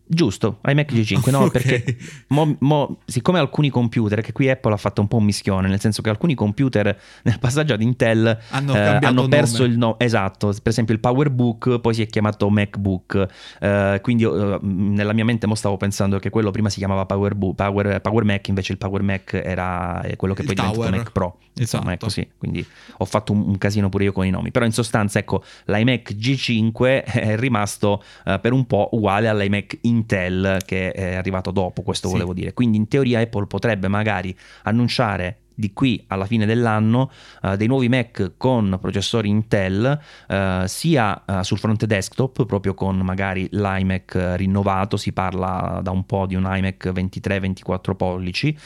Giusto, 0.05 0.59
iMac 0.65 0.91
G5, 0.93 1.29
no? 1.31 1.39
Ok. 1.39 1.51
Perché 1.51 1.97
mo- 2.27 2.55
mo- 2.59 2.99
siccome 3.05 3.39
alcuni 3.39 3.69
computer, 3.69 4.21
che 4.21 4.31
qui 4.31 4.49
Apple 4.49 4.73
ha 4.73 4.77
fatto 4.77 5.01
un 5.01 5.07
po' 5.07 5.17
un 5.17 5.23
mischione, 5.23 5.67
nel 5.67 5.79
senso 5.79 6.01
che 6.01 6.09
alcuni 6.09 6.35
computer 6.35 6.95
nel 7.23 7.39
passaggio 7.39 7.73
ad 7.73 7.81
Intel 7.81 8.37
Hanno 8.49 8.75
eh, 8.75 8.79
hanno 8.79 9.27
perso 9.27 9.61
nome. 9.61 9.71
il 9.71 9.77
nome, 9.79 9.95
esatto, 9.97 10.47
per 10.47 10.71
esempio 10.71 10.93
il 10.93 10.99
PowerBook 10.99 11.79
poi 11.79 11.93
si 11.95 12.01
è 12.03 12.07
chiamato 12.07 12.49
MacBook, 12.49 13.27
eh, 13.59 13.99
quindi 14.03 14.23
eh, 14.23 14.59
nella 14.61 15.13
mia 15.13 15.25
mente 15.25 15.47
mo 15.47 15.55
stavo 15.55 15.77
pensando 15.77 16.19
che 16.19 16.29
quello 16.29 16.51
prima 16.51 16.69
si 16.69 16.77
chiamava 16.77 17.05
PowerBook, 17.05 17.55
Power, 17.55 18.01
Power 18.01 18.23
Mac, 18.23 18.47
invece 18.49 18.73
il 18.73 18.77
Power 18.77 19.01
Mac 19.01 19.33
era 19.33 20.05
quello 20.17 20.33
che 20.33 20.43
poi 20.43 20.53
è 20.53 20.55
diventato. 20.61 20.89
Mac 20.95 21.11
Pro, 21.11 21.37
insomma 21.55 21.93
Esatto. 21.93 21.95
è 21.95 21.97
così, 21.97 22.29
quindi 22.37 22.65
ho 22.97 23.05
fatto 23.05 23.31
un, 23.31 23.41
un 23.47 23.57
casino 23.57 23.89
pure 23.89 24.03
io 24.03 24.11
con 24.11 24.25
i 24.25 24.29
nomi, 24.29 24.51
però 24.51 24.65
in 24.65 24.73
sostanza 24.73 25.17
ecco 25.19 25.43
l'iMac 25.65 26.13
G5 26.13 27.03
è 27.05 27.35
rimasto 27.37 28.03
eh, 28.25 28.37
per 28.39 28.51
un 28.53 28.65
po' 28.67 28.89
uguale 28.91 29.27
all'iMac 29.27 29.70
Intel 29.81 30.59
che 30.65 30.91
è 30.91 31.15
arrivato 31.15 31.51
dopo, 31.51 31.81
questo 31.81 32.07
Sì. 32.07 32.13
volevo 32.13 32.33
dire. 32.33 32.53
Quindi 32.53 32.77
in 32.77 32.87
teoria 32.87 33.19
Apple 33.19 33.47
potrebbe 33.47 33.87
magari 33.87 34.35
annunciare 34.63 35.37
di 35.53 35.73
qui 35.73 36.03
alla 36.07 36.25
fine 36.25 36.45
dell'anno 36.45 37.11
eh, 37.43 37.55
dei 37.55 37.67
nuovi 37.67 37.87
Mac 37.87 38.33
con 38.37 38.77
processori 38.81 39.29
Intel 39.29 39.99
eh, 40.27 40.63
sia 40.65 41.23
eh, 41.23 41.43
sul 41.43 41.59
fronte 41.59 41.85
desktop 41.85 42.45
proprio 42.45 42.73
con 42.73 42.97
magari 42.97 43.47
l'iMac 43.51 44.33
rinnovato 44.37 44.97
si 44.97 45.13
parla 45.13 45.79
da 45.83 45.91
un 45.91 46.05
po' 46.05 46.25
di 46.25 46.35
un 46.35 46.49
iMac 46.49 46.87
23-24 46.87 47.95
pollici 47.95 48.57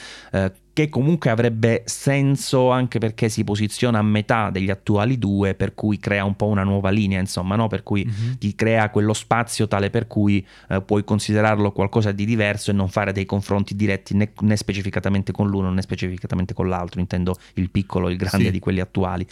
che 0.76 0.89
comunque 0.89 1.30
avrebbe 1.30 1.84
senso 1.86 2.69
anche 2.69 2.99
perché 2.99 3.30
si 3.30 3.45
posiziona 3.45 3.99
a 3.99 4.01
metà 4.01 4.49
degli 4.49 4.69
attuali 4.69 5.17
due, 5.17 5.55
per 5.55 5.73
cui 5.73 5.99
crea 5.99 6.26
un 6.26 6.36
po' 6.36 6.47
una 6.47 6.63
nuova 6.63 6.89
linea, 6.89 7.17
insomma, 7.17 7.55
no? 7.55 7.69
per 7.69 7.82
cui 7.82 8.05
mm-hmm. 8.05 8.34
ti 8.34 8.53
crea 8.55 8.89
quello 8.89 9.13
spazio 9.13 9.69
tale 9.69 9.89
per 9.89 10.05
cui 10.07 10.45
eh, 10.67 10.82
puoi 10.82 11.05
considerarlo 11.05 11.71
qualcosa 11.71 12.11
di 12.11 12.26
diverso 12.26 12.71
e 12.71 12.73
non 12.73 12.89
fare 12.89 13.13
dei 13.13 13.23
confronti 13.23 13.73
diretti 13.73 14.17
né, 14.17 14.34
né, 14.41 14.57
specificatamente 14.57 15.32
con 15.32 15.47
l'uno 15.47 15.71
né 15.71 15.82
specificatamente 15.82 16.53
con 16.53 16.67
l'altro, 16.67 16.99
intendo 16.99 17.38
il 17.53 17.69
piccolo, 17.69 18.09
il 18.09 18.17
grande 18.17 18.47
sì. 18.47 18.51
di 18.51 18.59
quelli 18.59 18.82
attuali. 18.82 19.26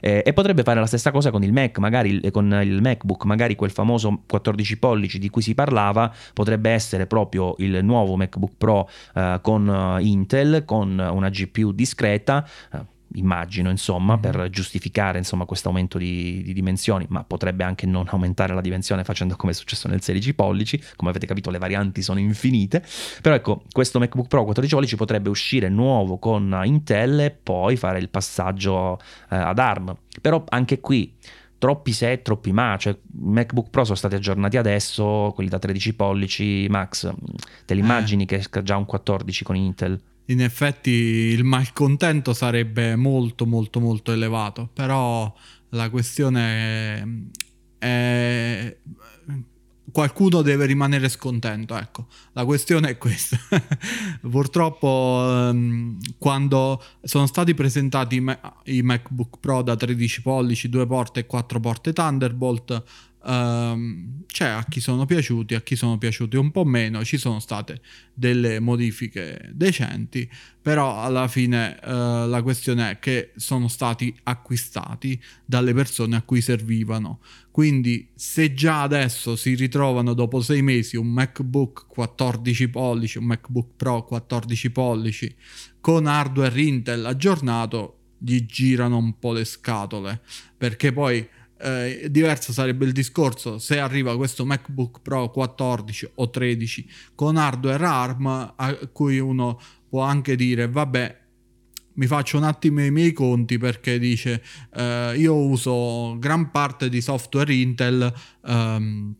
Eh, 0.00 0.22
e 0.22 0.32
potrebbe 0.34 0.62
fare 0.62 0.80
la 0.80 0.86
stessa 0.86 1.10
cosa 1.12 1.30
con 1.30 1.42
il 1.42 1.54
Mac, 1.54 1.78
magari 1.78 2.30
con 2.30 2.60
il 2.62 2.82
MacBook, 2.82 3.24
magari 3.24 3.56
quel 3.56 3.70
famoso 3.70 4.24
14 4.26 4.76
pollici 4.76 5.18
di 5.18 5.30
cui 5.30 5.40
si 5.40 5.54
parlava 5.54 6.12
potrebbe 6.34 6.68
essere 6.68 7.06
proprio 7.06 7.54
il 7.56 7.82
nuovo 7.82 8.16
MacBook 8.16 8.52
Pro 8.58 8.86
eh, 9.14 9.38
con 9.40 9.66
eh, 9.66 10.02
Intel, 10.04 10.64
con 10.66 10.88
una 10.98 11.28
GPU 11.28 11.72
discreta 11.72 12.46
eh, 12.72 12.98
immagino 13.14 13.70
insomma 13.70 14.12
mm-hmm. 14.12 14.22
per 14.22 14.50
giustificare 14.50 15.18
insomma 15.18 15.44
questo 15.44 15.68
aumento 15.68 15.98
di, 15.98 16.42
di, 16.42 16.52
dimensioni 16.52 17.06
ma 17.08 17.24
potrebbe 17.24 17.64
anche 17.64 17.86
non 17.86 18.06
aumentare 18.08 18.54
la 18.54 18.60
dimensione 18.60 19.04
facendo 19.04 19.36
come 19.36 19.52
è 19.52 19.54
successo 19.54 19.88
nel 19.88 20.02
16 20.02 20.34
pollici 20.34 20.82
come 20.96 21.10
avete 21.10 21.26
capito 21.26 21.50
le 21.50 21.58
varianti 21.58 22.02
sono 22.02 22.20
infinite 22.20 22.84
però 23.20 23.34
ecco 23.34 23.64
questo 23.72 23.98
MacBook 23.98 24.28
Pro 24.28 24.44
14 24.44 24.74
pollici 24.74 24.96
potrebbe 24.96 25.28
uscire 25.28 25.68
nuovo 25.68 26.18
con 26.18 26.60
Intel 26.64 27.20
e 27.20 27.30
poi 27.30 27.76
fare 27.76 27.98
il 27.98 28.08
passaggio 28.08 28.98
eh, 29.30 29.36
ad 29.36 29.58
ARM 29.58 29.96
però 30.20 30.44
anche 30.48 30.80
qui 30.80 31.16
troppi 31.60 31.92
se, 31.92 32.22
troppi 32.22 32.52
ma, 32.52 32.76
cioè 32.78 32.96
MacBook 33.12 33.68
Pro 33.68 33.84
sono 33.84 33.94
stati 33.94 34.14
aggiornati 34.14 34.56
adesso, 34.56 35.30
quelli 35.34 35.50
da 35.50 35.58
13 35.58 35.94
pollici 35.94 36.66
Max, 36.70 37.12
te 37.66 37.74
li 37.74 37.80
eh. 37.80 37.82
immagini 37.82 38.22
eh. 38.22 38.26
che 38.26 38.36
esca 38.36 38.62
già 38.62 38.78
un 38.78 38.86
14 38.86 39.44
con 39.44 39.56
Intel? 39.56 40.00
In 40.30 40.40
effetti 40.40 40.90
il 40.90 41.42
malcontento 41.44 42.32
sarebbe 42.32 42.94
molto 42.94 43.46
molto 43.46 43.80
molto 43.80 44.12
elevato, 44.12 44.70
però 44.72 45.32
la 45.70 45.90
questione 45.90 47.02
è, 47.78 47.86
è 47.86 48.76
qualcuno 49.90 50.42
deve 50.42 50.66
rimanere 50.66 51.08
scontento. 51.08 51.76
Ecco, 51.76 52.06
la 52.32 52.44
questione 52.44 52.90
è 52.90 52.98
questa. 52.98 53.38
Purtroppo, 54.22 55.48
um, 55.50 55.98
quando 56.18 56.82
sono 57.02 57.26
stati 57.26 57.54
presentati 57.54 58.16
i, 58.16 58.20
Ma- 58.20 58.40
i, 58.64 58.82
MacBook 58.82 59.38
Pro 59.40 59.62
da 59.62 59.76
13 59.76 60.22
pollici, 60.22 60.68
2 60.68 60.86
porte 60.86 61.20
e 61.20 61.26
4 61.26 61.60
porte 61.60 61.92
Thunderbolt, 61.92 62.82
Um, 63.22 64.24
c'è 64.26 64.46
a 64.46 64.64
chi 64.64 64.80
sono 64.80 65.04
piaciuti, 65.04 65.54
a 65.54 65.60
chi 65.60 65.76
sono 65.76 65.98
piaciuti 65.98 66.36
un 66.36 66.50
po' 66.50 66.64
meno, 66.64 67.04
ci 67.04 67.18
sono 67.18 67.38
state 67.38 67.80
delle 68.14 68.60
modifiche 68.60 69.50
decenti, 69.52 70.30
però 70.62 71.02
alla 71.02 71.28
fine 71.28 71.78
uh, 71.82 72.26
la 72.26 72.40
questione 72.42 72.92
è 72.92 72.98
che 72.98 73.32
sono 73.36 73.68
stati 73.68 74.14
acquistati 74.22 75.20
dalle 75.44 75.74
persone 75.74 76.16
a 76.16 76.22
cui 76.22 76.40
servivano. 76.40 77.20
Quindi 77.50 78.08
se 78.14 78.54
già 78.54 78.82
adesso 78.82 79.36
si 79.36 79.54
ritrovano 79.54 80.14
dopo 80.14 80.40
sei 80.40 80.62
mesi 80.62 80.96
un 80.96 81.08
MacBook 81.08 81.86
14 81.88 82.68
pollici, 82.68 83.18
un 83.18 83.24
MacBook 83.24 83.70
Pro 83.76 84.04
14 84.04 84.70
pollici 84.70 85.34
con 85.80 86.06
hardware 86.06 86.60
Intel 86.60 87.04
aggiornato, 87.04 87.96
gli 88.18 88.44
girano 88.44 88.98
un 88.98 89.18
po' 89.18 89.32
le 89.32 89.44
scatole, 89.44 90.20
perché 90.56 90.92
poi 90.92 91.26
eh, 91.62 92.08
diverso 92.10 92.52
sarebbe 92.52 92.84
il 92.84 92.92
discorso 92.92 93.58
se 93.58 93.78
arriva 93.78 94.16
questo 94.16 94.44
MacBook 94.46 95.00
Pro 95.02 95.30
14 95.30 96.10
o 96.14 96.30
13 96.30 96.88
con 97.14 97.36
hardware 97.36 97.84
ARM 97.84 98.52
a 98.56 98.78
cui 98.92 99.18
uno 99.18 99.60
può 99.88 100.02
anche 100.02 100.36
dire 100.36 100.68
vabbè 100.68 101.18
mi 101.94 102.06
faccio 102.06 102.38
un 102.38 102.44
attimo 102.44 102.84
i 102.84 102.90
miei 102.90 103.12
conti 103.12 103.58
perché 103.58 103.98
dice 103.98 104.42
eh, 104.74 105.14
io 105.16 105.34
uso 105.34 106.16
gran 106.18 106.50
parte 106.50 106.88
di 106.88 107.00
software 107.00 107.52
Intel 107.52 108.12
ehm, 108.46 109.14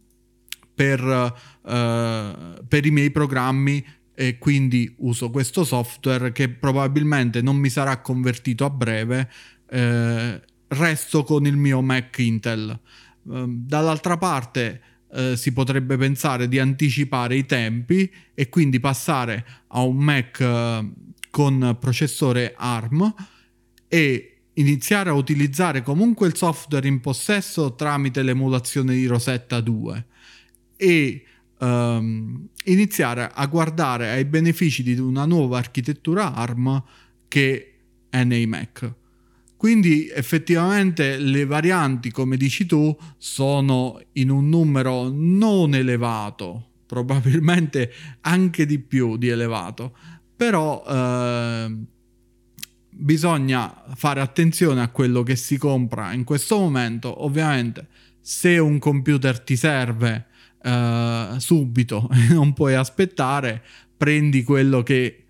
per, 0.74 1.34
eh, 1.66 2.62
per 2.66 2.86
i 2.86 2.90
miei 2.90 3.10
programmi 3.10 3.84
e 4.14 4.38
quindi 4.38 4.94
uso 4.98 5.30
questo 5.30 5.64
software 5.64 6.32
che 6.32 6.48
probabilmente 6.48 7.42
non 7.42 7.56
mi 7.56 7.68
sarà 7.68 8.00
convertito 8.00 8.64
a 8.64 8.70
breve 8.70 9.30
eh, 9.70 10.40
resto 10.70 11.22
con 11.24 11.46
il 11.46 11.56
mio 11.56 11.80
Mac 11.80 12.18
Intel. 12.18 12.78
Ehm, 13.30 13.64
dall'altra 13.66 14.16
parte 14.16 14.80
eh, 15.12 15.36
si 15.36 15.52
potrebbe 15.52 15.96
pensare 15.96 16.48
di 16.48 16.58
anticipare 16.58 17.36
i 17.36 17.46
tempi 17.46 18.10
e 18.34 18.48
quindi 18.48 18.80
passare 18.80 19.44
a 19.68 19.82
un 19.82 19.96
Mac 19.96 20.40
eh, 20.40 20.90
con 21.30 21.76
processore 21.78 22.54
ARM 22.56 23.14
e 23.88 24.36
iniziare 24.54 25.10
a 25.10 25.14
utilizzare 25.14 25.82
comunque 25.82 26.26
il 26.26 26.36
software 26.36 26.86
in 26.86 27.00
possesso 27.00 27.74
tramite 27.74 28.22
l'emulazione 28.22 28.94
di 28.94 29.06
Rosetta 29.06 29.60
2 29.60 30.06
e 30.76 31.24
um, 31.58 32.48
iniziare 32.64 33.30
a 33.32 33.46
guardare 33.46 34.10
ai 34.10 34.24
benefici 34.24 34.82
di 34.82 34.98
una 34.98 35.24
nuova 35.24 35.58
architettura 35.58 36.34
ARM 36.34 36.82
che 37.28 37.74
è 38.10 38.24
nei 38.24 38.46
Mac. 38.46 38.92
Quindi 39.60 40.08
effettivamente 40.08 41.18
le 41.18 41.44
varianti, 41.44 42.10
come 42.10 42.38
dici 42.38 42.64
tu, 42.64 42.96
sono 43.18 44.00
in 44.12 44.30
un 44.30 44.48
numero 44.48 45.10
non 45.10 45.74
elevato, 45.74 46.68
probabilmente 46.86 47.92
anche 48.22 48.64
di 48.64 48.78
più 48.78 49.18
di 49.18 49.28
elevato, 49.28 49.94
però 50.34 50.82
eh, 50.88 51.76
bisogna 52.88 53.84
fare 53.96 54.22
attenzione 54.22 54.80
a 54.80 54.88
quello 54.88 55.22
che 55.22 55.36
si 55.36 55.58
compra 55.58 56.14
in 56.14 56.24
questo 56.24 56.56
momento. 56.58 57.22
Ovviamente 57.22 57.86
se 58.18 58.56
un 58.56 58.78
computer 58.78 59.40
ti 59.40 59.56
serve 59.56 60.28
eh, 60.62 61.34
subito 61.36 62.08
e 62.10 62.32
non 62.32 62.54
puoi 62.54 62.76
aspettare, 62.76 63.62
prendi 63.94 64.42
quello 64.42 64.82
che 64.82 65.24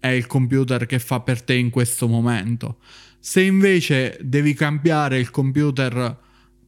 è 0.00 0.08
il 0.08 0.26
computer 0.26 0.86
che 0.86 0.98
fa 0.98 1.20
per 1.20 1.42
te 1.42 1.52
in 1.52 1.68
questo 1.68 2.08
momento. 2.08 2.78
Se 3.18 3.42
invece 3.42 4.18
devi 4.22 4.54
cambiare 4.54 5.18
il 5.18 5.30
computer 5.30 6.18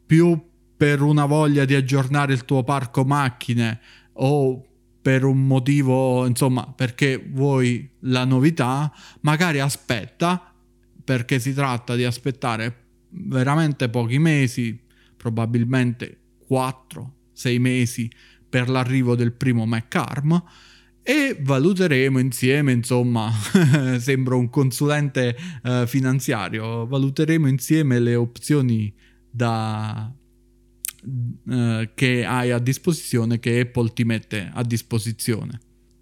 più 0.04 0.40
per 0.76 1.02
una 1.02 1.26
voglia 1.26 1.64
di 1.64 1.74
aggiornare 1.74 2.32
il 2.32 2.44
tuo 2.44 2.64
parco 2.64 3.04
macchine 3.04 3.80
o 4.14 4.64
per 5.02 5.24
un 5.24 5.46
motivo, 5.46 6.26
insomma, 6.26 6.66
perché 6.66 7.22
vuoi 7.32 7.88
la 8.00 8.24
novità, 8.24 8.92
magari 9.20 9.60
aspetta, 9.60 10.52
perché 11.04 11.38
si 11.38 11.54
tratta 11.54 11.94
di 11.96 12.04
aspettare 12.04 12.88
veramente 13.10 13.88
pochi 13.88 14.18
mesi, 14.18 14.78
probabilmente 15.16 16.18
4-6 16.50 17.60
mesi 17.60 18.10
per 18.48 18.68
l'arrivo 18.68 19.14
del 19.14 19.32
primo 19.32 19.64
Mac 19.64 19.94
ARM 19.94 20.42
e 21.02 21.36
valuteremo 21.40 22.18
insieme, 22.18 22.72
insomma, 22.72 23.32
sembro 23.98 24.38
un 24.38 24.50
consulente 24.50 25.36
uh, 25.62 25.86
finanziario, 25.86 26.86
valuteremo 26.86 27.48
insieme 27.48 27.98
le 27.98 28.14
opzioni 28.14 28.92
da, 29.30 30.12
uh, 31.02 31.88
che 31.94 32.24
hai 32.24 32.50
a 32.50 32.58
disposizione, 32.58 33.38
che 33.38 33.60
Apple 33.60 33.92
ti 33.92 34.04
mette 34.04 34.50
a 34.52 34.62
disposizione. 34.62 35.60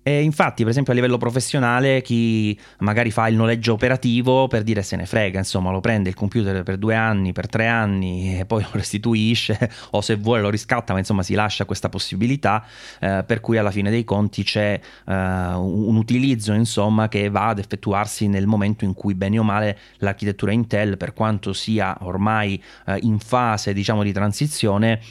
E 0.08 0.22
infatti, 0.22 0.62
per 0.62 0.70
esempio, 0.70 0.92
a 0.92 0.94
livello 0.94 1.18
professionale, 1.18 2.00
chi 2.00 2.58
magari 2.78 3.10
fa 3.10 3.28
il 3.28 3.36
noleggio 3.36 3.74
operativo 3.74 4.48
per 4.48 4.62
dire 4.62 4.80
se 4.80 4.96
ne 4.96 5.04
frega, 5.04 5.36
insomma, 5.36 5.70
lo 5.70 5.80
prende 5.80 6.08
il 6.08 6.14
computer 6.14 6.62
per 6.62 6.78
due 6.78 6.94
anni, 6.94 7.32
per 7.32 7.46
tre 7.46 7.66
anni 7.66 8.38
e 8.40 8.46
poi 8.46 8.62
lo 8.62 8.70
restituisce, 8.72 9.70
o 9.92 10.00
se 10.00 10.16
vuole 10.16 10.40
lo 10.40 10.48
riscatta, 10.48 10.94
ma 10.94 11.00
insomma 11.00 11.22
si 11.22 11.34
lascia 11.34 11.66
questa 11.66 11.90
possibilità, 11.90 12.64
eh, 13.00 13.22
per 13.26 13.40
cui 13.40 13.58
alla 13.58 13.70
fine 13.70 13.90
dei 13.90 14.04
conti 14.04 14.44
c'è 14.44 14.80
eh, 14.80 15.12
un 15.12 15.96
utilizzo, 15.96 16.54
insomma, 16.54 17.08
che 17.08 17.28
va 17.28 17.48
ad 17.48 17.58
effettuarsi 17.58 18.28
nel 18.28 18.46
momento 18.46 18.86
in 18.86 18.94
cui, 18.94 19.14
bene 19.14 19.38
o 19.38 19.42
male, 19.42 19.78
l'architettura 19.98 20.52
Intel, 20.52 20.96
per 20.96 21.12
quanto 21.12 21.52
sia 21.52 21.94
ormai 22.00 22.62
eh, 22.86 22.96
in 23.02 23.18
fase, 23.18 23.74
diciamo, 23.74 24.02
di 24.02 24.12
transizione, 24.12 25.02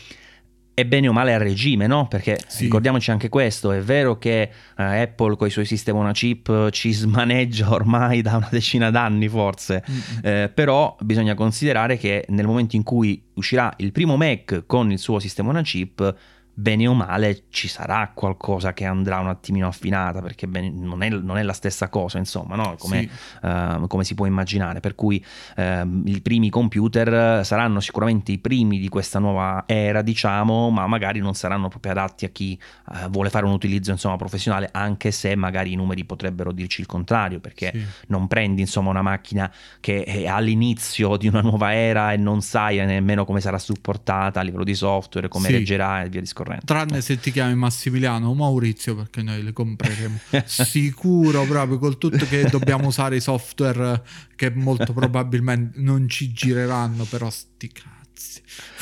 è 0.77 0.85
bene 0.85 1.07
o 1.07 1.11
male 1.11 1.33
a 1.33 1.39
regime, 1.39 1.87
no? 1.87 2.07
Perché 2.07 2.37
sì. 2.45 2.65
ricordiamoci 2.65 3.09
anche 3.09 3.29
questo, 3.29 3.71
è 3.71 3.81
vero 3.81 4.19
che 4.19 4.41
eh, 4.43 4.51
Apple 4.75 5.35
con 5.35 5.47
i 5.47 5.49
suoi 5.49 5.65
sistemi 5.65 5.97
una 5.97 6.11
chip 6.11 6.69
ci 6.69 6.93
smaneggia 6.93 7.71
ormai 7.73 8.21
da 8.21 8.35
una 8.35 8.47
decina 8.51 8.91
d'anni 8.91 9.27
forse, 9.27 9.83
mm-hmm. 9.89 10.19
eh, 10.21 10.49
però 10.53 10.95
bisogna 10.99 11.33
considerare 11.33 11.97
che 11.97 12.25
nel 12.27 12.45
momento 12.45 12.75
in 12.75 12.83
cui 12.83 13.19
uscirà 13.33 13.73
il 13.77 13.91
primo 13.91 14.17
Mac 14.17 14.65
con 14.67 14.91
il 14.91 14.99
suo 14.99 15.17
sistema 15.17 15.49
una 15.49 15.63
chip, 15.63 16.15
bene 16.59 16.87
o 16.87 16.95
male 16.95 17.43
ci 17.51 17.67
sarà 17.67 18.09
qualcosa 18.15 18.73
che 18.73 18.83
andrà 18.83 19.19
un 19.19 19.27
attimino 19.27 19.67
affinata 19.67 20.23
perché 20.23 20.47
non 20.47 21.03
è, 21.03 21.09
non 21.09 21.37
è 21.37 21.43
la 21.43 21.53
stessa 21.53 21.87
cosa 21.87 22.17
insomma 22.17 22.55
no? 22.55 22.75
come, 22.79 23.01
sì. 23.01 23.45
uh, 23.45 23.85
come, 23.85 24.03
si 24.03 24.15
può 24.15 24.25
immaginare 24.25 24.79
per 24.79 24.95
cui 24.95 25.23
uh, 25.55 25.61
i 26.05 26.19
primi 26.19 26.49
computer 26.49 27.45
saranno 27.45 27.79
sicuramente 27.79 28.31
i 28.31 28.39
primi 28.39 28.79
di 28.79 28.89
questa 28.89 29.19
nuova 29.19 29.65
era 29.67 30.01
diciamo 30.01 30.71
ma 30.71 30.87
magari 30.87 31.19
non 31.19 31.35
saranno 31.35 31.67
proprio 31.67 31.91
adatti 31.91 32.25
a 32.25 32.29
chi 32.29 32.59
uh, 32.87 33.07
vuole 33.09 33.29
fare 33.29 33.45
un 33.45 33.51
utilizzo 33.51 33.91
insomma 33.91 34.15
professionale 34.15 34.69
anche 34.71 35.11
se 35.11 35.35
magari 35.35 35.73
i 35.73 35.75
numeri 35.75 36.05
potrebbero 36.05 36.51
dirci 36.51 36.81
il 36.81 36.87
contrario 36.87 37.39
perché 37.39 37.69
sì. 37.71 37.85
non 38.07 38.25
prendi 38.25 38.61
insomma 38.61 38.89
una 38.89 39.03
macchina 39.03 39.53
che 39.79 40.03
è 40.03 40.25
all'inizio 40.25 41.17
di 41.17 41.27
una 41.27 41.41
nuova 41.41 41.75
era 41.75 42.13
e 42.13 42.17
non 42.17 42.41
sai 42.41 42.83
nemmeno 42.83 43.25
come 43.25 43.41
sarà 43.41 43.59
supportata 43.59 44.39
a 44.39 44.43
livello 44.43 44.63
di 44.63 44.73
software 44.73 45.27
come 45.27 45.49
sì. 45.49 45.53
reggerà 45.53 46.01
e 46.01 46.09
via 46.09 46.19
discorrendo 46.19 46.45
corrente. 46.47 46.65
Tranne 46.65 47.01
se 47.01 47.19
ti 47.19 47.31
chiami 47.31 47.55
Massimiliano 47.55 48.29
o 48.29 48.33
Maurizio, 48.33 48.95
perché 48.95 49.21
noi 49.21 49.43
le 49.43 49.53
compreremo. 49.53 50.19
Sicuro 50.45 51.43
proprio 51.43 51.77
col 51.77 51.97
tutto 51.97 52.25
che 52.25 52.47
dobbiamo 52.49 52.87
usare 52.87 53.17
i 53.17 53.21
software 53.21 54.01
che 54.35 54.51
molto 54.51 54.93
probabilmente 54.93 55.79
non 55.79 56.07
ci 56.07 56.31
gireranno, 56.31 57.03
però 57.03 57.29
sti 57.29 57.71
cazzi. 57.71 58.41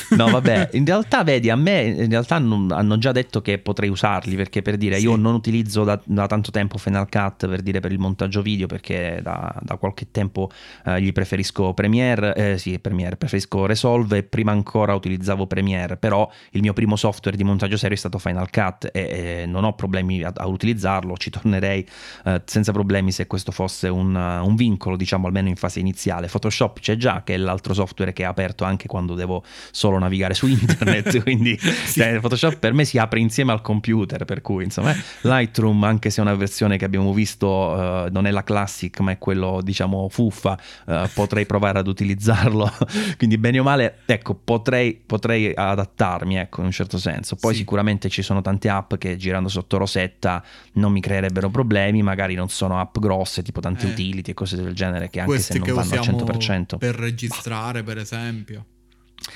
No, 0.09 0.29
vabbè, 0.29 0.69
in 0.73 0.85
realtà, 0.85 1.23
vedi, 1.23 1.49
a 1.49 1.55
me 1.55 1.81
in 1.81 2.09
realtà 2.09 2.37
non, 2.37 2.71
hanno 2.71 2.97
già 2.97 3.11
detto 3.11 3.41
che 3.41 3.57
potrei 3.57 3.89
usarli 3.89 4.35
perché 4.35 4.61
per 4.61 4.77
dire, 4.77 4.97
sì. 4.97 5.03
io 5.03 5.15
non 5.15 5.33
utilizzo 5.33 5.83
da, 5.83 5.99
da, 6.03 6.27
tanto 6.27 6.51
tempo 6.51 6.77
Final 6.77 7.09
Cut 7.09 7.47
per 7.47 7.61
dire 7.61 7.79
per 7.79 7.91
il 7.91 7.99
montaggio 7.99 8.41
video 8.41 8.67
perché 8.67 9.19
da, 9.21 9.53
da 9.61 9.77
qualche 9.77 10.11
tempo 10.11 10.49
eh, 10.85 11.01
gli 11.01 11.11
preferisco 11.11 11.73
Premiere, 11.73 12.35
eh, 12.35 12.57
sì, 12.57 12.77
Premiere, 12.79 13.17
preferisco 13.17 13.65
Resolve 13.65 14.17
e 14.17 14.23
prima 14.23 14.51
ancora 14.51 14.93
utilizzavo 14.93 15.47
Premiere, 15.47 15.97
però 15.97 16.29
il 16.51 16.61
mio 16.61 16.73
primo 16.73 16.95
software 16.95 17.35
di 17.35 17.43
montaggio 17.43 17.77
serio 17.77 17.95
è 17.95 17.99
stato 17.99 18.19
Final 18.19 18.49
Cut 18.49 18.89
e, 18.91 19.41
e 19.41 19.45
non 19.45 19.63
ho 19.63 19.73
problemi 19.73 20.23
a, 20.23 20.31
a 20.35 20.47
utilizzarlo, 20.47 21.17
ci 21.17 21.29
tornerei 21.29 21.87
eh, 22.25 22.41
senza 22.45 22.71
problemi 22.71 23.11
se 23.11 23.27
questo 23.27 23.51
fosse 23.51 23.87
un, 23.87 24.15
un 24.15 24.55
vincolo, 24.55 24.95
diciamo 24.95 25.27
almeno 25.27 25.47
in 25.47 25.55
fase 25.55 25.79
iniziale. 25.79 26.27
Photoshop 26.27 26.79
c'è 26.79 26.95
già, 26.95 27.23
che 27.23 27.33
è 27.33 27.37
l'altro 27.37 27.73
software 27.73 28.13
che 28.13 28.23
è 28.23 28.25
aperto 28.25 28.63
anche 28.63 28.87
quando 28.87 29.15
devo 29.15 29.43
solo 29.71 29.97
navigare 29.99 30.33
su 30.33 30.47
internet, 30.47 31.21
quindi 31.23 31.57
sì. 31.57 31.99
cioè, 31.99 32.19
Photoshop 32.19 32.57
per 32.57 32.73
me 32.73 32.85
si 32.85 32.97
apre 32.97 33.19
insieme 33.19 33.51
al 33.51 33.61
computer, 33.61 34.25
per 34.25 34.41
cui 34.41 34.63
insomma 34.63 34.93
Lightroom, 35.21 35.83
anche 35.83 36.09
se 36.09 36.19
è 36.19 36.23
una 36.23 36.35
versione 36.35 36.77
che 36.77 36.85
abbiamo 36.85 37.13
visto 37.13 37.47
uh, 37.47 38.11
non 38.11 38.25
è 38.25 38.31
la 38.31 38.43
classic, 38.43 38.99
ma 38.99 39.11
è 39.11 39.17
quello 39.17 39.61
diciamo 39.63 40.07
fuffa, 40.09 40.57
uh, 40.85 40.93
potrei 41.13 41.45
provare 41.45 41.79
ad 41.79 41.87
utilizzarlo, 41.87 42.71
quindi 43.17 43.37
bene 43.37 43.59
o 43.59 43.63
male, 43.63 43.99
ecco, 44.05 44.35
potrei, 44.35 44.93
potrei 44.93 45.51
adattarmi, 45.53 46.37
ecco, 46.37 46.59
in 46.61 46.67
un 46.67 46.71
certo 46.71 46.97
senso. 46.97 47.35
Poi 47.35 47.53
sì. 47.53 47.59
sicuramente 47.59 48.09
ci 48.09 48.21
sono 48.21 48.41
tante 48.41 48.69
app 48.69 48.95
che 48.95 49.15
girando 49.17 49.49
sotto 49.49 49.77
Rosetta 49.77 50.43
non 50.73 50.91
mi 50.91 51.01
creerebbero 51.01 51.49
problemi, 51.49 52.01
magari 52.01 52.35
non 52.35 52.49
sono 52.49 52.79
app 52.79 52.97
grosse, 52.99 53.43
tipo 53.43 53.59
tante 53.59 53.87
eh. 53.87 53.91
utility 53.91 54.31
e 54.31 54.33
cose 54.33 54.55
del 54.55 54.73
genere 54.73 55.09
che 55.09 55.19
anche 55.19 55.39
se 55.39 55.57
non 55.57 55.73
vanno 55.73 55.93
al 55.93 55.99
100%. 55.99 56.77
Per 56.77 56.95
registrare, 56.95 57.83
bah. 57.83 57.93
per 57.93 58.01
esempio. 58.01 58.65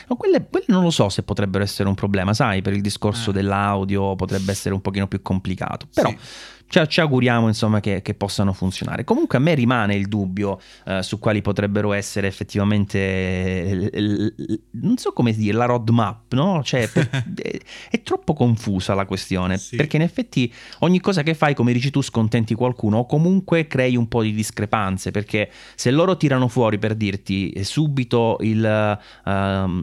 No, 0.08 0.16
quelle, 0.16 0.46
quelle, 0.50 0.66
non 0.68 0.84
lo 0.84 0.90
so 0.90 1.10
se 1.10 1.24
potrebbero 1.24 1.64
essere 1.64 1.90
un 1.90 1.96
problema, 1.96 2.34
sai, 2.34 2.62
per 2.62 2.74
il 2.74 2.82
discorso 2.82 3.30
eh. 3.32 3.34
dell'audio 3.34 4.16
potrebbe 4.16 4.52
essere 4.52 4.74
un 4.74 4.82
pochino 4.82 5.08
più 5.08 5.22
complicato, 5.22 5.88
però 5.94 6.10
sì 6.10 6.18
cioè, 6.70 6.86
ci 6.86 7.02
auguriamo 7.02 7.48
insomma 7.48 7.80
che, 7.80 8.04
che, 8.04 8.14
possano 8.14 8.54
funzionare. 8.54 9.04
Comunque 9.04 9.40
a 9.40 9.42
me 9.42 9.56
rimane 9.56 9.96
il 9.96 10.08
dubbio 10.08 10.60
eh, 10.86 11.02
su 11.02 11.18
quali 11.18 11.42
potrebbero 11.42 11.94
essere 11.94 12.28
effettivamente, 12.28 13.90
l, 13.92 14.00
l, 14.00 14.62
non 14.74 14.98
so 14.98 15.12
come 15.12 15.34
dire, 15.34 15.58
la 15.58 15.66
roadmap, 15.66 16.32
no? 16.34 16.62
Cioè, 16.64 16.88
per, 16.88 17.10
è, 17.42 17.58
è, 17.90 18.04
troppo 18.04 18.34
confusa 18.34 18.94
la 18.94 19.06
questione, 19.06 19.58
sì. 19.58 19.78
perché 19.78 19.96
in 19.96 20.04
effetti 20.04 20.54
ogni 20.80 21.00
cosa 21.00 21.24
che 21.24 21.34
fai, 21.34 21.56
come 21.56 21.74
dici 21.74 21.90
tu, 21.90 22.02
scontenti 22.02 22.54
qualcuno 22.54 23.00
o 23.00 23.06
comunque 23.08 23.66
crei 23.66 23.96
un 23.96 24.08
po' 24.08 24.22
di 24.22 24.32
discrepanze, 24.32 25.10
perché 25.10 25.50
se 25.74 25.90
loro 25.90 26.18
tirano 26.18 26.48
fuori 26.48 26.78
per 26.78 26.94
dirti 26.94 27.64
subito 27.64 28.38
il... 28.42 28.60
Uh, 29.26 29.30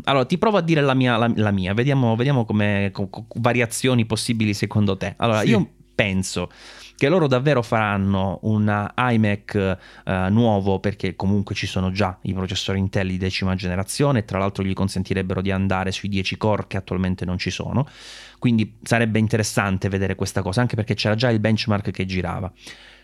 allora, 0.05 0.25
ti 0.25 0.39
provo 0.39 0.59
a 0.59 0.63
dire 0.63 0.83
la 0.83 0.95
mia, 0.95 1.17
la, 1.17 1.33
la 1.35 1.51
mia. 1.51 1.75
vediamo, 1.75 2.15
vediamo 2.15 2.45
come 2.45 2.91
com, 2.93 3.11
com, 3.11 3.27
variazioni 3.35 4.07
possibili 4.07 4.55
secondo 4.55 4.97
te. 4.97 5.15
Allora, 5.17 5.41
sì. 5.41 5.49
io 5.49 5.71
penso 5.97 6.51
che 6.95 7.09
loro 7.09 7.27
davvero 7.27 7.63
faranno 7.63 8.39
un 8.43 8.93
iMac 8.97 9.79
eh, 10.05 10.27
nuovo 10.31 10.79
perché 10.79 11.17
comunque 11.17 11.55
ci 11.55 11.67
sono 11.67 11.91
già 11.91 12.17
i 12.23 12.33
processori 12.33 12.79
Intel 12.79 13.09
di 13.09 13.17
decima 13.17 13.55
generazione 13.55 14.25
tra 14.25 14.39
l'altro 14.39 14.63
gli 14.63 14.73
consentirebbero 14.73 15.41
di 15.41 15.51
andare 15.51 15.91
sui 15.91 16.09
10 16.09 16.37
core 16.37 16.67
che 16.69 16.77
attualmente 16.77 17.25
non 17.25 17.39
ci 17.39 17.51
sono 17.51 17.89
quindi 18.39 18.77
sarebbe 18.83 19.19
interessante 19.19 19.89
vedere 19.89 20.15
questa 20.15 20.43
cosa 20.43 20.61
anche 20.61 20.77
perché 20.77 20.95
c'era 20.95 21.15
già 21.15 21.31
il 21.31 21.41
benchmark 21.41 21.91
che 21.91 22.05
girava 22.05 22.53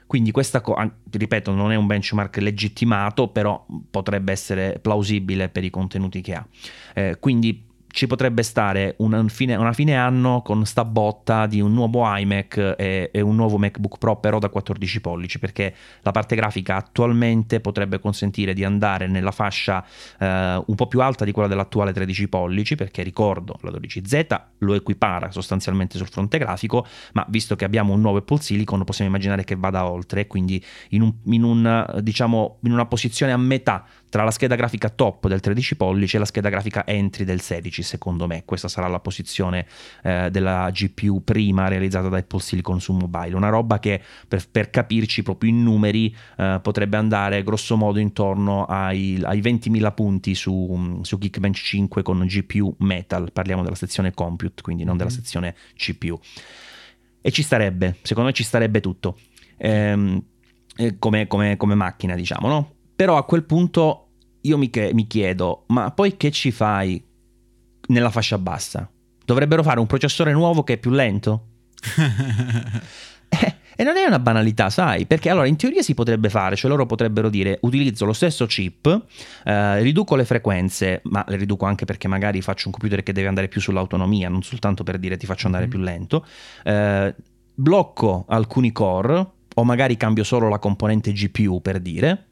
quindi 0.07 0.30
questa 0.30 0.61
cosa, 0.61 0.95
ripeto, 1.11 1.55
non 1.55 1.72
è 1.72 1.74
un 1.74 1.86
benchmark 1.86 2.36
legittimato, 2.36 3.28
però 3.28 3.64
potrebbe 3.90 4.30
essere 4.30 4.78
plausibile 4.78 5.49
per 5.49 5.64
i 5.64 5.70
contenuti 5.70 6.20
che 6.20 6.34
ha. 6.34 6.47
Eh, 6.93 7.16
quindi 7.18 7.64
ci 7.93 8.07
potrebbe 8.07 8.43
stare 8.43 8.95
una 8.99 9.22
fine, 9.28 9.55
una 9.55 9.72
fine, 9.72 9.95
anno 9.95 10.40
con 10.43 10.64
sta 10.64 10.84
botta 10.84 11.47
di 11.47 11.61
un 11.61 11.72
nuovo 11.74 12.03
iMac 12.05 12.74
e, 12.78 13.11
e, 13.12 13.20
un 13.20 13.36
nuovo 13.36 13.59
MacBook 13.59 13.99
Pro 13.99 14.16
però 14.16 14.38
da 14.38 14.49
14 14.49 15.01
pollici 15.01 15.38
perché 15.38 15.74
la 16.01 16.11
parte 16.11 16.34
grafica 16.34 16.76
attualmente 16.76 17.61
potrebbe 17.61 18.01
consentire 18.01 18.55
di 18.55 18.64
andare 18.64 19.07
nella 19.07 19.30
fascia 19.30 19.84
eh, 20.18 20.62
un 20.66 20.74
po' 20.74 20.86
più 20.86 21.03
alta 21.03 21.24
di 21.26 21.32
quella 21.32 21.49
dell'attuale 21.49 21.93
13 21.93 22.28
pollici 22.28 22.74
perché 22.76 23.03
ricordo 23.03 23.59
la 23.61 23.70
12Z 23.70 24.40
lo 24.59 24.74
equipara 24.74 25.30
sostanzialmente 25.30 25.99
sul 25.99 26.09
fronte 26.09 26.38
grafico 26.38 26.86
ma 27.12 27.24
visto 27.28 27.57
che 27.57 27.66
abbiamo 27.66 27.93
un 27.93 28.01
nuovo 28.01 28.18
Apple 28.18 28.40
Silicon 28.40 28.84
possiamo 28.84 29.11
immaginare 29.11 29.45
che 29.45 29.55
vada 29.55 29.86
oltre 29.86 30.26
quindi 30.26 30.64
in, 30.90 31.03
un, 31.03 31.12
in, 31.26 31.43
un, 31.43 31.99
diciamo, 32.01 32.59
in 32.62 32.72
una 32.72 32.86
posizione 32.86 33.32
a 33.32 33.36
metà 33.36 33.84
tra 34.12 34.24
la 34.24 34.30
scheda 34.30 34.56
grafica 34.56 34.90
top 34.90 35.26
del 35.26 35.40
13 35.40 35.74
pollici 35.74 36.16
e 36.16 36.18
la 36.18 36.26
scheda 36.26 36.50
grafica 36.50 36.86
entry 36.86 37.24
del 37.24 37.40
16 37.40 37.82
secondo 37.82 38.26
me. 38.26 38.42
Questa 38.44 38.68
sarà 38.68 38.86
la 38.86 39.00
posizione 39.00 39.66
eh, 40.02 40.28
della 40.30 40.68
GPU 40.70 41.24
prima 41.24 41.66
realizzata 41.66 42.10
da 42.10 42.18
Apple 42.18 42.40
Silicon 42.40 42.78
su 42.78 42.92
mobile. 42.92 43.34
Una 43.34 43.48
roba 43.48 43.78
che 43.78 44.02
per, 44.28 44.46
per 44.50 44.68
capirci 44.68 45.22
proprio 45.22 45.48
in 45.48 45.62
numeri 45.62 46.14
eh, 46.36 46.60
potrebbe 46.62 46.98
andare 46.98 47.42
grosso 47.42 47.78
modo 47.78 48.00
intorno 48.00 48.66
ai, 48.66 49.18
ai 49.24 49.40
20.000 49.40 49.94
punti 49.94 50.34
su, 50.34 51.00
su 51.00 51.16
Geekbench 51.16 51.62
5 51.62 52.02
con 52.02 52.26
GPU 52.26 52.74
Metal. 52.80 53.32
Parliamo 53.32 53.62
della 53.62 53.74
sezione 53.76 54.12
compute 54.12 54.60
quindi 54.60 54.84
non 54.84 54.98
della 54.98 55.08
mm-hmm. 55.08 55.18
sezione 55.18 55.54
CPU 55.74 56.20
e 57.22 57.30
ci 57.30 57.42
starebbe 57.42 57.96
secondo 58.02 58.28
me 58.28 58.34
ci 58.34 58.44
starebbe 58.44 58.82
tutto. 58.82 59.16
Ehm, 59.56 60.22
eh, 60.76 60.98
come, 60.98 61.26
come, 61.26 61.56
come 61.56 61.74
macchina 61.74 62.14
diciamo 62.14 62.46
no? 62.46 62.74
Però 62.94 63.16
a 63.16 63.24
quel 63.24 63.44
punto 63.44 64.01
io 64.43 64.59
mi, 64.59 64.70
mi 64.93 65.07
chiedo, 65.07 65.64
ma 65.68 65.90
poi 65.90 66.16
che 66.16 66.30
ci 66.30 66.51
fai 66.51 67.03
nella 67.88 68.11
fascia 68.11 68.38
bassa? 68.38 68.88
Dovrebbero 69.24 69.62
fare 69.62 69.80
un 69.80 69.86
processore 69.86 70.32
nuovo 70.32 70.62
che 70.64 70.74
è 70.74 70.78
più 70.78 70.90
lento? 70.90 71.47
eh, 73.28 73.57
e 73.76 73.84
non 73.84 73.97
è 73.97 74.05
una 74.05 74.18
banalità, 74.18 74.68
sai? 74.68 75.07
Perché 75.07 75.30
allora 75.30 75.47
in 75.47 75.57
teoria 75.57 75.82
si 75.82 75.95
potrebbe 75.95 76.28
fare, 76.28 76.57
cioè 76.57 76.70
loro 76.70 76.86
potrebbero 76.86 77.28
dire 77.28 77.59
utilizzo 77.62 78.05
lo 78.05 78.12
stesso 78.12 78.47
chip, 78.47 79.07
eh, 79.45 79.80
riduco 79.80 80.16
le 80.16 80.24
frequenze, 80.24 81.01
ma 81.05 81.24
le 81.28 81.36
riduco 81.36 81.64
anche 81.64 81.84
perché 81.84 82.09
magari 82.09 82.43
faccio 82.43 82.66
un 82.66 82.72
computer 82.72 83.03
che 83.03 83.12
deve 83.12 83.28
andare 83.28 83.49
più 83.49 83.61
sull'autonomia, 83.61 84.28
non 84.28 84.43
soltanto 84.43 84.82
per 84.82 84.99
dire 84.99 85.16
ti 85.16 85.26
faccio 85.26 85.47
andare 85.47 85.66
mm-hmm. 85.66 85.74
più 85.74 85.82
lento, 85.84 86.26
eh, 86.64 87.14
blocco 87.55 88.24
alcuni 88.28 88.72
core 88.72 89.26
o 89.55 89.64
magari 89.64 89.97
cambio 89.97 90.24
solo 90.24 90.49
la 90.49 90.59
componente 90.59 91.12
GPU 91.12 91.61
per 91.61 91.78
dire, 91.80 92.26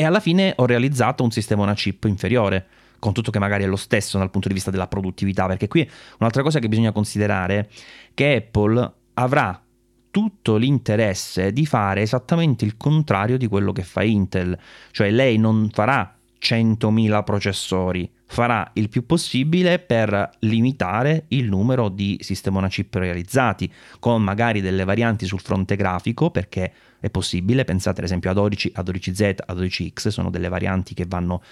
e 0.00 0.04
alla 0.04 0.18
fine 0.18 0.54
ho 0.56 0.64
realizzato 0.64 1.22
un 1.22 1.30
sistema 1.30 1.62
una 1.62 1.74
chip 1.74 2.04
inferiore 2.04 2.66
con 2.98 3.12
tutto 3.12 3.30
che 3.30 3.38
magari 3.38 3.64
è 3.64 3.66
lo 3.66 3.76
stesso 3.76 4.16
dal 4.16 4.30
punto 4.30 4.48
di 4.48 4.54
vista 4.54 4.70
della 4.70 4.86
produttività, 4.86 5.46
perché 5.46 5.68
qui 5.68 5.86
un'altra 6.18 6.42
cosa 6.42 6.58
che 6.58 6.68
bisogna 6.68 6.90
considerare 6.90 7.58
è 7.58 7.66
che 8.14 8.36
Apple 8.36 8.92
avrà 9.14 9.62
tutto 10.10 10.56
l'interesse 10.56 11.52
di 11.52 11.66
fare 11.66 12.00
esattamente 12.00 12.64
il 12.64 12.78
contrario 12.78 13.36
di 13.36 13.46
quello 13.46 13.72
che 13.72 13.82
fa 13.82 14.02
Intel, 14.02 14.58
cioè 14.90 15.10
lei 15.10 15.36
non 15.36 15.68
farà 15.70 16.16
100.000 16.40 17.22
processori, 17.22 18.10
farà 18.30 18.70
il 18.74 18.88
più 18.88 19.04
possibile 19.06 19.80
per 19.80 20.30
limitare 20.40 21.24
il 21.28 21.48
numero 21.48 21.88
di 21.88 22.16
sistema 22.20 22.58
una 22.58 22.68
chip 22.68 22.94
realizzati, 22.94 23.70
con 23.98 24.22
magari 24.22 24.60
delle 24.60 24.84
varianti 24.84 25.26
sul 25.26 25.40
fronte 25.40 25.74
grafico, 25.74 26.30
perché 26.30 26.72
è 27.00 27.10
possibile, 27.10 27.64
pensate 27.64 27.98
ad 27.98 28.04
esempio 28.04 28.30
a 28.30 28.34
12, 28.34 28.72
a 28.76 28.82
12Z, 28.82 29.34
a 29.46 29.52
12X, 29.52 30.08
sono 30.08 30.30
delle 30.30 30.48
varianti 30.48 30.94
che 30.94 31.06
vanno 31.08 31.42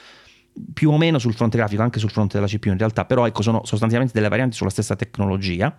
più 0.73 0.91
o 0.91 0.99
meno 0.99 1.19
sul 1.19 1.35
fronte 1.35 1.57
grafico, 1.57 1.83
anche 1.83 1.99
sul 1.99 2.11
fronte 2.11 2.37
della 2.37 2.49
CPU 2.49 2.71
in 2.71 2.79
realtà, 2.79 3.05
però 3.05 3.27
ecco 3.27 3.43
sono 3.43 3.65
sostanzialmente 3.65 4.15
delle 4.15 4.29
varianti 4.29 4.55
sulla 4.55 4.71
stessa 4.71 4.95
tecnologia. 4.95 5.77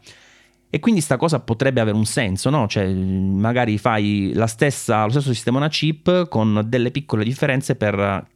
E 0.70 0.80
quindi 0.80 1.00
sta 1.00 1.16
cosa 1.16 1.39
potrebbe 1.39 1.80
avere 1.80 1.95
un 1.95 2.06
senso, 2.06 2.50
no? 2.50 2.68
Cioè, 2.68 2.86
magari 2.93 3.78
fai 3.78 4.38
stessa, 4.47 5.06
lo 5.06 5.12
stesso 5.12 5.34
sistema 5.34 5.58
una 5.58 5.70
chip 5.70 6.28
con 6.28 6.64
delle 6.68 6.91
piccole 6.91 7.24
differenze 7.24 7.76
per 7.76 8.28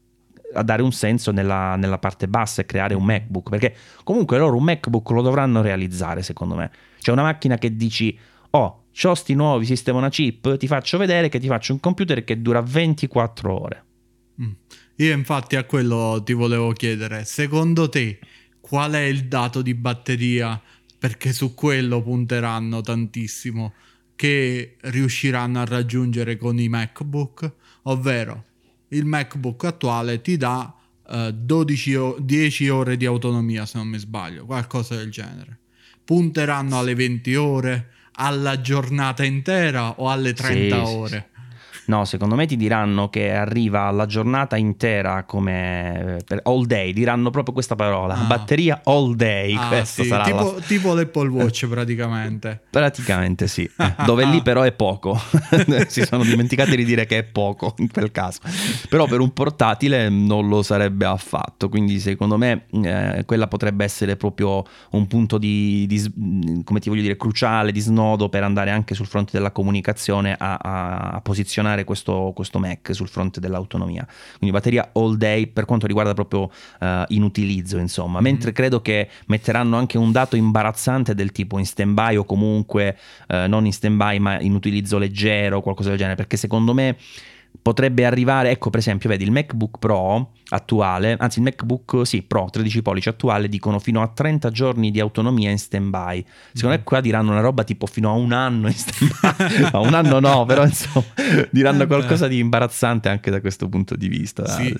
a 0.53 0.63
dare 0.63 0.81
un 0.81 0.91
senso 0.91 1.31
nella, 1.31 1.75
nella, 1.75 1.97
parte 1.97 2.27
bassa 2.27 2.61
e 2.61 2.65
creare 2.65 2.93
un 2.93 3.03
MacBook, 3.03 3.49
perché 3.49 3.75
comunque 4.03 4.37
loro 4.37 4.57
un 4.57 4.63
MacBook 4.63 5.09
lo 5.09 5.21
dovranno 5.21 5.61
realizzare 5.61 6.21
secondo 6.21 6.55
me. 6.55 6.71
C'è 6.99 7.11
una 7.11 7.23
macchina 7.23 7.57
che 7.57 7.75
dici, 7.75 8.17
oh, 8.51 8.83
ho 9.01 9.13
sti 9.13 9.33
nuovi 9.33 9.65
sistema 9.65 9.97
una 9.97 10.09
chip, 10.09 10.57
ti 10.57 10.67
faccio 10.67 10.97
vedere 10.97 11.29
che 11.29 11.39
ti 11.39 11.47
faccio 11.47 11.73
un 11.73 11.79
computer 11.79 12.23
che 12.23 12.41
dura 12.41 12.61
24 12.61 13.61
ore. 13.61 13.85
Mm. 14.41 14.51
Io 14.97 15.13
infatti 15.13 15.55
a 15.55 15.63
quello 15.63 16.21
ti 16.23 16.33
volevo 16.33 16.71
chiedere, 16.71 17.25
secondo 17.25 17.89
te 17.89 18.19
qual 18.59 18.93
è 18.93 19.01
il 19.01 19.25
dato 19.25 19.61
di 19.61 19.73
batteria? 19.73 20.61
Perché 20.97 21.33
su 21.33 21.53
quello 21.53 22.01
punteranno 22.01 22.79
tantissimo 22.79 23.73
che 24.15 24.77
riusciranno 24.79 25.59
a 25.59 25.65
raggiungere 25.65 26.37
con 26.37 26.59
i 26.59 26.69
MacBook, 26.69 27.51
ovvero 27.83 28.45
il 28.93 29.05
MacBook 29.05 29.63
attuale 29.65 30.21
ti 30.21 30.37
dà 30.37 30.73
eh, 31.09 31.33
12 31.33 31.95
o- 31.95 32.17
10 32.19 32.69
ore 32.69 32.97
di 32.97 33.05
autonomia 33.05 33.65
se 33.65 33.77
non 33.77 33.87
mi 33.87 33.97
sbaglio, 33.97 34.45
qualcosa 34.45 34.95
del 34.95 35.11
genere. 35.11 35.59
Punteranno 36.03 36.79
alle 36.79 36.95
20 36.95 37.35
ore, 37.35 37.89
alla 38.13 38.61
giornata 38.61 39.23
intera 39.23 39.99
o 39.99 40.09
alle 40.09 40.33
30 40.33 40.85
sì, 40.85 40.93
ore? 40.93 41.29
No, 41.85 42.05
secondo 42.05 42.35
me 42.35 42.45
ti 42.45 42.55
diranno 42.55 43.09
che 43.09 43.33
arriva 43.33 43.91
la 43.91 44.05
giornata 44.05 44.55
intera 44.55 45.23
come 45.23 46.17
eh, 46.17 46.23
per 46.23 46.39
all 46.43 46.65
day, 46.65 46.93
diranno 46.93 47.29
proprio 47.29 47.53
questa 47.53 47.75
parola, 47.75 48.15
ah. 48.15 48.23
batteria 48.23 48.81
all 48.85 49.15
day. 49.15 49.55
Ah, 49.55 49.83
sì. 49.83 50.03
tipo, 50.03 50.15
la... 50.15 50.53
tipo, 50.65 50.93
l'Apple 50.93 51.27
Watch 51.27 51.67
praticamente. 51.67 52.61
praticamente 52.69 53.47
sì, 53.47 53.69
dove 54.05 54.25
lì 54.25 54.41
però 54.41 54.61
è 54.61 54.71
poco, 54.71 55.19
si 55.87 56.05
sono 56.05 56.23
dimenticati 56.23 56.75
di 56.75 56.85
dire 56.85 57.05
che 57.05 57.17
è 57.19 57.23
poco 57.23 57.73
in 57.77 57.91
quel 57.91 58.11
caso, 58.11 58.39
però 58.87 59.05
per 59.05 59.19
un 59.19 59.33
portatile 59.33 60.09
non 60.09 60.47
lo 60.47 60.63
sarebbe 60.63 61.05
affatto, 61.05 61.67
quindi 61.67 61.99
secondo 61.99 62.37
me 62.37 62.65
eh, 62.83 63.23
quella 63.25 63.47
potrebbe 63.47 63.83
essere 63.83 64.15
proprio 64.15 64.63
un 64.91 65.07
punto 65.07 65.37
di, 65.37 65.85
di, 65.87 66.61
come 66.63 66.79
ti 66.79 66.89
voglio 66.89 67.01
dire, 67.01 67.17
cruciale, 67.17 67.71
di 67.71 67.79
snodo 67.79 68.29
per 68.29 68.43
andare 68.43 68.69
anche 68.71 68.95
sul 68.95 69.05
fronte 69.05 69.31
della 69.33 69.51
comunicazione 69.51 70.35
a, 70.37 70.57
a, 70.61 70.97
a 71.11 71.21
posizionare 71.21 71.72
posizionare 71.73 71.83
questo, 71.83 72.31
questo, 72.35 72.59
Mac 72.59 72.93
sul 72.93 73.07
fronte 73.07 73.39
dell'autonomia. 73.39 74.05
Quindi 74.37 74.55
batteria 74.55 74.91
all 74.93 75.15
day 75.15 75.47
per 75.47 75.65
quanto 75.65 75.87
riguarda 75.87 76.13
proprio 76.13 76.43
uh, 76.79 77.03
in 77.07 77.23
utilizzo, 77.23 77.77
insomma. 77.77 78.13
Mm-hmm. 78.13 78.23
Mentre 78.23 78.51
credo 78.51 78.81
che 78.81 79.09
metteranno 79.27 79.77
anche 79.77 79.97
un 79.97 80.11
dato 80.11 80.35
imbarazzante 80.35 81.15
del 81.15 81.31
tipo 81.31 81.57
in 81.57 81.65
stand 81.65 81.93
by 81.93 82.15
o 82.15 82.23
comunque 82.23 82.97
uh, 83.29 83.47
non 83.47 83.65
in 83.65 83.73
stand 83.73 83.97
by 83.97 84.19
ma 84.19 84.39
in 84.39 84.53
utilizzo 84.53 84.97
leggero 84.97 85.57
o 85.57 85.61
qualcosa 85.61 85.89
del 85.89 85.97
genere, 85.97 86.15
perché 86.15 86.37
secondo 86.37 86.73
me 86.73 86.97
potrebbe 87.61 88.05
arrivare, 88.05 88.49
ecco 88.49 88.69
per 88.69 88.79
esempio, 88.79 89.09
vedi 89.09 89.23
il 89.23 89.31
MacBook 89.31 89.77
Pro 89.79 90.31
attuale, 90.49 91.15
anzi 91.17 91.39
il 91.39 91.45
MacBook 91.45 92.05
sì, 92.05 92.21
Pro 92.21 92.47
13 92.51 92.81
pollici 92.81 93.09
attuale 93.09 93.47
dicono 93.47 93.79
fino 93.79 94.01
a 94.01 94.07
30 94.07 94.51
giorni 94.51 94.91
di 94.91 94.99
autonomia 94.99 95.49
in 95.49 95.57
stand-by. 95.57 96.23
Secondo 96.53 96.75
mm. 96.75 96.79
me 96.79 96.83
qua 96.83 97.01
diranno 97.01 97.31
una 97.31 97.41
roba 97.41 97.63
tipo 97.63 97.85
fino 97.85 98.09
a 98.09 98.13
un 98.13 98.31
anno 98.31 98.67
in 98.67 98.73
stand-by. 98.73 99.71
no, 99.73 99.81
un 99.81 99.93
anno 99.93 100.19
no, 100.19 100.45
però 100.45 100.63
insomma 100.63 101.05
diranno 101.49 101.83
eh 101.83 101.87
qualcosa 101.87 102.27
di 102.27 102.37
imbarazzante 102.37 103.09
anche 103.09 103.31
da 103.31 103.41
questo 103.41 103.69
punto 103.69 103.95
di 103.95 104.07
vista. 104.07 104.45
Sì. 104.47 104.75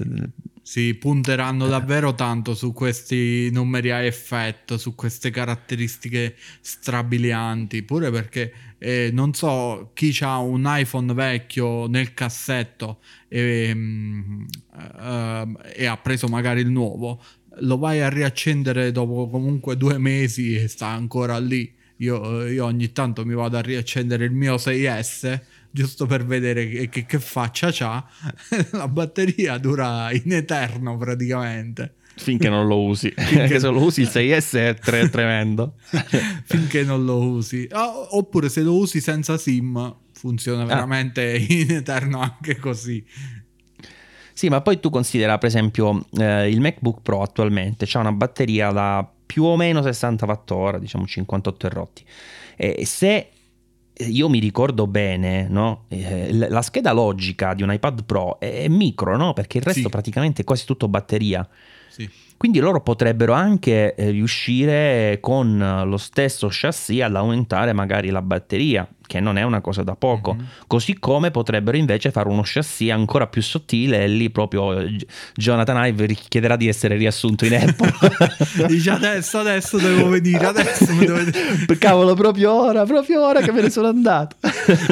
Sì, 0.65 0.93
punteranno 0.93 1.67
davvero 1.67 2.15
tanto 2.15 2.55
su 2.55 2.71
questi 2.71 3.49
numeri 3.51 3.91
a 3.91 4.01
effetto, 4.01 4.77
su 4.77 4.95
queste 4.95 5.29
caratteristiche 5.29 6.37
strabilianti, 6.61 7.83
pure 7.83 8.09
perché 8.11 8.53
eh, 8.83 9.11
non 9.13 9.33
so 9.33 9.91
chi 9.93 10.13
ha 10.19 10.39
un 10.39 10.63
iPhone 10.65 11.13
vecchio 11.13 11.87
nel 11.87 12.13
cassetto 12.13 12.99
e, 13.29 13.71
um, 13.73 14.45
uh, 14.73 15.57
e 15.73 15.85
ha 15.85 15.95
preso 15.95 16.27
magari 16.27 16.59
il 16.59 16.69
nuovo, 16.69 17.23
lo 17.59 17.77
vai 17.77 18.01
a 18.01 18.09
riaccendere 18.09 18.91
dopo 18.91 19.29
comunque 19.29 19.77
due 19.77 19.97
mesi 19.97 20.55
e 20.55 20.67
sta 20.67 20.87
ancora 20.87 21.39
lì. 21.39 21.73
Io, 21.97 22.45
io 22.45 22.65
ogni 22.65 22.91
tanto 22.91 23.25
mi 23.25 23.33
vado 23.33 23.55
a 23.55 23.61
riaccendere 23.61 24.25
il 24.25 24.31
mio 24.31 24.55
6S 24.55 25.39
giusto 25.71 26.05
per 26.05 26.25
vedere 26.25 26.67
che, 26.67 26.89
che, 26.89 27.05
che 27.05 27.19
faccia 27.19 27.69
c'ha, 27.71 28.05
la 28.73 28.89
batteria 28.89 29.57
dura 29.59 30.11
in 30.11 30.33
eterno 30.33 30.97
praticamente. 30.97 31.95
Finché 32.15 32.49
non 32.49 32.67
lo 32.67 32.81
usi, 32.83 33.11
finché 33.17 33.59
se 33.59 33.67
lo 33.67 33.81
usi 33.81 34.01
il 34.01 34.09
6S 34.11 34.57
è 34.57 34.75
tre- 34.75 35.09
tremendo. 35.09 35.75
finché 36.45 36.83
non 36.83 37.05
lo 37.05 37.17
usi, 37.17 37.67
oh, 37.71 38.17
oppure 38.17 38.49
se 38.49 38.61
lo 38.61 38.75
usi 38.75 39.01
senza 39.01 39.37
SIM 39.37 39.95
funziona 40.11 40.63
ah. 40.63 40.65
veramente 40.65 41.33
ah. 41.33 41.53
in 41.53 41.71
eterno 41.71 42.19
anche 42.19 42.57
così. 42.57 43.03
Sì, 44.33 44.49
ma 44.49 44.61
poi 44.61 44.79
tu 44.79 44.89
considera, 44.89 45.37
per 45.37 45.49
esempio, 45.49 46.05
eh, 46.17 46.49
il 46.49 46.59
MacBook 46.59 47.01
Pro 47.01 47.21
attualmente 47.21 47.87
ha 47.91 47.99
una 47.99 48.11
batteria 48.11 48.71
da 48.71 49.07
più 49.25 49.43
o 49.43 49.55
meno 49.55 49.81
60 49.81 50.25
Wh, 50.25 50.77
diciamo 50.77 51.05
58 51.05 51.69
rotti. 51.69 52.03
E 52.55 52.85
se 52.85 53.29
io 53.97 54.29
mi 54.29 54.39
ricordo 54.39 54.87
bene, 54.87 55.47
no? 55.47 55.85
eh, 55.89 56.33
la 56.33 56.61
scheda 56.61 56.91
logica 56.91 57.53
di 57.53 57.61
un 57.61 57.71
iPad 57.71 58.03
Pro 58.05 58.39
è, 58.39 58.67
micro, 58.67 59.15
no? 59.17 59.33
Perché 59.33 59.59
il 59.59 59.63
resto 59.63 59.81
sì. 59.81 59.89
praticamente 59.89 60.41
è 60.41 60.45
quasi 60.45 60.65
tutto 60.65 60.87
batteria. 60.87 61.47
Sì. 61.93 62.09
Quindi 62.37 62.59
loro 62.59 62.81
potrebbero 62.81 63.33
anche 63.33 63.93
eh, 63.93 64.09
riuscire 64.09 65.19
con 65.21 65.83
lo 65.85 65.97
stesso 65.97 66.47
chassis 66.49 66.99
ad 67.01 67.15
aumentare 67.15 67.71
magari 67.71 68.09
la 68.09 68.23
batteria, 68.23 68.87
che 69.05 69.19
non 69.19 69.37
è 69.37 69.43
una 69.43 69.61
cosa 69.61 69.83
da 69.83 69.95
poco. 69.95 70.33
Mm-hmm. 70.33 70.45
Così 70.67 70.97
come 70.97 71.31
potrebbero 71.31 71.77
invece 71.77 72.11
fare 72.11 72.29
uno 72.29 72.41
chassis 72.43 72.89
ancora 72.89 73.27
più 73.27 73.41
sottile 73.41 74.03
e 74.03 74.07
lì 74.07 74.29
proprio 74.29 74.85
Jonathan 75.35 75.85
Ive 75.85 76.05
richiederà 76.05 76.55
di 76.55 76.67
essere 76.67 76.95
riassunto 76.95 77.45
in 77.45 77.55
Apple. 77.55 77.93
Dice 78.67 78.89
adesso, 78.89 79.39
adesso 79.39 79.77
devo 79.77 80.09
venire, 80.09 80.45
adesso 80.45 80.93
mi 80.93 81.05
devo 81.05 81.17
venire. 81.17 81.77
Cavolo, 81.77 82.13
proprio 82.13 82.53
ora, 82.53 82.85
proprio 82.85 83.25
ora 83.25 83.41
che 83.41 83.51
me 83.51 83.61
ne 83.61 83.69
sono 83.69 83.87
andato. 83.87 84.37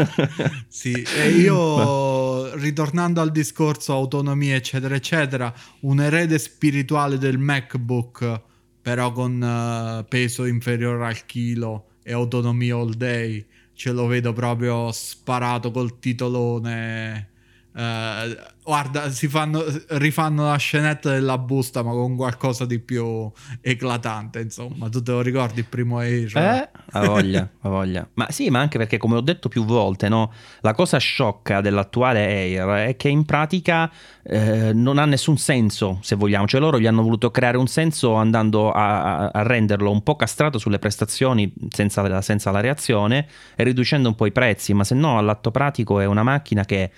sì, 0.67 0.91
e 0.91 1.29
io 1.29 2.53
ritornando 2.55 3.21
al 3.21 3.31
discorso 3.31 3.93
autonomia 3.93 4.55
eccetera 4.55 4.95
eccetera, 4.95 5.53
un 5.81 6.01
erede 6.01 6.37
spirituale 6.37 7.17
del 7.17 7.37
MacBook, 7.37 8.41
però 8.81 9.11
con 9.11 9.41
uh, 9.41 10.05
peso 10.07 10.45
inferiore 10.45 11.05
al 11.05 11.25
chilo 11.25 11.85
e 12.03 12.13
autonomia 12.13 12.75
all 12.75 12.93
day. 12.93 13.45
Ce 13.81 13.91
lo 13.91 14.05
vedo 14.05 14.31
proprio 14.31 14.91
sparato 14.91 15.71
col 15.71 15.97
titolone 15.97 17.30
Uh, 17.73 18.35
guarda, 18.63 19.09
si 19.09 19.29
fanno, 19.29 19.63
rifanno 19.89 20.47
la 20.47 20.57
scenetta 20.57 21.11
della 21.11 21.37
busta, 21.37 21.83
ma 21.83 21.91
con 21.91 22.15
qualcosa 22.15 22.65
di 22.65 22.79
più 22.79 23.31
eclatante. 23.61 24.41
Insomma, 24.41 24.89
tu 24.89 25.01
te 25.01 25.11
lo 25.11 25.21
ricordi 25.21 25.59
il 25.59 25.65
primo 25.65 25.99
Air? 25.99 26.35
Eh, 26.35 26.69
ha 26.91 27.05
voglia, 27.05 27.49
ha 27.61 27.69
voglia. 27.69 28.07
Ma 28.15 28.29
sì, 28.29 28.49
ma 28.49 28.59
anche 28.59 28.77
perché, 28.77 28.97
come 28.97 29.15
ho 29.15 29.21
detto 29.21 29.47
più 29.47 29.63
volte, 29.63 30.09
no? 30.09 30.33
la 30.61 30.73
cosa 30.73 30.97
sciocca 30.97 31.61
dell'attuale 31.61 32.25
Air 32.25 32.89
è 32.89 32.95
che 32.97 33.07
in 33.07 33.25
pratica 33.25 33.89
eh, 34.23 34.73
non 34.73 34.97
ha 34.97 35.05
nessun 35.05 35.37
senso, 35.37 35.99
se 36.01 36.15
vogliamo. 36.15 36.45
Cioè, 36.45 36.59
loro 36.59 36.79
gli 36.79 36.87
hanno 36.87 37.03
voluto 37.03 37.31
creare 37.31 37.57
un 37.57 37.67
senso 37.67 38.13
andando 38.15 38.71
a, 38.71 39.29
a 39.29 39.43
renderlo 39.43 39.89
un 39.89 40.03
po' 40.03 40.15
castrato 40.15 40.57
sulle 40.57 40.77
prestazioni 40.77 41.51
senza 41.69 42.05
la, 42.07 42.21
senza 42.21 42.51
la 42.51 42.59
reazione 42.59 43.27
e 43.55 43.63
riducendo 43.63 44.09
un 44.09 44.15
po' 44.15 44.25
i 44.25 44.31
prezzi. 44.31 44.73
Ma 44.73 44.83
se 44.83 44.93
no, 44.93 45.17
all'atto 45.17 45.51
pratico 45.51 45.99
è 46.01 46.05
una 46.05 46.23
macchina 46.23 46.65
che 46.65 46.91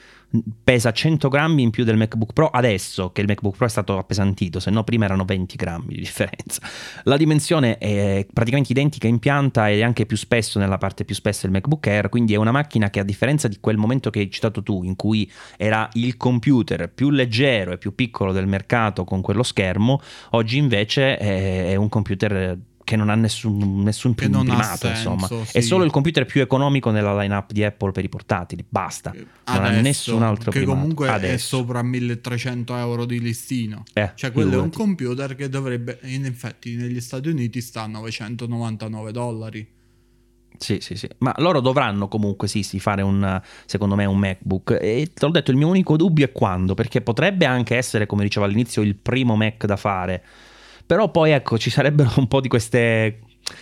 pesa 0.63 0.91
100 0.91 1.27
grammi 1.27 1.61
in 1.61 1.69
più 1.69 1.83
del 1.83 1.95
MacBook 1.95 2.33
Pro 2.33 2.47
adesso 2.47 3.11
che 3.11 3.21
il 3.21 3.27
MacBook 3.27 3.55
Pro 3.55 3.65
è 3.67 3.69
stato 3.69 3.97
appesantito, 3.97 4.59
se 4.59 4.71
no 4.71 4.83
prima 4.83 5.05
erano 5.05 5.25
20 5.25 5.55
grammi 5.55 5.93
di 5.93 5.99
differenza. 5.99 6.61
La 7.03 7.17
dimensione 7.17 7.77
è 7.77 8.25
praticamente 8.31 8.71
identica 8.71 9.07
in 9.07 9.19
pianta 9.19 9.69
e 9.69 9.83
anche 9.83 10.05
più 10.05 10.17
spesso 10.17 10.57
nella 10.57 10.77
parte 10.77 11.05
più 11.05 11.13
spessa 11.13 11.41
del 11.43 11.51
MacBook 11.51 11.85
Air, 11.87 12.09
quindi 12.09 12.33
è 12.33 12.37
una 12.37 12.51
macchina 12.51 12.89
che 12.89 12.99
a 12.99 13.03
differenza 13.03 13.47
di 13.47 13.57
quel 13.59 13.77
momento 13.77 14.09
che 14.09 14.19
hai 14.19 14.31
citato 14.31 14.63
tu, 14.63 14.83
in 14.83 14.95
cui 14.95 15.29
era 15.57 15.87
il 15.93 16.17
computer 16.17 16.91
più 16.91 17.09
leggero 17.09 17.71
e 17.71 17.77
più 17.77 17.93
piccolo 17.93 18.31
del 18.31 18.47
mercato 18.47 19.03
con 19.03 19.21
quello 19.21 19.43
schermo, 19.43 20.01
oggi 20.31 20.57
invece 20.57 21.17
è 21.17 21.75
un 21.75 21.89
computer 21.89 22.57
che 22.83 22.95
non 22.95 23.09
ha 23.09 23.15
nessun, 23.15 23.81
nessun 23.83 24.13
che 24.13 24.29
primato, 24.29 24.87
insomma. 24.87 25.27
Sì. 25.27 25.57
È 25.57 25.61
solo 25.61 25.83
il 25.83 25.91
computer 25.91 26.25
più 26.25 26.41
economico 26.41 26.91
nella 26.91 27.17
lineup 27.19 27.51
di 27.51 27.63
Apple 27.63 27.91
per 27.91 28.03
i 28.03 28.09
portatili, 28.09 28.65
basta. 28.67 29.09
Adesso, 29.11 29.61
non 29.61 29.63
ha 29.63 29.81
nessun 29.81 30.23
altro 30.23 30.51
che 30.51 30.59
primato. 30.59 30.79
comunque 30.79 31.09
Adesso. 31.09 31.33
è 31.33 31.37
sopra 31.37 31.81
1300 31.81 32.75
euro 32.77 33.05
di 33.05 33.19
listino. 33.19 33.83
Eh, 33.93 34.11
cioè 34.15 34.31
quello 34.31 34.53
è 34.53 34.61
un 34.61 34.69
computer 34.69 35.35
che 35.35 35.49
dovrebbe, 35.49 35.99
in 36.03 36.25
effetti 36.25 36.75
negli 36.75 36.99
Stati 36.99 37.29
Uniti 37.29 37.61
sta 37.61 37.83
a 37.83 37.87
999 37.87 39.11
dollari. 39.11 39.67
Sì, 40.57 40.77
sì, 40.81 40.95
sì, 40.95 41.09
ma 41.17 41.33
loro 41.37 41.59
dovranno 41.61 42.07
comunque 42.07 42.47
sì, 42.47 42.63
sì, 42.63 42.79
fare 42.79 43.01
un, 43.01 43.41
secondo 43.65 43.95
me 43.95 44.05
un 44.05 44.17
MacBook 44.17 44.77
e 44.79 45.09
te 45.13 45.25
l'ho 45.25 45.31
detto, 45.31 45.51
il 45.51 45.57
mio 45.57 45.67
unico 45.67 45.97
dubbio 45.97 46.25
è 46.25 46.31
quando, 46.31 46.73
perché 46.73 47.01
potrebbe 47.01 47.45
anche 47.45 47.75
essere, 47.75 48.05
come 48.05 48.23
dicevo 48.23 48.45
all'inizio, 48.45 48.81
il 48.81 48.95
primo 48.95 49.35
Mac 49.35 49.65
da 49.65 49.75
fare, 49.75 50.23
però 50.85 51.09
poi 51.09 51.31
ecco, 51.31 51.57
ci 51.57 51.69
sarebbero 51.69 52.11
un 52.17 52.27
po' 52.27 52.41
di 52.41 52.47
queste 52.47 53.19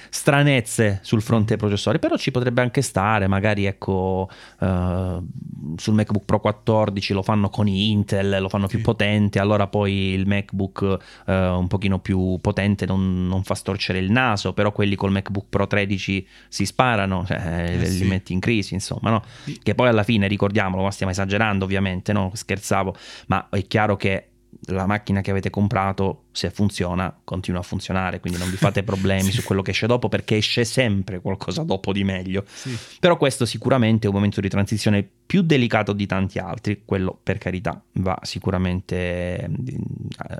stranezze 0.09 0.99
sul 1.01 1.21
fronte 1.21 1.55
processori, 1.55 1.99
però 1.99 2.15
ci 2.15 2.31
potrebbe 2.31 2.61
anche 2.61 2.81
stare, 2.81 3.27
magari 3.27 3.65
ecco 3.65 4.29
uh, 4.59 5.27
sul 5.75 5.93
MacBook 5.93 6.25
Pro 6.25 6.39
14 6.39 7.13
lo 7.13 7.23
fanno 7.23 7.49
con 7.49 7.67
Intel, 7.67 8.41
lo 8.41 8.49
fanno 8.49 8.67
più 8.67 8.77
sì. 8.77 8.83
potente, 8.83 9.39
allora 9.39 9.67
poi 9.67 10.13
il 10.13 10.27
MacBook 10.27 10.97
uh, 11.25 11.31
un 11.31 11.67
pochino 11.67 11.99
più 11.99 12.37
potente 12.41 12.85
non, 12.85 13.27
non, 13.27 13.43
fa 13.43 13.55
storcere 13.55 13.99
il 13.99 14.11
naso, 14.11 14.53
però 14.53 14.71
quelli 14.71 14.95
col 14.95 15.11
MacBook 15.11 15.45
Pro 15.49 15.65
13 15.65 16.27
si 16.47 16.65
sparano, 16.65 17.25
cioè, 17.25 17.71
eh, 17.71 17.77
li 17.77 17.87
sì. 17.87 18.03
metti 18.05 18.33
in 18.33 18.39
crisi, 18.39 18.73
insomma, 18.73 19.09
no? 19.09 19.23
Che 19.61 19.75
poi 19.75 19.87
alla 19.87 20.03
fine, 20.03 20.27
ricordiamolo, 20.27 20.83
ma 20.83 20.91
stiamo 20.91 21.11
esagerando 21.11 21.65
ovviamente, 21.65 22.13
no? 22.13 22.31
scherzavo, 22.33 22.95
ma 23.27 23.47
è 23.49 23.65
chiaro 23.65 23.95
che 23.95 24.30
la 24.65 24.85
macchina 24.85 25.21
che 25.21 25.31
avete 25.31 25.49
comprato, 25.49 26.25
se 26.31 26.49
funziona, 26.51 27.15
continua 27.23 27.61
a 27.61 27.63
funzionare, 27.63 28.19
quindi 28.19 28.37
non 28.37 28.49
vi 28.49 28.57
fate 28.57 28.83
problemi 28.83 29.23
sì. 29.23 29.31
su 29.31 29.43
quello 29.43 29.61
che 29.61 29.71
esce 29.71 29.87
dopo 29.87 30.09
perché 30.09 30.37
esce 30.37 30.63
sempre 30.65 31.19
qualcosa 31.19 31.63
dopo 31.63 31.91
di 31.91 32.03
meglio. 32.03 32.43
Sì. 32.47 32.77
Però 32.99 33.17
questo 33.17 33.45
sicuramente 33.45 34.05
è 34.05 34.09
un 34.09 34.15
momento 34.15 34.41
di 34.41 34.49
transizione 34.49 35.07
più 35.25 35.41
delicato 35.41 35.93
di 35.93 36.05
tanti 36.05 36.39
altri, 36.39 36.83
quello 36.85 37.17
per 37.21 37.37
carità 37.37 37.81
va 37.93 38.17
sicuramente 38.21 39.43
eh, 39.43 39.49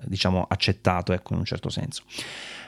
diciamo 0.03 0.45
accettato 0.47 1.13
ecco, 1.13 1.34
in 1.34 1.39
un 1.39 1.45
certo 1.45 1.69
senso. 1.69 2.03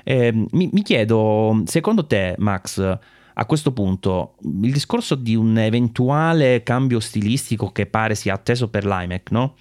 Eh, 0.04 0.32
mi, 0.32 0.70
mi 0.72 0.82
chiedo, 0.82 1.62
secondo 1.66 2.06
te 2.06 2.36
Max, 2.40 3.00
a 3.36 3.46
questo 3.46 3.72
punto 3.72 4.36
il 4.44 4.72
discorso 4.72 5.16
di 5.16 5.36
un 5.36 5.58
eventuale 5.58 6.62
cambio 6.64 7.00
stilistico 7.00 7.72
che 7.72 7.86
pare 7.86 8.16
sia 8.16 8.34
atteso 8.34 8.70
per 8.70 8.86
l'iMac, 8.86 9.32
no? 9.32 9.56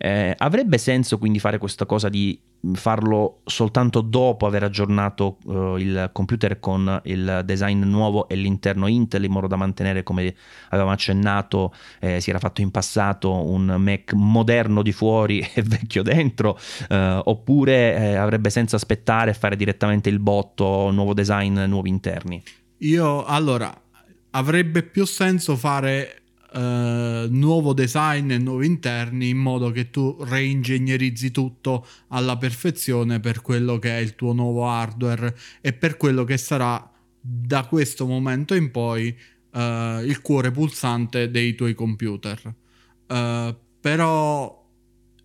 Eh, 0.00 0.32
avrebbe 0.36 0.78
senso 0.78 1.18
quindi 1.18 1.40
fare 1.40 1.58
questa 1.58 1.84
cosa 1.84 2.08
di 2.08 2.40
farlo 2.74 3.40
soltanto 3.44 4.00
dopo 4.00 4.46
aver 4.46 4.64
aggiornato 4.64 5.38
uh, 5.44 5.76
il 5.76 6.10
computer 6.12 6.58
con 6.58 7.00
il 7.04 7.42
design 7.44 7.82
nuovo 7.84 8.28
e 8.28 8.34
l'interno 8.34 8.86
Intel 8.88 9.24
in 9.24 9.32
modo 9.32 9.46
da 9.46 9.56
mantenere 9.56 10.02
come 10.02 10.34
avevamo 10.70 10.92
accennato 10.92 11.72
eh, 12.00 12.20
si 12.20 12.30
era 12.30 12.38
fatto 12.38 12.60
in 12.60 12.70
passato 12.70 13.32
un 13.32 13.76
Mac 13.78 14.12
moderno 14.12 14.82
di 14.82 14.92
fuori 14.92 15.40
e 15.54 15.62
vecchio 15.62 16.02
dentro 16.02 16.58
uh, 16.88 16.94
oppure 17.24 17.96
eh, 17.96 18.14
avrebbe 18.14 18.50
senso 18.50 18.76
aspettare 18.76 19.30
e 19.30 19.34
fare 19.34 19.56
direttamente 19.56 20.08
il 20.08 20.18
botto 20.18 20.90
nuovo 20.90 21.14
design 21.14 21.58
nuovi 21.60 21.88
interni? 21.88 22.42
Io 22.78 23.24
allora 23.24 23.72
avrebbe 24.30 24.82
più 24.82 25.04
senso 25.04 25.56
fare 25.56 26.22
Uh, 26.50 27.28
nuovo 27.28 27.74
design 27.74 28.30
e 28.30 28.38
nuovi 28.38 28.64
interni 28.64 29.28
in 29.28 29.36
modo 29.36 29.70
che 29.70 29.90
tu 29.90 30.16
reingegnerizzi 30.18 31.30
tutto 31.30 31.86
alla 32.08 32.38
perfezione 32.38 33.20
per 33.20 33.42
quello 33.42 33.78
che 33.78 33.90
è 33.90 34.00
il 34.00 34.14
tuo 34.14 34.32
nuovo 34.32 34.66
hardware 34.66 35.36
e 35.60 35.74
per 35.74 35.98
quello 35.98 36.24
che 36.24 36.38
sarà 36.38 36.90
da 37.20 37.66
questo 37.66 38.06
momento 38.06 38.54
in 38.54 38.70
poi 38.70 39.14
uh, 39.52 40.00
il 40.02 40.20
cuore 40.22 40.50
pulsante 40.50 41.30
dei 41.30 41.54
tuoi 41.54 41.74
computer. 41.74 42.54
Uh, 43.08 43.54
però 43.80 44.66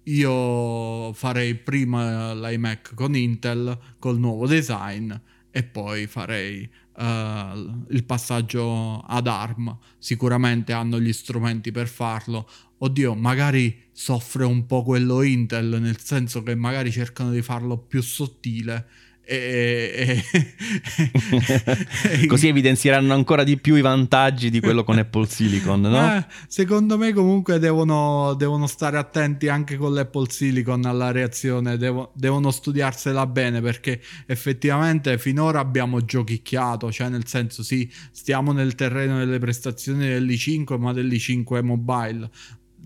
io 0.04 1.14
farei 1.14 1.56
prima 1.56 2.34
l'iMac 2.34 2.94
con 2.96 3.16
Intel 3.16 3.78
col 4.00 4.20
nuovo 4.20 4.48
design 4.48 5.14
e 5.50 5.64
poi 5.64 6.08
farei 6.08 6.70
uh, 6.96 7.86
il 7.90 8.04
passaggio 8.06 9.00
ad 9.00 9.28
ARM. 9.28 9.78
Sicuramente 9.98 10.74
hanno 10.74 11.00
gli 11.00 11.14
strumenti 11.14 11.72
per 11.72 11.88
farlo. 11.88 12.50
Oddio, 12.78 13.16
magari 13.16 13.90
soffre 13.92 14.44
un 14.44 14.66
po' 14.66 14.84
quello 14.84 15.22
Intel, 15.22 15.80
nel 15.80 16.00
senso 16.00 16.44
che 16.44 16.56
magari 16.56 16.92
cercano 16.92 17.32
di 17.32 17.42
farlo 17.42 17.78
più 17.78 18.02
sottile 18.02 18.88
e, 19.26 20.22
e, 22.10 22.26
Così 22.28 22.50
evidenzieranno 22.50 23.14
ancora 23.14 23.46
di 23.46 23.58
più 23.58 23.76
i 23.76 23.82
vantaggi 23.82 24.50
di 24.50 24.60
quello 24.60 24.84
con 24.84 24.98
Apple 24.98 25.28
Silicon, 25.28 25.80
no? 25.80 26.16
Eh, 26.16 26.26
secondo 26.48 26.98
me 26.98 27.14
comunque 27.14 27.58
devono, 27.58 28.34
devono, 28.34 28.68
stare 28.68 28.98
attenti 28.98 29.48
anche 29.48 29.78
con 29.78 29.94
l'Apple 29.94 30.30
Silicon 30.30 30.84
alla 30.84 31.12
reazione, 31.12 31.78
devo, 31.78 32.12
devono 32.16 32.52
studiarsela 32.52 33.26
bene 33.26 33.62
perché 33.62 34.02
effettivamente 34.26 35.18
finora 35.18 35.60
abbiamo 35.60 36.04
giochicchiato, 36.04 36.92
cioè 36.92 37.08
nel 37.08 37.26
senso 37.26 37.64
sì, 37.64 37.90
stiamo 38.12 38.52
nel 38.52 38.76
terreno 38.76 39.20
delle 39.20 39.40
prestazioni 39.40 40.06
dell'i5 40.06 40.78
ma 40.78 40.92
dell'i5 40.92 41.64
mobile, 41.64 42.30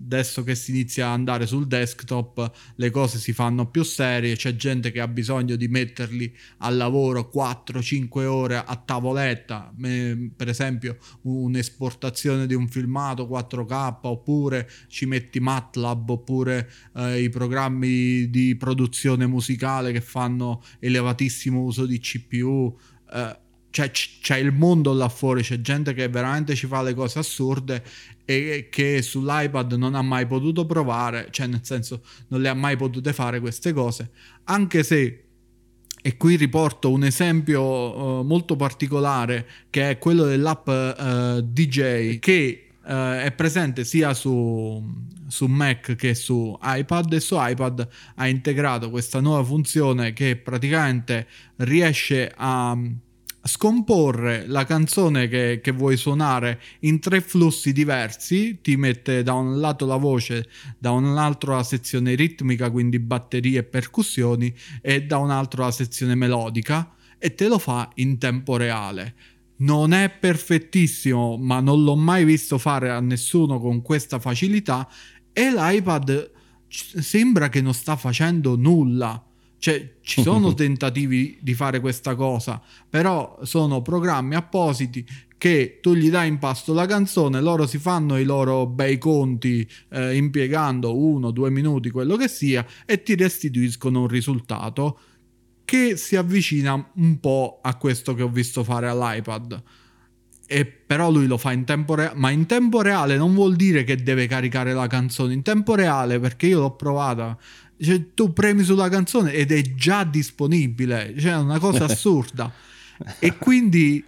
adesso 0.00 0.42
che 0.42 0.54
si 0.54 0.70
inizia 0.70 1.06
ad 1.06 1.12
andare 1.12 1.46
sul 1.46 1.66
desktop 1.66 2.50
le 2.76 2.90
cose 2.90 3.18
si 3.18 3.32
fanno 3.32 3.68
più 3.68 3.82
serie, 3.82 4.36
c'è 4.36 4.54
gente 4.56 4.90
che 4.90 5.00
ha 5.00 5.08
bisogno 5.08 5.56
di 5.56 5.68
metterli 5.68 6.34
al 6.58 6.76
lavoro 6.76 7.30
4-5 7.34 8.24
ore 8.24 8.56
a 8.56 8.76
tavoletta, 8.76 9.72
per 10.36 10.48
esempio 10.48 10.98
un'esportazione 11.22 12.46
di 12.46 12.54
un 12.54 12.68
filmato 12.68 13.26
4K 13.26 13.98
oppure 14.02 14.70
ci 14.88 15.06
metti 15.06 15.40
MATLAB 15.40 16.10
oppure 16.10 16.70
eh, 16.96 17.22
i 17.22 17.28
programmi 17.28 18.30
di 18.30 18.56
produzione 18.56 19.26
musicale 19.26 19.92
che 19.92 20.00
fanno 20.00 20.62
elevatissimo 20.78 21.60
uso 21.60 21.86
di 21.86 21.98
CPU. 21.98 22.76
Eh, 23.12 23.38
cioè, 23.70 23.90
c'è 23.90 24.36
il 24.36 24.52
mondo 24.52 24.92
là 24.92 25.08
fuori, 25.08 25.42
c'è 25.42 25.60
gente 25.60 25.92
che 25.92 26.08
veramente 26.08 26.54
ci 26.54 26.66
fa 26.66 26.82
le 26.82 26.94
cose 26.94 27.18
assurde 27.18 27.84
e 28.30 28.68
che 28.70 29.00
sull'iPad 29.00 29.72
non 29.72 29.94
ha 29.94 30.02
mai 30.02 30.26
potuto 30.26 30.66
provare, 30.66 31.28
cioè 31.30 31.46
nel 31.46 31.60
senso 31.62 32.02
non 32.28 32.42
le 32.42 32.50
ha 32.50 32.54
mai 32.54 32.76
potute 32.76 33.14
fare 33.14 33.40
queste 33.40 33.72
cose, 33.72 34.10
anche 34.44 34.82
se 34.82 35.22
e 36.02 36.16
qui 36.18 36.36
riporto 36.36 36.90
un 36.90 37.04
esempio 37.04 37.62
uh, 37.62 38.22
molto 38.22 38.54
particolare 38.54 39.48
che 39.70 39.88
è 39.88 39.98
quello 39.98 40.24
dell'app 40.24 40.68
uh, 40.68 41.40
DJ 41.40 42.18
che 42.18 42.68
uh, 42.82 42.86
è 42.86 43.32
presente 43.34 43.84
sia 43.84 44.12
su, 44.12 44.84
su 45.26 45.46
Mac 45.46 45.96
che 45.96 46.14
su 46.14 46.56
iPad 46.62 47.14
e 47.14 47.20
su 47.20 47.34
iPad 47.38 47.88
ha 48.16 48.28
integrato 48.28 48.90
questa 48.90 49.20
nuova 49.20 49.42
funzione 49.42 50.12
che 50.12 50.36
praticamente 50.36 51.26
riesce 51.56 52.30
a 52.36 52.78
scomporre 53.42 54.46
la 54.46 54.64
canzone 54.64 55.28
che, 55.28 55.60
che, 55.62 55.70
vuoi 55.70 55.96
suonare 55.96 56.60
in 56.80 57.00
tre 57.00 57.20
flussi 57.20 57.72
diversi, 57.72 58.60
ti 58.60 58.76
mette 58.76 59.22
da 59.22 59.34
un 59.34 59.60
lato 59.60 59.86
la 59.86 59.96
voce, 59.96 60.48
da 60.78 60.90
un 60.90 61.16
altro 61.16 61.54
la 61.54 61.62
sezione 61.62 62.14
ritmica, 62.14 62.70
quindi 62.70 62.98
batterie 62.98 63.60
e 63.60 63.64
percussioni, 63.64 64.54
e 64.82 65.04
da 65.04 65.18
un 65.18 65.30
altro 65.30 65.64
la 65.64 65.70
sezione 65.70 66.14
melodica, 66.14 66.94
e 67.18 67.34
te 67.34 67.48
lo 67.48 67.58
fa 67.58 67.90
in 67.94 68.18
tempo 68.18 68.56
reale. 68.56 69.14
Non 69.58 69.92
è 69.92 70.08
perfettissimo, 70.10 71.36
ma 71.36 71.60
non 71.60 71.82
l'ho 71.82 71.96
mai 71.96 72.24
visto 72.24 72.58
fare 72.58 72.90
a 72.90 73.00
nessuno 73.00 73.58
con 73.58 73.82
questa 73.82 74.18
facilità, 74.18 74.88
e 75.32 75.52
l'iPad 75.52 76.32
sembra 76.68 77.48
che 77.48 77.60
non 77.60 77.72
sta 77.72 77.96
facendo 77.96 78.56
nulla 78.56 79.22
cioè, 79.58 79.94
ci 80.00 80.22
sono 80.22 80.54
tentativi 80.54 81.38
di 81.40 81.54
fare 81.54 81.80
questa 81.80 82.14
cosa, 82.14 82.60
però 82.88 83.38
sono 83.42 83.82
programmi 83.82 84.34
appositi 84.34 85.04
che 85.38 85.78
tu 85.80 85.94
gli 85.94 86.10
dai 86.10 86.28
in 86.28 86.38
pasto 86.38 86.74
la 86.74 86.86
canzone, 86.86 87.40
loro 87.40 87.66
si 87.66 87.78
fanno 87.78 88.18
i 88.18 88.24
loro 88.24 88.66
bei 88.66 88.98
conti 88.98 89.66
eh, 89.90 90.16
impiegando 90.16 90.98
uno, 90.98 91.30
due 91.30 91.50
minuti, 91.50 91.90
quello 91.90 92.16
che 92.16 92.28
sia, 92.28 92.66
e 92.84 93.02
ti 93.02 93.14
restituiscono 93.14 94.00
un 94.00 94.08
risultato 94.08 94.98
che 95.64 95.96
si 95.96 96.16
avvicina 96.16 96.90
un 96.94 97.20
po' 97.20 97.60
a 97.62 97.76
questo 97.76 98.14
che 98.14 98.22
ho 98.22 98.28
visto 98.28 98.64
fare 98.64 98.88
all'iPad. 98.88 99.62
E 100.50 100.64
però 100.64 101.10
lui 101.10 101.26
lo 101.26 101.36
fa 101.36 101.52
in 101.52 101.64
tempo 101.64 101.94
reale, 101.94 102.18
ma 102.18 102.30
in 102.30 102.46
tempo 102.46 102.80
reale 102.80 103.18
non 103.18 103.34
vuol 103.34 103.54
dire 103.54 103.84
che 103.84 104.02
deve 104.02 104.26
caricare 104.26 104.72
la 104.72 104.86
canzone 104.86 105.34
in 105.34 105.42
tempo 105.42 105.74
reale 105.74 106.18
perché 106.18 106.46
io 106.46 106.60
l'ho 106.60 106.74
provata 106.74 107.36
cioè, 107.80 108.14
tu 108.14 108.32
premi 108.32 108.64
sulla 108.64 108.88
canzone 108.88 109.32
ed 109.32 109.52
è 109.52 109.74
già 109.74 110.04
disponibile, 110.04 111.14
cioè 111.18 111.32
è 111.32 111.36
una 111.36 111.58
cosa 111.58 111.84
assurda. 111.86 112.52
e 113.18 113.36
quindi 113.36 114.04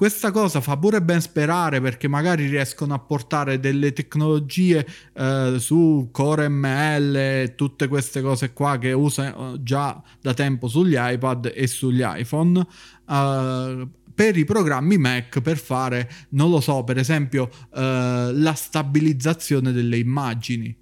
questa 0.00 0.30
cosa 0.30 0.62
fa 0.62 0.78
pure 0.78 1.02
ben 1.02 1.20
sperare 1.20 1.78
perché 1.82 2.08
magari 2.08 2.46
riescono 2.46 2.94
a 2.94 2.98
portare 2.98 3.60
delle 3.60 3.92
tecnologie 3.92 4.86
eh, 5.12 5.56
su 5.58 6.08
Core 6.10 6.48
ML 6.48 7.54
tutte 7.54 7.86
queste 7.86 8.22
cose 8.22 8.54
qua 8.54 8.78
che 8.78 8.92
usano 8.92 9.52
eh, 9.52 9.62
già 9.62 10.02
da 10.18 10.32
tempo 10.32 10.68
sugli 10.68 10.96
iPad 10.96 11.52
e 11.54 11.66
sugli 11.66 12.02
iPhone. 12.02 12.66
Eh, 13.06 13.88
per 14.14 14.36
i 14.38 14.44
programmi 14.46 14.96
Mac 14.96 15.40
per 15.42 15.58
fare, 15.58 16.10
non 16.30 16.48
lo 16.48 16.60
so, 16.60 16.82
per 16.82 16.96
esempio 16.96 17.50
eh, 17.74 18.30
la 18.32 18.54
stabilizzazione 18.54 19.70
delle 19.70 19.98
immagini 19.98 20.74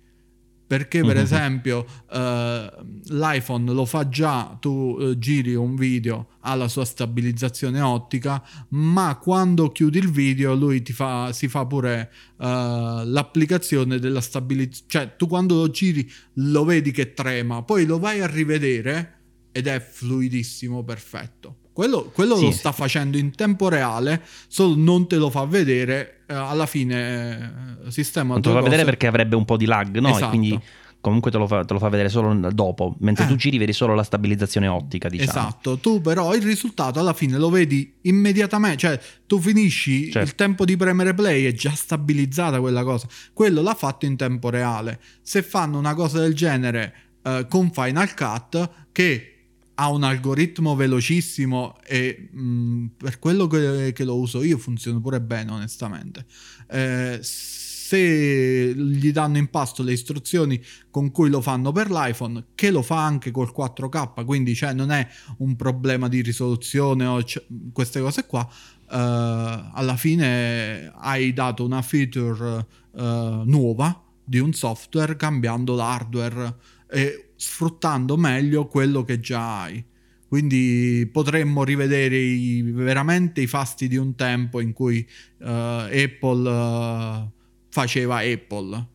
perché 0.69 1.01
per 1.01 1.15
mm-hmm. 1.15 1.25
esempio 1.25 1.87
uh, 2.11 3.07
l'iPhone 3.07 3.73
lo 3.73 3.87
fa 3.87 4.07
già, 4.11 4.55
tu 4.61 4.71
uh, 4.71 5.19
giri 5.19 5.55
un 5.55 5.75
video 5.77 6.29
alla 6.41 6.69
sua 6.69 6.85
stabilizzazione 6.85 7.81
ottica, 7.81 8.47
ma 8.69 9.17
quando 9.17 9.73
chiudi 9.73 9.99
il 9.99 10.11
video 10.11 10.55
lui 10.55 10.83
ti 10.83 10.93
fa, 10.93 11.33
si 11.33 11.49
fa 11.49 11.65
pure 11.65 12.13
uh, 12.37 12.45
l'applicazione 12.45 13.99
della 13.99 14.21
stabilizzazione, 14.21 14.91
cioè 14.91 15.17
tu 15.17 15.27
quando 15.27 15.55
lo 15.55 15.71
giri 15.71 16.09
lo 16.35 16.67
vedi 16.67 16.91
che 16.91 17.15
trema, 17.15 17.63
poi 17.63 17.87
lo 17.87 17.99
vai 17.99 18.21
a 18.21 18.27
rivedere 18.27 19.15
ed 19.51 19.69
è 19.69 19.81
fluidissimo, 19.81 20.85
perfetto 20.85 21.58
Quello, 21.79 22.11
quello 22.13 22.37
sì, 22.37 22.47
lo 22.47 22.51
sta 22.51 22.73
facendo 22.73 23.19
in 23.19 23.37
tempo 23.37 23.69
reale, 23.69 24.23
solo 24.49 24.75
non 24.75 25.07
te 25.07 25.15
lo 25.15 25.31
fa 25.31 25.45
vedere. 25.45 26.23
Eh, 26.27 26.35
alla 26.35 26.67
fine, 26.67 27.77
eh, 27.87 27.91
sistema. 27.93 28.33
Non 28.33 28.43
te 28.43 28.49
lo 28.49 28.57
fa 28.57 28.63
vedere 28.63 28.83
perché 28.85 29.07
avrebbe 29.07 29.37
un 29.37 29.45
po' 29.45 29.57
di 29.57 29.65
lag, 29.65 29.97
no? 29.99 30.09
Esatto. 30.09 30.25
E 30.25 30.29
quindi 30.29 30.61
comunque 31.01 31.31
te 31.31 31.39
lo, 31.39 31.47
fa, 31.47 31.65
te 31.65 31.75
lo, 31.75 31.79
fa, 31.79 31.89
vedere 31.89 32.09
solo 32.09 32.35
dopo, 32.51 32.97
mentre 32.99 33.27
eh. 33.27 33.29
tu 33.29 33.37
giri 33.37 33.59
vedi 33.59 33.73
solo 33.73 33.95
la 33.95 34.03
stabilizzazione 34.03 34.67
ottica, 34.67 35.09
diciamo. 35.09 35.31
Esatto, 35.31 35.79
tu 35.79 36.01
però 36.01 36.35
il 36.35 36.43
risultato 36.43 36.99
alla 36.99 37.13
fine 37.13 37.39
lo 37.39 37.49
vedi 37.49 37.95
immediatamente, 38.03 38.79
cioè 38.79 39.01
tu 39.29 39.39
finisci 39.39 40.11
certo. 40.11 40.29
il 40.29 40.35
tempo 40.35 40.65
di 40.65 40.77
premere 40.77 41.15
play 41.15 41.45
è 41.45 41.53
già 41.53 41.71
stabilizzata 41.71 42.59
quella 42.59 42.83
cosa. 42.83 43.07
Quello 43.33 43.63
l'ha 43.63 43.75
fatto 43.75 44.05
in 44.05 44.17
tempo 44.17 44.51
reale. 44.51 44.99
Se 45.23 45.43
fanno 45.43 45.79
una 45.79 45.95
cosa 45.95 46.19
del 46.19 46.35
genere 46.35 46.95
eh, 47.23 47.47
con 47.49 47.71
Final 47.71 48.13
Cut 48.15 48.69
che 48.91 49.38
ha 49.81 49.91
un 49.91 50.03
algoritmo 50.03 50.75
velocissimo 50.75 51.77
e 51.85 52.29
mh, 52.33 52.41
mm, 52.41 52.87
per 52.97 53.19
quello 53.19 53.47
che, 53.47 53.93
che, 53.93 54.05
lo 54.05 54.17
uso 54.17 54.43
io 54.43 54.59
funziona 54.59 55.01
pure 55.01 55.21
bene 55.21 55.53
onestamente. 55.53 56.27
Eh, 56.69 57.21
se 57.23 58.75
gli 58.75 59.13
danno 59.13 59.39
in 59.39 59.49
pasto 59.49 59.85
le 59.85 59.93
istruzioni 59.93 60.61
con 60.91 61.13
cui 61.13 61.31
lo 61.31 61.41
fanno 61.41 61.71
per 61.71 61.91
l'iPhone, 61.91 62.47
che 62.57 62.71
lo 62.71 62.83
fa 62.83 63.05
anche 63.05 63.31
col 63.31 63.53
4K, 63.57 64.25
quindi 64.25 64.55
cioè, 64.55 64.73
non 64.73 64.91
è 64.91 65.07
un 65.39 65.55
problema 65.55 66.09
di 66.09 66.23
risoluzione 66.23 67.07
o 67.07 67.23
c- 67.23 67.43
queste 67.73 68.01
cose 68.01 68.27
qua, 68.27 68.41
uh, 68.41 68.87
alla 68.91 69.97
fine 69.97 70.93
hai 70.97 71.33
dato 71.33 71.65
una 71.65 71.83
feature 71.83 72.67
uh, 72.91 73.03
nuova 73.45 74.03
di 74.25 74.39
un 74.39 74.53
software 74.53 75.17
cambiando 75.17 75.75
l'hardware 75.75 76.57
e 76.91 77.28
sfruttando 77.39 78.17
meglio 78.17 78.67
quello 78.67 79.05
che 79.05 79.21
già 79.21 79.63
hai. 79.63 79.83
Quindi 80.27 81.09
potremmo 81.11 81.65
rivedere 81.65 82.19
i, 82.19 82.61
veramente 82.63 83.41
i 83.41 83.47
fasti 83.47 83.89
di 83.89 83.97
un 83.97 84.15
tempo 84.15 84.61
in 84.61 84.75
cui 84.75 85.07
uh, 85.39 85.47
Apple 85.47 87.31
faceva 87.71 88.19
Apple. 88.19 88.87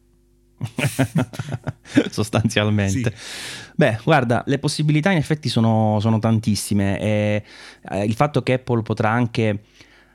sostanzialmente. 2.10 3.14
Sì. 3.16 3.72
Beh, 3.76 4.00
guarda, 4.04 4.44
le 4.46 4.60
possibilità 4.60 5.12
in 5.12 5.18
effetti 5.18 5.50
sono, 5.50 5.98
sono 6.00 6.20
tantissime 6.20 7.00
e 7.00 7.44
eh, 7.90 8.04
il 8.04 8.14
fatto 8.14 8.44
che 8.44 8.54
Apple 8.54 8.82
potrà 8.84 9.10
anche 9.10 9.64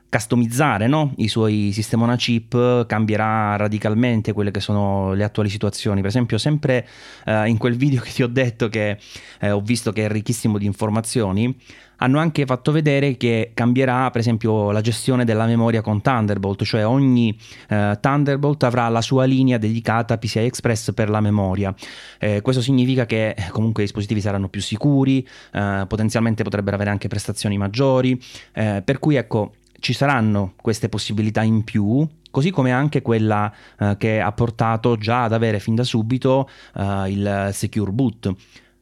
customizzare 0.09 0.87
no? 0.87 1.13
i 1.17 1.27
suoi 1.27 1.69
sistemi 1.71 2.03
on 2.03 2.15
chip 2.15 2.85
cambierà 2.87 3.55
radicalmente 3.55 4.33
quelle 4.33 4.51
che 4.51 4.59
sono 4.59 5.13
le 5.13 5.23
attuali 5.23 5.49
situazioni. 5.49 6.01
Per 6.01 6.09
esempio, 6.09 6.37
sempre 6.37 6.87
eh, 7.25 7.47
in 7.47 7.57
quel 7.57 7.75
video 7.75 8.01
che 8.03 8.11
ti 8.11 8.23
ho 8.23 8.27
detto 8.27 8.67
che 8.69 8.97
eh, 9.39 9.51
ho 9.51 9.61
visto 9.61 9.91
che 9.91 10.05
è 10.05 10.09
ricchissimo 10.09 10.57
di 10.57 10.65
informazioni, 10.65 11.55
hanno 12.01 12.19
anche 12.19 12.45
fatto 12.45 12.71
vedere 12.71 13.17
che 13.17 13.51
cambierà 13.53 14.09
per 14.09 14.21
esempio 14.21 14.71
la 14.71 14.81
gestione 14.81 15.25
della 15.25 15.45
memoria 15.45 15.81
con 15.81 16.01
Thunderbolt, 16.01 16.63
cioè 16.63 16.85
ogni 16.85 17.37
eh, 17.67 17.97
Thunderbolt 17.99 18.63
avrà 18.63 18.87
la 18.89 19.01
sua 19.01 19.25
linea 19.25 19.57
dedicata 19.57 20.17
PCI 20.17 20.39
Express 20.39 20.93
per 20.93 21.09
la 21.09 21.19
memoria. 21.19 21.73
Eh, 22.17 22.41
questo 22.41 22.61
significa 22.61 23.05
che 23.05 23.31
eh, 23.31 23.49
comunque 23.51 23.83
i 23.83 23.85
dispositivi 23.85 24.21
saranno 24.21 24.47
più 24.47 24.61
sicuri, 24.61 25.27
eh, 25.51 25.85
potenzialmente 25.87 26.43
potrebbero 26.43 26.75
avere 26.75 26.89
anche 26.89 27.07
prestazioni 27.07 27.57
maggiori, 27.57 28.19
eh, 28.53 28.81
per 28.83 28.99
cui 28.99 29.15
ecco 29.15 29.53
ci 29.79 29.93
saranno 29.93 30.53
queste 30.61 30.89
possibilità 30.89 31.41
in 31.41 31.63
più, 31.63 32.07
così 32.31 32.51
come 32.51 32.71
anche 32.71 33.01
quella 33.01 33.51
eh, 33.79 33.95
che 33.97 34.19
ha 34.19 34.31
portato 34.31 34.97
già 34.97 35.23
ad 35.23 35.33
avere 35.33 35.59
fin 35.59 35.75
da 35.75 35.83
subito 35.83 36.49
eh, 36.75 37.09
il 37.09 37.49
Secure 37.53 37.91
Boot 37.91 38.33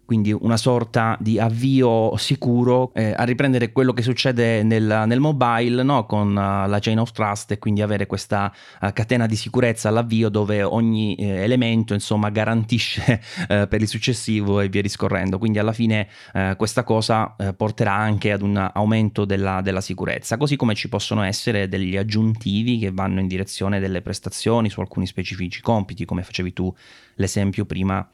quindi 0.07 0.31
una 0.31 0.55
sorta 0.55 1.17
di 1.19 1.37
avvio 1.37 2.15
sicuro 2.15 2.91
eh, 2.93 3.13
a 3.13 3.23
riprendere 3.25 3.73
quello 3.73 3.91
che 3.91 4.01
succede 4.01 4.63
nel, 4.63 5.03
nel 5.05 5.19
mobile 5.19 5.83
no? 5.83 6.05
con 6.05 6.29
uh, 6.29 6.69
la 6.69 6.77
chain 6.79 6.97
of 6.97 7.11
trust 7.11 7.51
e 7.51 7.59
quindi 7.59 7.81
avere 7.81 8.05
questa 8.05 8.49
uh, 8.79 8.93
catena 8.93 9.25
di 9.25 9.35
sicurezza 9.35 9.89
all'avvio 9.89 10.29
dove 10.29 10.63
ogni 10.63 11.15
eh, 11.15 11.43
elemento 11.43 11.93
insomma 11.93 12.29
garantisce 12.29 13.21
eh, 13.49 13.67
per 13.67 13.81
il 13.81 13.87
successivo 13.89 14.61
e 14.61 14.69
via 14.69 14.81
discorrendo 14.81 15.37
quindi 15.37 15.59
alla 15.59 15.73
fine 15.73 16.07
eh, 16.33 16.53
questa 16.57 16.85
cosa 16.85 17.35
porterà 17.57 17.93
anche 17.93 18.31
ad 18.31 18.41
un 18.41 18.71
aumento 18.73 19.25
della, 19.25 19.59
della, 19.59 19.81
sicurezza 19.81 20.37
così 20.37 20.55
come 20.55 20.73
ci 20.73 20.87
possono 20.87 21.21
essere 21.23 21.67
degli 21.67 21.97
aggiuntivi 21.97 22.77
che 22.79 22.91
vanno 22.91 23.19
in 23.19 23.27
direzione 23.27 23.81
delle 23.81 24.01
prestazioni 24.01 24.69
su 24.69 24.79
alcuni 24.79 25.05
specifici 25.05 25.61
compiti 25.61 26.05
come 26.05 26.23
facevi 26.23 26.53
tu 26.53 26.73
l'esempio 27.15 27.65
prima 27.65 28.07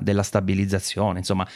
della 0.00 0.22
stabilizzazione 0.22 1.09
persone, 1.10 1.18
insomma 1.18 1.46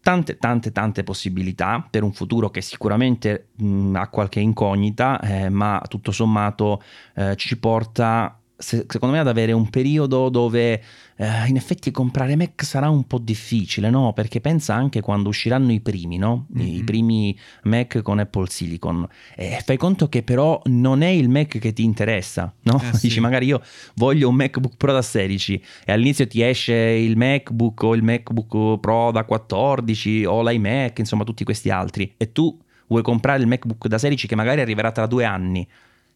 tante 0.00 0.36
tante 0.36 0.72
tante 0.72 1.04
possibilità 1.04 1.86
per 1.88 2.02
un 2.02 2.12
futuro 2.12 2.50
che 2.50 2.60
sicuramente 2.60 3.50
mh, 3.56 3.94
ha 3.94 4.08
qualche 4.08 4.40
incognita, 4.40 5.20
eh, 5.20 5.48
ma 5.48 5.80
tutto 5.88 6.10
sommato 6.10 6.82
eh, 7.14 7.36
ci 7.36 7.56
porta 7.58 8.36
secondo 8.62 9.14
me 9.14 9.18
ad 9.18 9.28
avere 9.28 9.52
un 9.52 9.68
periodo 9.68 10.28
dove 10.28 10.82
eh, 11.16 11.46
in 11.46 11.56
effetti 11.56 11.90
comprare 11.90 12.36
Mac 12.36 12.64
sarà 12.64 12.88
un 12.88 13.06
po' 13.06 13.18
difficile, 13.18 13.90
no? 13.90 14.12
Perché 14.12 14.40
pensa 14.40 14.74
anche 14.74 15.00
quando 15.00 15.28
usciranno 15.28 15.72
i 15.72 15.80
primi, 15.80 16.16
no? 16.16 16.46
Mm-hmm. 16.56 16.74
I 16.74 16.84
primi 16.84 17.38
Mac 17.64 18.00
con 18.02 18.18
Apple 18.18 18.46
Silicon. 18.48 19.06
E 19.34 19.60
fai 19.64 19.76
conto 19.76 20.08
che 20.08 20.22
però 20.22 20.60
non 20.66 21.02
è 21.02 21.08
il 21.08 21.28
Mac 21.28 21.58
che 21.58 21.72
ti 21.72 21.82
interessa, 21.82 22.52
no? 22.62 22.80
Eh, 22.80 22.98
Dici 23.02 23.20
magari 23.20 23.46
io 23.46 23.62
voglio 23.94 24.28
un 24.28 24.36
MacBook 24.36 24.76
Pro 24.76 24.92
da 24.92 25.02
16 25.02 25.62
e 25.84 25.92
all'inizio 25.92 26.26
ti 26.26 26.42
esce 26.42 26.74
il 26.74 27.16
MacBook 27.16 27.82
o 27.82 27.94
il 27.94 28.02
MacBook 28.02 28.80
Pro 28.80 29.10
da 29.10 29.24
14 29.24 30.24
o 30.24 30.42
l'iMac, 30.48 30.98
insomma 30.98 31.24
tutti 31.24 31.44
questi 31.44 31.70
altri 31.70 32.14
e 32.16 32.32
tu 32.32 32.56
vuoi 32.86 33.02
comprare 33.02 33.40
il 33.40 33.48
MacBook 33.48 33.86
da 33.88 33.98
16 33.98 34.26
che 34.26 34.34
magari 34.36 34.60
arriverà 34.60 34.92
tra 34.92 35.06
due 35.06 35.24
anni 35.24 35.66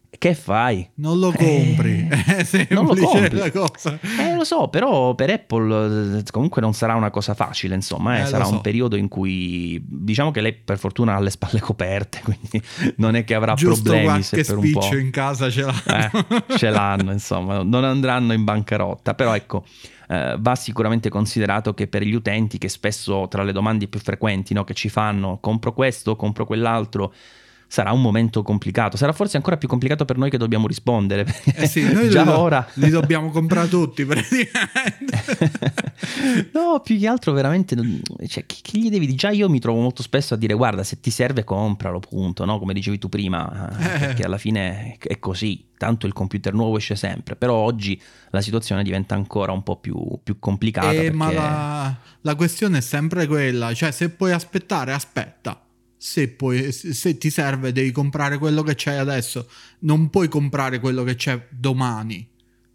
che 0.09 0.33
fai? 0.33 0.89
Non 0.95 1.19
lo 1.19 1.31
compri, 1.31 2.07
eh, 2.09 2.47
è 2.49 2.67
non 2.69 2.85
lo 2.85 2.95
compri. 2.95 3.37
la 3.37 3.51
cosa. 3.51 3.99
Eh, 4.19 4.35
lo 4.35 4.43
so, 4.43 4.67
però 4.69 5.13
per 5.15 5.29
Apple 5.29 6.19
eh, 6.19 6.23
comunque 6.31 6.61
non 6.61 6.73
sarà 6.73 6.95
una 6.95 7.09
cosa 7.09 7.33
facile, 7.33 7.75
insomma, 7.75 8.17
eh, 8.17 8.21
eh, 8.21 8.25
sarà 8.25 8.45
so. 8.45 8.53
un 8.53 8.61
periodo 8.61 8.95
in 8.95 9.07
cui 9.07 9.83
diciamo 9.85 10.31
che 10.31 10.41
lei 10.41 10.53
per 10.53 10.77
fortuna 10.77 11.15
ha 11.15 11.19
le 11.19 11.29
spalle 11.29 11.59
coperte, 11.59 12.21
quindi 12.25 12.61
non 12.97 13.15
è 13.15 13.23
che 13.23 13.35
avrà 13.35 13.53
Giusto 13.53 13.91
problemi 13.91 14.23
se 14.23 14.43
per 14.43 14.57
un 14.57 14.71
po'. 14.71 14.95
in 14.95 15.11
casa 15.11 15.49
ce 15.49 15.61
l'hanno. 15.61 15.81
Eh, 15.85 16.57
ce 16.57 16.69
l'hanno, 16.69 17.11
insomma, 17.11 17.61
non 17.61 17.83
andranno 17.83 18.33
in 18.33 18.43
bancarotta, 18.43 19.13
però 19.13 19.35
ecco 19.35 19.65
eh, 20.07 20.35
va 20.39 20.55
sicuramente 20.55 21.09
considerato 21.09 21.73
che 21.73 21.87
per 21.87 22.03
gli 22.03 22.13
utenti 22.13 22.57
che 22.57 22.69
spesso 22.69 23.27
tra 23.27 23.43
le 23.43 23.51
domande 23.51 23.87
più 23.87 23.99
frequenti 23.99 24.53
no, 24.53 24.63
che 24.63 24.73
ci 24.73 24.89
fanno 24.89 25.37
compro 25.41 25.73
questo, 25.73 26.15
compro 26.15 26.45
quell'altro 26.45 27.13
sarà 27.67 27.91
un 27.91 28.01
momento 28.01 28.41
complicato. 28.41 28.97
Sarà 28.97 29.11
forse 29.11 29.37
ancora 29.37 29.57
più 29.57 29.67
complicato 29.67 30.05
per 30.05 30.17
noi 30.17 30.29
che 30.29 30.37
dobbiamo 30.37 30.67
rispondere. 30.67 31.25
Eh 31.55 31.67
sì, 31.67 31.91
noi 31.91 32.09
già 32.09 32.23
li, 32.23 32.29
ora 32.29 32.67
li 32.75 32.89
dobbiamo 32.89 33.29
comprare 33.29 33.67
tutti 33.67 34.05
praticamente. 34.05 35.23
no, 36.53 36.79
più 36.83 36.97
che 36.97 37.07
altro 37.07 37.33
veramente, 37.33 37.75
cioè, 38.27 38.45
che, 38.45 38.57
che, 38.61 38.77
gli 38.77 38.89
devi 38.89 39.05
dire? 39.05 39.17
Già 39.17 39.29
io 39.31 39.49
mi 39.49 39.59
trovo 39.59 39.81
molto 39.81 40.01
spesso 40.01 40.33
a 40.33 40.37
dire 40.37 40.53
guarda, 40.53 40.83
se 40.83 40.99
ti 40.99 41.11
serve 41.11 41.43
compralo, 41.43 41.99
punto, 41.99 42.45
no? 42.45 42.57
come 42.59 42.73
dicevi 42.73 42.97
tu 42.97 43.09
prima, 43.09 43.69
eh. 43.77 43.83
eh. 43.83 43.99
perché 43.99 44.23
alla 44.23 44.37
fine 44.37 44.97
è 44.99 45.19
così. 45.19 45.65
Tanto 45.77 46.07
il 46.07 46.13
computer 46.13 46.55
nuovo 46.55 46.77
esce 46.77 46.95
sempre, 46.95 47.35
però 47.35 47.53
oggi 47.53 48.01
la 48.31 48.41
situazione 48.41 48.81
diventa 48.81 49.13
ancora 49.13 49.51
un 49.51 49.61
po' 49.61 49.75
più, 49.75 49.95
più 50.23 50.39
complicata. 50.39 50.91
Eh, 50.91 50.95
perché... 50.95 51.11
Ma 51.11 51.31
la, 51.31 51.95
la 52.21 52.35
questione 52.35 52.79
è 52.79 52.81
sempre 52.81 53.27
quella, 53.27 53.71
cioè 53.75 53.91
se 53.91 54.09
puoi 54.09 54.31
aspettare, 54.31 54.91
aspetta 54.91 55.66
se, 55.97 56.27
puoi, 56.29 56.71
se 56.71 57.17
ti 57.17 57.29
serve 57.29 57.71
devi 57.71 57.91
comprare 57.91 58.37
quello 58.37 58.61
che 58.63 58.75
c'hai 58.75 58.97
adesso, 58.97 59.49
non 59.79 60.09
puoi 60.09 60.27
comprare 60.27 60.79
quello 60.79 61.03
che 61.03 61.15
c'è 61.15 61.47
domani. 61.49 62.27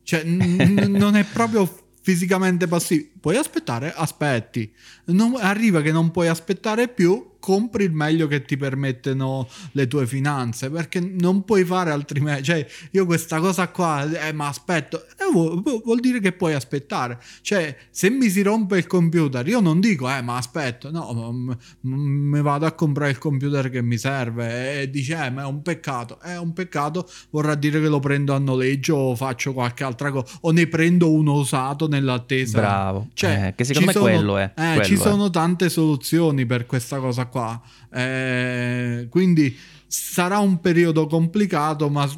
Cioè, 0.02 0.24
n- 0.24 0.86
non 0.90 1.16
è 1.16 1.24
proprio 1.24 1.82
fisicamente 2.02 2.66
possibile. 2.66 3.10
Puoi 3.20 3.36
aspettare? 3.36 3.92
Aspetti. 3.94 4.70
Non, 5.06 5.36
arriva 5.38 5.80
che 5.80 5.92
non 5.92 6.10
puoi 6.10 6.28
aspettare 6.28 6.88
più, 6.88 7.24
compri 7.42 7.82
il 7.82 7.92
meglio 7.92 8.28
che 8.28 8.42
ti 8.42 8.56
permettono 8.56 9.48
le 9.72 9.88
tue 9.88 10.06
finanze, 10.06 10.70
perché 10.70 11.00
non 11.00 11.44
puoi 11.44 11.64
fare 11.64 11.90
altrimenti. 11.90 12.44
Cioè, 12.44 12.64
io 12.92 13.04
questa 13.04 13.40
cosa 13.40 13.66
qua, 13.68 14.08
eh, 14.28 14.32
ma 14.32 14.46
aspetto, 14.46 15.04
eh, 15.18 15.28
vuol, 15.32 15.60
vuol, 15.60 15.98
dire 15.98 16.20
che 16.20 16.30
puoi 16.30 16.54
aspettare. 16.54 17.18
Cioè, 17.40 17.76
se 17.90 18.10
mi 18.10 18.30
si 18.30 18.42
rompe 18.42 18.78
il 18.78 18.86
computer, 18.86 19.46
io 19.48 19.58
non 19.58 19.80
dico, 19.80 20.08
eh, 20.08 20.22
ma 20.22 20.36
aspetto, 20.36 20.92
no, 20.92 21.56
mi 21.80 22.40
vado 22.40 22.64
a 22.64 22.72
comprare 22.72 23.10
il 23.10 23.18
computer 23.18 23.70
che 23.70 23.82
mi 23.82 23.98
serve 23.98 24.82
e 24.82 24.90
dice, 24.90 25.24
eh, 25.24 25.30
ma 25.30 25.42
è 25.42 25.46
un 25.46 25.62
peccato. 25.62 26.20
È 26.20 26.38
un 26.38 26.52
peccato, 26.52 27.08
vorrà 27.30 27.56
dire 27.56 27.80
che 27.80 27.88
lo 27.88 27.98
prendo 27.98 28.34
a 28.34 28.38
noleggio 28.38 28.94
o 28.94 29.16
faccio 29.16 29.52
qualche 29.52 29.82
altra 29.82 30.12
cosa, 30.12 30.38
o 30.42 30.52
ne 30.52 30.68
prendo 30.68 31.10
uno 31.10 31.32
usato 31.32 31.88
nell'attesa. 31.88 32.60
Bravo. 32.60 33.08
Cioè, 33.14 33.48
eh, 33.48 33.54
che 33.56 33.64
secondo 33.64 33.86
me 33.88 33.92
sono, 33.92 34.04
quello 34.04 34.36
è. 34.36 34.44
Eh, 34.44 34.52
quello 34.54 34.84
ci 34.84 34.94
è. 34.94 34.96
sono 34.96 35.28
tante 35.28 35.68
soluzioni 35.68 36.46
per 36.46 36.66
questa 36.66 36.98
cosa 36.98 37.26
qua. 37.32 37.60
Eh, 37.90 39.06
quindi 39.10 39.56
sarà 39.86 40.38
un 40.38 40.60
periodo 40.60 41.06
complicato, 41.06 41.88
ma 41.88 42.08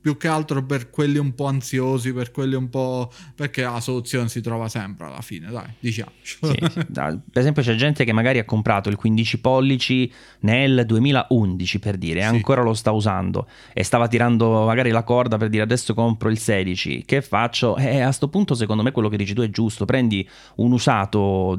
più 0.00 0.16
che 0.16 0.28
altro 0.28 0.64
per 0.64 0.90
quelli 0.90 1.18
un 1.18 1.34
po' 1.34 1.46
ansiosi, 1.46 2.12
per 2.12 2.30
quelli 2.30 2.54
un 2.54 2.68
po'... 2.68 3.12
perché 3.34 3.62
la 3.62 3.80
soluzione 3.80 4.28
si 4.28 4.40
trova 4.40 4.68
sempre 4.68 5.06
alla 5.06 5.20
fine, 5.20 5.50
dai, 5.50 5.66
diciamo. 5.78 6.10
Sì, 6.22 6.36
sì. 6.40 6.86
Per 6.86 7.22
esempio 7.34 7.62
c'è 7.62 7.74
gente 7.74 8.04
che 8.04 8.12
magari 8.12 8.38
ha 8.38 8.44
comprato 8.44 8.88
il 8.88 8.96
15 8.96 9.40
pollici 9.40 10.10
nel 10.40 10.84
2011 10.86 11.78
per 11.78 11.96
dire, 11.96 12.20
e 12.20 12.22
sì. 12.22 12.28
ancora 12.28 12.62
lo 12.62 12.74
sta 12.74 12.92
usando 12.92 13.46
e 13.72 13.84
stava 13.84 14.08
tirando 14.08 14.64
magari 14.64 14.90
la 14.90 15.02
corda 15.02 15.36
per 15.36 15.48
dire 15.48 15.62
adesso 15.62 15.92
compro 15.94 16.30
il 16.30 16.38
16, 16.38 17.04
che 17.04 17.20
faccio? 17.20 17.76
E 17.76 17.96
eh, 17.96 18.00
a 18.00 18.04
questo 18.04 18.28
punto 18.28 18.54
secondo 18.54 18.82
me 18.82 18.92
quello 18.92 19.08
che 19.08 19.16
dici 19.16 19.34
tu 19.34 19.42
è 19.42 19.50
giusto, 19.50 19.84
prendi 19.84 20.26
un 20.56 20.72
usato, 20.72 21.56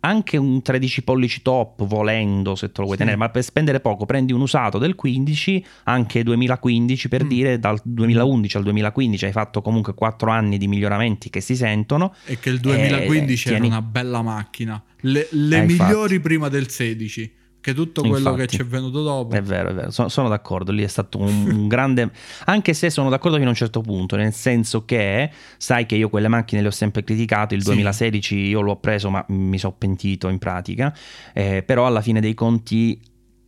anche 0.00 0.36
un 0.36 0.60
13 0.60 1.02
pollici 1.02 1.42
top 1.42 1.84
volendo 1.84 2.54
se 2.54 2.70
te 2.70 2.80
lo 2.80 2.86
vuoi 2.86 2.98
tenere, 2.98 3.16
ma 3.16 3.28
per 3.30 3.42
spendere 3.42 3.80
poco 3.80 4.04
prendi 4.04 4.32
un 4.32 4.40
usato 4.40 4.78
del 4.78 4.94
15, 4.94 5.64
anche 5.84 6.22
2015 6.22 7.08
per 7.08 7.24
mm. 7.24 7.28
dire 7.28 7.58
dal 7.62 7.80
2011 7.84 8.56
al 8.56 8.62
2015 8.64 9.24
hai 9.24 9.32
fatto 9.32 9.62
comunque 9.62 9.94
4 9.94 10.30
anni 10.32 10.58
di 10.58 10.66
miglioramenti 10.66 11.30
che 11.30 11.40
si 11.40 11.54
sentono. 11.54 12.12
E 12.24 12.40
che 12.40 12.50
il 12.50 12.58
2015 12.58 13.48
era 13.48 13.58
tieni... 13.58 13.72
una 13.72 13.80
bella 13.80 14.20
macchina. 14.20 14.82
Le, 15.02 15.28
le 15.30 15.58
eh, 15.58 15.62
migliori 15.62 16.16
infatti. 16.16 16.20
prima 16.20 16.48
del 16.48 16.68
16 16.68 17.40
che 17.60 17.74
tutto 17.74 18.00
quello 18.00 18.30
Infatti, 18.30 18.40
che 18.40 18.46
ci 18.48 18.60
è 18.60 18.64
venuto 18.66 19.04
dopo. 19.04 19.36
È 19.36 19.40
vero, 19.40 19.68
è 19.70 19.72
vero, 19.72 19.90
sono, 19.92 20.08
sono 20.08 20.28
d'accordo, 20.28 20.72
lì 20.72 20.82
è 20.82 20.88
stato 20.88 21.18
un, 21.18 21.46
un, 21.48 21.68
grande... 21.68 22.10
Anche 22.46 22.74
se 22.74 22.90
sono 22.90 23.08
d'accordo 23.08 23.36
fino 23.36 23.46
a 23.46 23.52
un 23.52 23.56
certo 23.56 23.82
punto, 23.82 24.16
nel 24.16 24.32
senso 24.32 24.84
che 24.84 25.30
sai 25.58 25.86
che 25.86 25.94
io 25.94 26.08
quelle 26.08 26.26
macchine 26.26 26.60
le 26.60 26.66
ho 26.66 26.72
sempre 26.72 27.04
criticate, 27.04 27.54
il 27.54 27.62
2016 27.62 28.34
io 28.34 28.62
l'ho 28.62 28.76
preso 28.76 29.10
ma 29.10 29.24
mi 29.28 29.58
sono 29.58 29.76
pentito 29.78 30.28
in 30.28 30.38
pratica, 30.38 30.92
eh, 31.32 31.62
però 31.62 31.86
alla 31.86 32.00
fine 32.00 32.20
dei 32.20 32.34
conti 32.34 33.00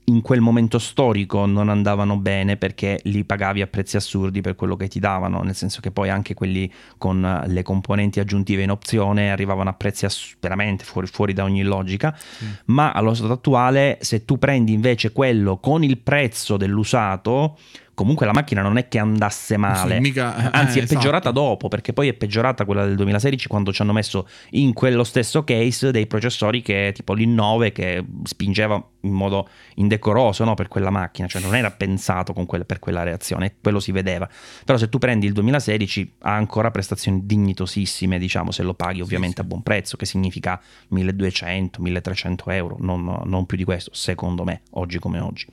in 0.07 0.21
quel 0.21 0.41
momento 0.41 0.79
storico 0.79 1.47
non 1.47 1.69
andavano 1.69 2.19
bene 2.19 2.57
perché 2.57 3.01
li 3.05 3.25
pagavi 3.25 3.63
a 3.63 3.67
prezzi 3.67 3.97
assurdi 3.97 4.41
per 4.41 4.55
quello 4.55 4.77
che 4.77 4.89
ti 4.89 5.01
davano, 5.01 5.43
nel 5.43 5.55
senso 5.55 5.81
che 5.81 5.91
poi 5.91 6.11
anche 6.11 6.35
quelli 6.35 6.71
con 6.99 7.43
le 7.47 7.63
componenti 7.63 8.21
aggiuntive 8.21 8.63
in 8.63 8.71
opzione 8.71 9.31
arrivavano 9.31 9.71
a 9.71 9.73
prezzi 9.73 10.05
ass- 10.05 10.37
veramente 10.41 10.85
fuori, 10.85 11.07
fuori, 11.07 11.33
da 11.33 11.45
ogni 11.45 11.63
logica, 11.63 12.15
sì. 12.17 12.45
ma 12.67 12.93
allo 12.93 13.15
stato 13.15 13.33
attuale 13.33 13.99
se 14.01 14.25
tu 14.25 14.39
prendi 14.39 14.73
invece 14.73 15.13
quello 15.13 15.57
con 15.59 15.83
il 15.83 15.99
prezzo 15.99 16.57
dell'usato 16.57 17.57
comunque 17.95 18.27
la 18.27 18.33
macchina 18.33 18.63
non 18.63 18.77
è 18.77 18.89
che 18.89 18.99
andasse 18.99 19.57
male, 19.57 19.95
sì, 19.95 20.01
mica, 20.01 20.37
eh, 20.37 20.51
anzi 20.53 20.79
è 20.79 20.83
esatto. 20.83 20.99
peggiorata 20.99 21.31
dopo, 21.31 21.69
perché 21.69 21.93
poi 21.93 22.09
è 22.09 22.13
peggiorata 22.13 22.65
quella 22.65 22.85
del 22.85 22.97
2016 22.97 23.49
quando 23.49 23.73
ci 23.73 23.83
hanno 23.83 23.93
messo 23.93 24.29
in 24.51 24.73
quello 24.73 25.05
stesso 25.05 25.45
case 25.45 25.91
dei 25.91 26.07
processori 26.07 26.63
che 26.63 26.93
tipo 26.95 27.15
l'I9 27.15 27.73
che 27.73 28.05
spingeva 28.25 28.83
in 29.05 29.13
modo 29.13 29.49
indecoroso 29.77 30.45
no, 30.45 30.55
per 30.55 30.69
quella 30.69 30.91
macchina, 30.91 31.29
cioè 31.29 31.41
non 31.41 31.55
era 31.55 31.71
pensato 31.71 32.33
quelle, 32.33 32.65
per 32.65 32.79
quella 32.79 33.03
reazione, 33.03 33.57
quello 33.61 33.81
si 33.81 33.93
vedeva. 33.93 34.29
Però 34.65 34.77
se 34.77 34.89
tu 34.89 34.99
prendi 34.99 35.27
il 35.27 35.33
2016 35.33 36.15
ha 36.21 36.35
ancora 36.35 36.71
prestazioni 36.71 37.21
dignitosissime, 37.25 38.19
diciamo, 38.19 38.51
se 38.51 38.63
lo 38.63 38.75
paghi 38.75 39.01
ovviamente 39.01 39.37
sì, 39.37 39.41
sì. 39.41 39.45
a 39.45 39.49
buon 39.49 39.63
prezzo, 39.63 39.97
che 39.97 40.07
significa 40.07 40.61
1200, 40.89 41.81
1300 41.81 42.51
euro, 42.51 42.77
non, 42.81 43.23
non 43.25 43.47
più 43.47 43.57
di 43.57 43.65
questo, 43.65 43.91
secondo 43.95 44.45
me, 44.45 44.63
oggi 44.71 44.99
come 44.99 45.21
oggi. 45.21 45.47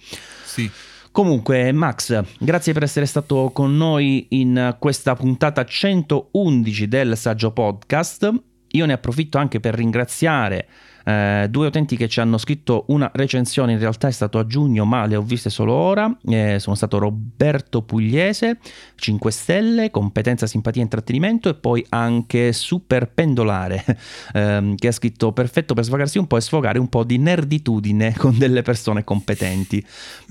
Sì. 0.44 0.72
Comunque, 1.12 1.74
Max, 1.74 2.24
grazie 2.40 2.72
per 2.72 2.84
essere 2.84 3.06
stato 3.06 3.52
con 3.54 3.76
noi 3.76 4.28
in 4.30 4.78
questa 4.80 5.14
puntata 5.14 5.66
111 5.66 6.88
del 6.88 7.18
Saggio 7.18 7.52
Podcast. 7.52 8.32
Io 8.70 8.86
ne 8.86 8.94
approfitto 8.94 9.38
anche 9.38 9.60
per 9.60 9.76
ringraziare 9.76 10.68
eh, 11.04 11.48
due 11.50 11.68
utenti 11.68 11.96
che 11.96 12.08
ci 12.08 12.20
hanno 12.20 12.38
scritto 12.38 12.86
una 12.88 13.10
recensione, 13.14 13.74
in 13.74 13.80
realtà 13.80 14.08
è 14.08 14.12
stato 14.12 14.40
a 14.40 14.46
giugno, 14.46 14.86
ma 14.86 15.06
le 15.06 15.16
ho 15.16 15.22
viste 15.22 15.50
solo 15.50 15.74
ora. 15.74 16.16
Eh, 16.26 16.58
sono 16.60 16.76
stato 16.76 16.98
Roberto 16.98 17.82
Pugliese, 17.82 18.60
5 18.96 19.32
stelle, 19.32 19.92
competenza, 19.92 20.48
simpatia 20.48 20.82
e 20.82 20.84
intrattenimento, 20.86 21.50
e 21.50 21.54
poi 21.56 21.86
anche 21.90 22.54
Super 22.54 23.10
Pendolare, 23.10 23.84
ehm, 24.34 24.76
che 24.76 24.88
ha 24.88 24.92
scritto 24.92 25.32
perfetto 25.32 25.74
per 25.74 25.86
sfogarsi 25.86 26.18
un 26.18 26.28
po' 26.28 26.38
e 26.38 26.42
sfogare 26.42 26.80
un 26.80 26.88
po' 26.88 27.04
di 27.04 27.18
nerditudine 27.18 28.14
con 28.18 28.38
delle 28.38 28.62
persone 28.62 29.04
competenti. 29.04 29.84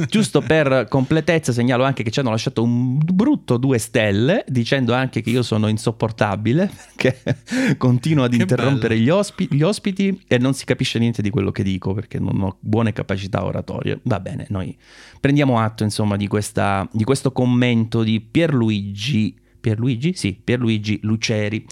Giusto 0.09 0.41
per 0.41 0.87
completezza 0.89 1.53
segnalo 1.53 1.85
anche 1.85 2.03
che 2.03 2.11
ci 2.11 2.21
hanno 2.21 2.31
lasciato 2.31 2.63
un 2.63 2.99
brutto 2.99 3.57
due 3.57 3.79
stelle, 3.79 4.45
dicendo 4.47 4.95
anche 4.95 5.21
che 5.21 5.31
io 5.31 5.43
sono 5.43 5.69
insopportabile, 5.69 6.71
perché 6.97 7.77
continuo 7.77 8.25
ad 8.25 8.33
che 8.33 8.37
interrompere 8.37 8.99
gli, 8.99 9.09
ospi- 9.09 9.49
gli 9.51 9.63
ospiti 9.63 10.23
e 10.27 10.39
non 10.39 10.55
si 10.55 10.60
capisce 10.65 10.99
niente 10.99 11.23
di 11.23 11.31
quello 11.31 11.51
che 11.51 11.63
dico 11.63 11.93
perché 11.93 12.19
non 12.19 12.41
ho 12.41 12.57
buone 12.61 12.93
capacità 12.93 13.45
oratorie. 13.45 14.01
Va 14.05 14.21
bene, 14.21 14.47
noi 14.51 14.77
prendiamo 15.21 15.59
atto 15.59 15.83
insomma 15.85 16.17
di, 16.17 16.27
questa, 16.27 16.89
di 16.93 17.05
questo 17.05 17.33
commento 17.33 18.03
di 18.03 18.21
Pierluigi. 18.21 19.37
Pierluigi? 19.61 20.15
Sì, 20.15 20.41
Pierluigi 20.43 21.01
Luceri. 21.03 21.67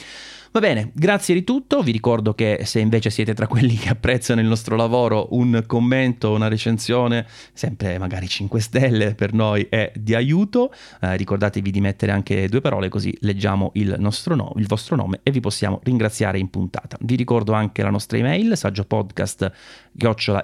Va 0.51 0.61
bene, 0.61 0.92
grazie 0.94 1.34
di 1.34 1.44
tutto. 1.44 1.82
Vi 1.82 1.92
ricordo 1.92 2.32
che 2.32 2.61
se 2.64 2.80
invece 2.80 3.11
siete 3.11 3.34
tra 3.34 3.46
quelli 3.46 3.76
che 3.76 3.90
apprezzano 3.90 4.40
il 4.40 4.46
nostro 4.46 4.76
lavoro, 4.76 5.28
un 5.32 5.62
commento, 5.66 6.32
una 6.32 6.49
recensione, 6.49 7.26
sempre 7.53 7.99
magari 7.99 8.28
5 8.28 8.59
stelle 8.61 9.14
per 9.14 9.34
noi 9.34 9.66
è 9.68 9.92
di 9.94 10.14
aiuto. 10.14 10.72
Eh, 11.01 11.16
ricordatevi 11.16 11.70
di 11.70 11.80
mettere 11.80 12.12
anche 12.12 12.49
due 12.49 12.62
parole 12.62 12.88
così 12.88 13.14
leggiamo 13.20 13.72
il, 13.74 13.96
nostro 13.99 14.34
no, 14.34 14.53
il 14.57 14.66
vostro 14.66 14.96
nome 14.96 15.20
e 15.22 15.30
vi 15.30 15.40
possiamo 15.40 15.80
ringraziare 15.82 16.38
in 16.38 16.49
puntata. 16.49 16.96
Vi 17.01 17.14
ricordo 17.14 17.53
anche 17.53 17.82
la 17.82 17.90
nostra 17.90 18.16
email, 18.16 18.57
saggiopodcast 18.57 19.53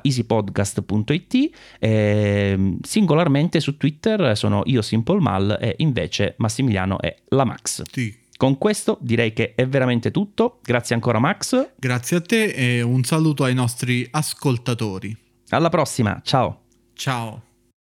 easypodcast.it 0.03 1.51
e 1.79 2.77
singolarmente 2.83 3.61
su 3.61 3.77
Twitter 3.77 4.37
sono 4.37 4.63
io 4.67 4.83
Simple 4.83 5.21
Mal 5.21 5.57
e 5.61 5.77
invece 5.79 6.35
Massimiliano 6.39 7.01
è 7.01 7.15
la 7.29 7.45
Max. 7.45 7.83
Sì. 7.91 8.24
Con 8.37 8.59
questo 8.59 8.99
direi 9.01 9.33
che 9.33 9.55
è 9.55 9.67
veramente 9.67 10.11
tutto. 10.11 10.61
Grazie 10.63 10.95
ancora 10.95 11.19
Max. 11.19 11.73
Grazie 11.77 12.17
a 12.17 12.21
te 12.21 12.45
e 12.45 12.83
un 12.83 13.05
saluto 13.05 13.45
ai 13.45 13.55
nostri 13.55 14.07
ascoltatori. 14.11 15.17
Alla 15.51 15.69
prossima, 15.69 16.21
ciao. 16.23 16.63
Ciao. 16.95 17.54